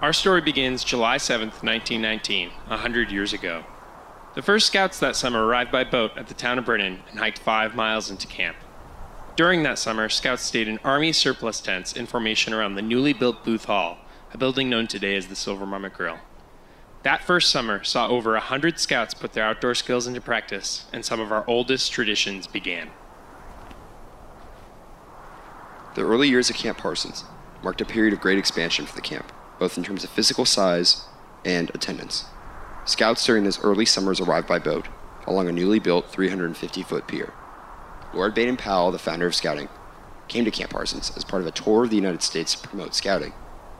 Our 0.00 0.12
story 0.12 0.40
begins 0.40 0.84
July 0.84 1.16
7, 1.16 1.48
1919, 1.48 2.52
a 2.70 2.76
hundred 2.76 3.10
years 3.10 3.32
ago. 3.32 3.64
The 4.36 4.40
first 4.40 4.68
scouts 4.68 5.00
that 5.00 5.16
summer 5.16 5.44
arrived 5.44 5.72
by 5.72 5.82
boat 5.82 6.12
at 6.16 6.28
the 6.28 6.34
town 6.34 6.60
of 6.60 6.64
Brinnon 6.64 7.00
and 7.10 7.18
hiked 7.18 7.40
five 7.40 7.74
miles 7.74 8.12
into 8.12 8.28
camp. 8.28 8.56
During 9.34 9.64
that 9.64 9.80
summer, 9.80 10.08
scouts 10.08 10.44
stayed 10.44 10.68
in 10.68 10.78
Army 10.84 11.12
surplus 11.12 11.60
tents 11.60 11.92
in 11.92 12.06
formation 12.06 12.52
around 12.52 12.76
the 12.76 12.82
newly 12.82 13.12
built 13.12 13.42
Booth 13.42 13.64
Hall, 13.64 13.98
a 14.32 14.38
building 14.38 14.70
known 14.70 14.86
today 14.86 15.16
as 15.16 15.26
the 15.26 15.34
Silver 15.34 15.66
Marmot 15.66 15.94
Grill. 15.94 16.18
That 17.02 17.24
first 17.24 17.50
summer 17.50 17.82
saw 17.82 18.06
over 18.06 18.36
a 18.36 18.40
hundred 18.40 18.78
scouts 18.78 19.12
put 19.12 19.32
their 19.32 19.42
outdoor 19.42 19.74
skills 19.74 20.06
into 20.06 20.20
practice, 20.20 20.86
and 20.92 21.04
some 21.04 21.18
of 21.18 21.32
our 21.32 21.44
oldest 21.48 21.90
traditions 21.90 22.46
began. 22.46 22.92
The 25.96 26.02
early 26.02 26.28
years 26.28 26.48
of 26.48 26.54
Camp 26.54 26.78
Parsons 26.78 27.24
marked 27.64 27.80
a 27.80 27.84
period 27.84 28.12
of 28.12 28.20
great 28.20 28.38
expansion 28.38 28.86
for 28.86 28.94
the 28.94 29.00
camp, 29.00 29.32
both 29.58 29.76
in 29.76 29.82
terms 29.82 30.04
of 30.04 30.10
physical 30.10 30.44
size 30.44 31.06
and 31.44 31.70
attendance. 31.70 32.26
Scouts 32.84 33.24
during 33.24 33.44
those 33.44 33.62
early 33.64 33.86
summers 33.86 34.20
arrived 34.20 34.46
by 34.46 34.58
boat 34.58 34.86
along 35.26 35.48
a 35.48 35.52
newly 35.52 35.78
built 35.78 36.10
350 36.10 36.82
foot 36.82 37.06
pier. 37.06 37.32
Lord 38.12 38.34
Baden 38.34 38.56
Powell, 38.56 38.92
the 38.92 38.98
founder 38.98 39.26
of 39.26 39.34
Scouting, 39.34 39.68
came 40.28 40.44
to 40.44 40.50
Camp 40.50 40.70
Parsons 40.70 41.12
as 41.16 41.24
part 41.24 41.42
of 41.42 41.48
a 41.48 41.50
tour 41.50 41.84
of 41.84 41.90
the 41.90 41.96
United 41.96 42.22
States 42.22 42.54
to 42.54 42.68
promote 42.68 42.94
Scouting. 42.94 43.32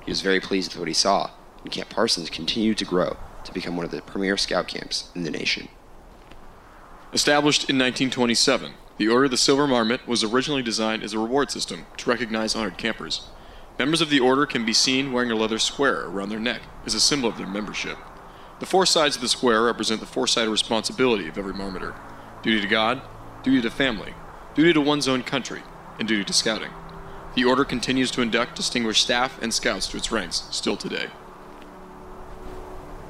He 0.05 0.11
was 0.11 0.21
very 0.21 0.41
pleased 0.41 0.73
with 0.73 0.81
what 0.81 0.89
he 0.89 0.95
saw, 0.95 1.31
and 1.63 1.73
Camp 1.73 1.91
Parsons 1.91 2.31
continued 2.31 2.79
to 2.79 2.85
grow 2.85 3.17
to 3.45 3.53
become 3.53 3.77
one 3.77 3.85
of 3.85 3.91
the 3.91 4.03
premier 4.03 4.37
scout 4.37 4.69
camps 4.69 5.11
in 5.15 5.23
the 5.23 5.31
nation. 5.31 5.69
Established 7.13 7.71
in 7.71 7.77
1927, 7.77 8.73
the 8.97 9.09
Order 9.09 9.27
of 9.27 9.31
the 9.31 9.37
Silver 9.37 9.67
Marmot 9.67 10.07
was 10.07 10.25
originally 10.25 10.63
designed 10.63 11.03
as 11.03 11.13
a 11.13 11.19
reward 11.19 11.51
system 11.51 11.87
to 11.97 12.11
recognize 12.11 12.55
honored 12.55 12.79
campers. 12.79 13.29
Members 13.77 14.01
of 14.01 14.09
the 14.09 14.21
Order 14.21 14.47
can 14.47 14.65
be 14.65 14.73
seen 14.73 15.13
wearing 15.13 15.33
a 15.33 15.35
leather 15.35 15.59
square 15.59 16.03
around 16.03 16.29
their 16.29 16.39
neck 16.39 16.63
as 16.87 16.95
a 16.95 17.01
symbol 17.01 17.29
of 17.29 17.37
their 17.37 17.47
membership. 17.47 17.99
The 18.61 18.67
four 18.67 18.87
sides 18.87 19.17
of 19.17 19.23
the 19.23 19.29
square 19.29 19.63
represent 19.63 19.99
the 19.99 20.07
four-sided 20.07 20.51
responsibility 20.51 21.27
of 21.27 21.37
every 21.37 21.53
marmoter 21.53 21.95
duty 22.43 22.61
to 22.61 22.69
God, 22.69 23.03
duty 23.43 23.63
to 23.63 23.71
family, 23.71 24.15
duty 24.55 24.75
to 24.75 24.81
one's 24.81 25.09
own 25.09 25.23
country, 25.23 25.63
and 25.99 26.07
duty 26.07 26.23
to 26.25 26.33
scouting. 26.33 26.71
The 27.35 27.45
Order 27.45 27.65
continues 27.65 28.11
to 28.13 28.23
induct 28.23 28.55
distinguished 28.55 29.03
staff 29.03 29.43
and 29.43 29.53
scouts 29.53 29.89
to 29.89 29.97
its 29.97 30.13
ranks 30.13 30.45
still 30.51 30.77
today. 30.77 31.09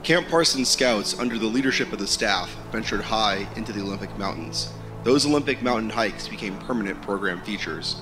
Camp 0.02 0.28
Parsons 0.28 0.68
scouts, 0.68 1.18
under 1.18 1.36
the 1.36 1.46
leadership 1.46 1.92
of 1.92 1.98
the 1.98 2.06
staff, 2.06 2.56
ventured 2.70 3.02
high 3.02 3.48
into 3.56 3.72
the 3.72 3.80
Olympic 3.80 4.16
Mountains. 4.16 4.72
Those 5.02 5.26
Olympic 5.26 5.62
mountain 5.62 5.90
hikes 5.90 6.28
became 6.28 6.56
permanent 6.58 7.02
program 7.02 7.42
features. 7.42 7.96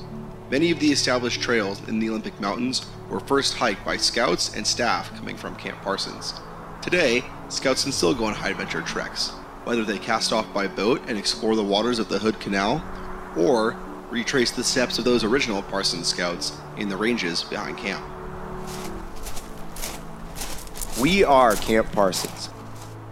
Many 0.52 0.70
of 0.70 0.80
the 0.80 0.92
established 0.92 1.40
trails 1.40 1.80
in 1.88 1.98
the 1.98 2.10
Olympic 2.10 2.38
Mountains 2.38 2.84
were 3.08 3.20
first 3.20 3.54
hiked 3.54 3.86
by 3.86 3.96
scouts 3.96 4.54
and 4.54 4.66
staff 4.66 5.10
coming 5.16 5.34
from 5.34 5.56
Camp 5.56 5.80
Parsons. 5.80 6.34
Today, 6.82 7.24
scouts 7.48 7.84
can 7.84 7.92
still 7.92 8.14
go 8.14 8.26
on 8.26 8.34
high 8.34 8.50
adventure 8.50 8.82
treks, 8.82 9.30
whether 9.64 9.82
they 9.82 9.98
cast 9.98 10.30
off 10.30 10.52
by 10.52 10.66
boat 10.68 11.00
and 11.08 11.16
explore 11.16 11.56
the 11.56 11.64
waters 11.64 11.98
of 11.98 12.10
the 12.10 12.18
Hood 12.18 12.38
Canal, 12.38 12.84
or 13.34 13.78
retrace 14.10 14.50
the 14.50 14.62
steps 14.62 14.98
of 14.98 15.06
those 15.06 15.24
original 15.24 15.62
Parsons 15.62 16.08
scouts 16.08 16.52
in 16.76 16.90
the 16.90 16.98
ranges 16.98 17.44
behind 17.44 17.78
camp. 17.78 18.04
We 21.00 21.24
are 21.24 21.56
Camp 21.56 21.90
Parsons. 21.92 22.50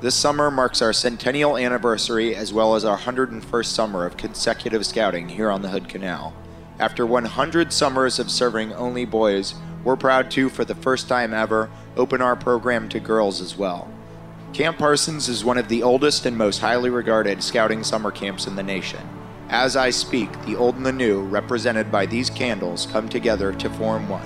This 0.02 0.14
summer 0.14 0.50
marks 0.50 0.82
our 0.82 0.92
centennial 0.92 1.56
anniversary 1.56 2.36
as 2.36 2.52
well 2.52 2.74
as 2.74 2.84
our 2.84 2.98
101st 2.98 3.64
summer 3.64 4.04
of 4.04 4.18
consecutive 4.18 4.84
scouting 4.84 5.30
here 5.30 5.50
on 5.50 5.62
the 5.62 5.70
Hood 5.70 5.88
Canal. 5.88 6.34
After 6.80 7.04
100 7.04 7.74
summers 7.74 8.18
of 8.18 8.30
serving 8.30 8.72
only 8.72 9.04
boys, 9.04 9.52
we're 9.84 9.96
proud 9.96 10.30
to, 10.30 10.48
for 10.48 10.64
the 10.64 10.74
first 10.74 11.08
time 11.08 11.34
ever, 11.34 11.68
open 11.94 12.22
our 12.22 12.34
program 12.34 12.88
to 12.88 12.98
girls 12.98 13.42
as 13.42 13.54
well. 13.54 13.86
Camp 14.54 14.78
Parsons 14.78 15.28
is 15.28 15.44
one 15.44 15.58
of 15.58 15.68
the 15.68 15.82
oldest 15.82 16.24
and 16.24 16.38
most 16.38 16.60
highly 16.60 16.88
regarded 16.88 17.42
scouting 17.42 17.84
summer 17.84 18.10
camps 18.10 18.46
in 18.46 18.56
the 18.56 18.62
nation. 18.62 19.06
As 19.50 19.76
I 19.76 19.90
speak, 19.90 20.30
the 20.46 20.56
old 20.56 20.76
and 20.76 20.86
the 20.86 20.90
new, 20.90 21.20
represented 21.20 21.92
by 21.92 22.06
these 22.06 22.30
candles, 22.30 22.86
come 22.86 23.10
together 23.10 23.52
to 23.52 23.68
form 23.68 24.08
one. 24.08 24.24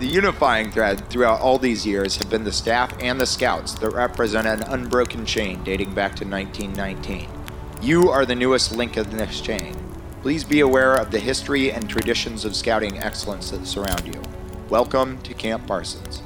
The 0.00 0.08
unifying 0.08 0.72
thread 0.72 1.08
throughout 1.08 1.40
all 1.40 1.58
these 1.58 1.86
years 1.86 2.16
have 2.16 2.30
been 2.30 2.42
the 2.42 2.50
staff 2.50 2.92
and 3.00 3.20
the 3.20 3.26
scouts 3.26 3.74
that 3.74 3.90
represent 3.90 4.48
an 4.48 4.64
unbroken 4.64 5.24
chain 5.24 5.62
dating 5.62 5.94
back 5.94 6.16
to 6.16 6.26
1919. 6.26 7.28
You 7.80 8.10
are 8.10 8.26
the 8.26 8.34
newest 8.34 8.72
link 8.72 8.96
in 8.96 9.08
this 9.10 9.40
chain. 9.40 9.76
Please 10.22 10.44
be 10.44 10.60
aware 10.60 10.96
of 10.96 11.10
the 11.10 11.18
history 11.18 11.72
and 11.72 11.88
traditions 11.88 12.44
of 12.44 12.54
scouting 12.54 12.98
excellence 12.98 13.50
that 13.52 13.66
surround 13.66 14.06
you. 14.06 14.20
Welcome 14.68 15.16
to 15.22 15.32
Camp 15.32 15.66
Parsons. 15.66 16.22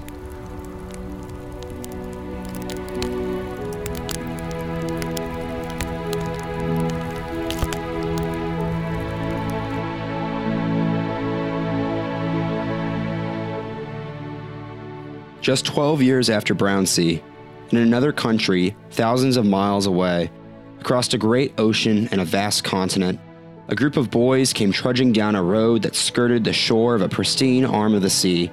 Just 15.41 15.67
12 15.67 16.03
years 16.03 16.29
after 16.29 16.53
Brownsea, 16.53 17.23
in 17.71 17.79
another 17.79 18.13
country, 18.13 18.75
thousands 18.91 19.37
of 19.37 19.47
miles 19.47 19.87
away, 19.87 20.33
across 20.81 21.15
a 21.15 21.19
great 21.19 21.55
ocean 21.59 22.09
and 22.11 22.21
a 22.21 22.25
vast 22.25 22.65
continent, 22.65 23.21
a 23.69 23.75
group 23.75 23.97
of 23.97 24.11
boys 24.11 24.53
came 24.53 24.73
trudging 24.73 25.13
down 25.13 25.35
a 25.35 25.43
road 25.43 25.83
that 25.83 25.95
skirted 25.95 26.45
the 26.45 26.53
shore 26.53 26.95
of 26.95 27.03
a 27.03 27.09
pristine 27.09 27.65
arm 27.65 27.95
of 27.95 28.03
the 28.03 28.11
sea. 28.11 28.51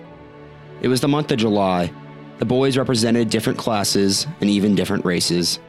It 0.81 0.87
was 0.87 1.01
the 1.01 1.07
month 1.07 1.31
of 1.31 1.37
July. 1.37 1.91
The 2.39 2.45
boys 2.45 2.77
represented 2.77 3.29
different 3.29 3.59
classes 3.59 4.25
and 4.39 4.49
even 4.49 4.73
different 4.73 5.03
races. 5.03 5.59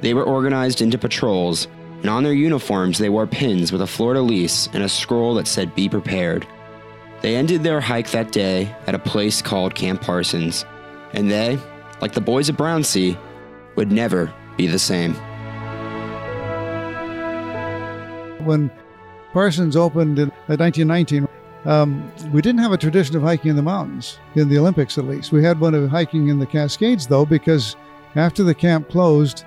They 0.00 0.14
were 0.14 0.24
organized 0.24 0.82
into 0.82 0.98
patrols, 0.98 1.68
and 2.00 2.10
on 2.10 2.24
their 2.24 2.32
uniforms 2.32 2.98
they 2.98 3.08
wore 3.08 3.26
pins 3.26 3.70
with 3.70 3.82
a 3.82 3.86
de 3.86 4.20
lis 4.20 4.68
and 4.72 4.82
a 4.82 4.88
scroll 4.88 5.34
that 5.34 5.46
said, 5.46 5.74
Be 5.76 5.88
prepared. 5.88 6.46
They 7.20 7.36
ended 7.36 7.62
their 7.62 7.80
hike 7.80 8.10
that 8.10 8.32
day 8.32 8.74
at 8.88 8.96
a 8.96 8.98
place 8.98 9.40
called 9.40 9.76
Camp 9.76 10.02
Parsons, 10.02 10.64
and 11.12 11.30
they, 11.30 11.56
like 12.00 12.12
the 12.12 12.20
boys 12.20 12.50
at 12.50 12.56
Brownsea, 12.56 13.16
would 13.76 13.92
never 13.92 14.34
be 14.56 14.66
the 14.66 14.78
same. 14.78 15.14
When 18.44 18.70
Parsons 19.32 19.76
opened 19.76 20.18
in 20.18 20.28
1919, 20.46 21.28
um, 21.64 22.12
we 22.32 22.42
didn't 22.42 22.60
have 22.60 22.72
a 22.72 22.76
tradition 22.76 23.16
of 23.16 23.22
hiking 23.22 23.50
in 23.50 23.56
the 23.56 23.62
mountains, 23.62 24.18
in 24.34 24.48
the 24.48 24.58
Olympics 24.58 24.98
at 24.98 25.04
least. 25.04 25.32
We 25.32 25.44
had 25.44 25.60
one 25.60 25.74
of 25.74 25.88
hiking 25.88 26.28
in 26.28 26.38
the 26.38 26.46
Cascades, 26.46 27.06
though, 27.06 27.24
because 27.24 27.76
after 28.16 28.42
the 28.42 28.54
camp 28.54 28.88
closed, 28.88 29.44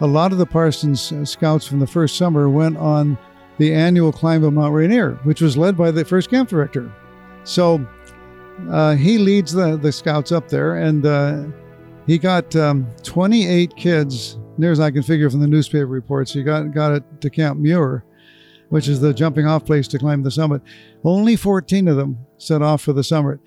a 0.00 0.06
lot 0.06 0.32
of 0.32 0.38
the 0.38 0.46
Parsons 0.46 1.12
uh, 1.12 1.24
scouts 1.24 1.66
from 1.66 1.80
the 1.80 1.86
first 1.86 2.16
summer 2.16 2.50
went 2.50 2.76
on 2.76 3.16
the 3.58 3.72
annual 3.72 4.12
climb 4.12 4.44
of 4.44 4.52
Mount 4.52 4.74
Rainier, 4.74 5.14
which 5.24 5.40
was 5.40 5.56
led 5.56 5.76
by 5.76 5.90
the 5.90 6.04
first 6.04 6.28
camp 6.28 6.50
director. 6.50 6.92
So 7.44 7.86
uh, 8.70 8.94
he 8.94 9.16
leads 9.16 9.52
the, 9.52 9.78
the 9.78 9.92
scouts 9.92 10.32
up 10.32 10.48
there, 10.48 10.76
and 10.76 11.06
uh, 11.06 11.44
he 12.06 12.18
got 12.18 12.54
um, 12.54 12.86
28 13.02 13.74
kids, 13.76 14.38
near 14.58 14.72
as 14.72 14.80
I 14.80 14.90
can 14.90 15.02
figure 15.02 15.30
from 15.30 15.40
the 15.40 15.46
newspaper 15.46 15.86
reports. 15.86 16.32
He 16.32 16.42
got, 16.42 16.72
got 16.72 16.92
it 16.92 17.20
to 17.22 17.30
Camp 17.30 17.58
Muir, 17.58 18.04
which 18.68 18.88
is 18.88 19.00
the 19.00 19.14
jumping 19.14 19.46
off 19.46 19.64
place 19.64 19.88
to 19.88 19.98
climb 19.98 20.22
the 20.22 20.30
summit. 20.30 20.62
Only 21.04 21.36
14 21.36 21.88
of 21.88 21.96
them 21.96 22.18
set 22.38 22.62
off 22.62 22.82
for 22.82 22.92
the 22.92 23.04
summit, 23.04 23.38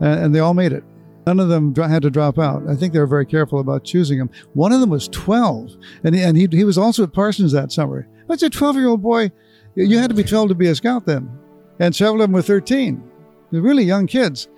and 0.00 0.34
they 0.34 0.40
all 0.40 0.54
made 0.54 0.72
it. 0.72 0.84
None 1.26 1.38
of 1.38 1.48
them 1.48 1.74
had 1.74 2.02
to 2.02 2.10
drop 2.10 2.38
out. 2.38 2.68
I 2.68 2.74
think 2.74 2.92
they 2.92 2.98
were 2.98 3.06
very 3.06 3.26
careful 3.26 3.60
about 3.60 3.84
choosing 3.84 4.18
them. 4.18 4.30
One 4.54 4.72
of 4.72 4.80
them 4.80 4.90
was 4.90 5.08
12, 5.08 5.76
and 6.04 6.14
he, 6.14 6.22
and 6.22 6.36
he, 6.36 6.48
he 6.50 6.64
was 6.64 6.78
also 6.78 7.04
at 7.04 7.12
Parsons 7.12 7.52
that 7.52 7.70
summer. 7.70 8.08
That's 8.28 8.42
a 8.42 8.50
12 8.50 8.76
year 8.76 8.88
old 8.88 9.02
boy. 9.02 9.30
You 9.74 9.98
had 9.98 10.10
to 10.10 10.16
be 10.16 10.24
12 10.24 10.48
to 10.48 10.54
be 10.54 10.66
a 10.68 10.74
scout 10.74 11.06
then, 11.06 11.30
and 11.78 11.94
several 11.94 12.16
of 12.16 12.28
them 12.28 12.32
were 12.32 12.42
13. 12.42 13.02
They're 13.50 13.60
really 13.60 13.84
young 13.84 14.06
kids. 14.06 14.48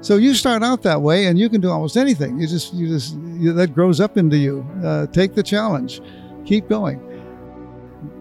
So 0.00 0.16
you 0.16 0.34
start 0.34 0.62
out 0.62 0.82
that 0.82 1.02
way, 1.02 1.26
and 1.26 1.38
you 1.38 1.48
can 1.48 1.60
do 1.60 1.70
almost 1.70 1.96
anything. 1.96 2.40
You 2.40 2.46
just, 2.46 2.72
you 2.72 2.88
just, 2.88 3.16
you, 3.16 3.52
that 3.52 3.74
grows 3.74 4.00
up 4.00 4.16
into 4.16 4.36
you. 4.36 4.66
Uh, 4.84 5.06
take 5.06 5.34
the 5.34 5.42
challenge, 5.42 6.00
keep 6.44 6.68
going. 6.68 7.00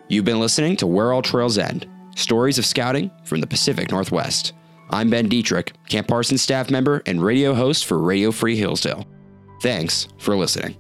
You've 0.08 0.24
been 0.24 0.40
listening 0.40 0.76
to 0.76 0.86
Where 0.86 1.12
All 1.12 1.22
Trails 1.22 1.58
End 1.58 1.88
Stories 2.14 2.58
of 2.58 2.66
Scouting 2.66 3.10
from 3.24 3.40
the 3.40 3.46
Pacific 3.46 3.90
Northwest. 3.90 4.52
I'm 4.90 5.08
Ben 5.10 5.28
Dietrich, 5.28 5.72
Camp 5.88 6.08
Parsons 6.08 6.42
staff 6.42 6.70
member 6.70 7.02
and 7.06 7.22
radio 7.22 7.54
host 7.54 7.86
for 7.86 7.98
Radio 7.98 8.30
Free 8.30 8.56
Hillsdale. 8.56 9.06
Thanks 9.62 10.08
for 10.18 10.36
listening. 10.36 10.76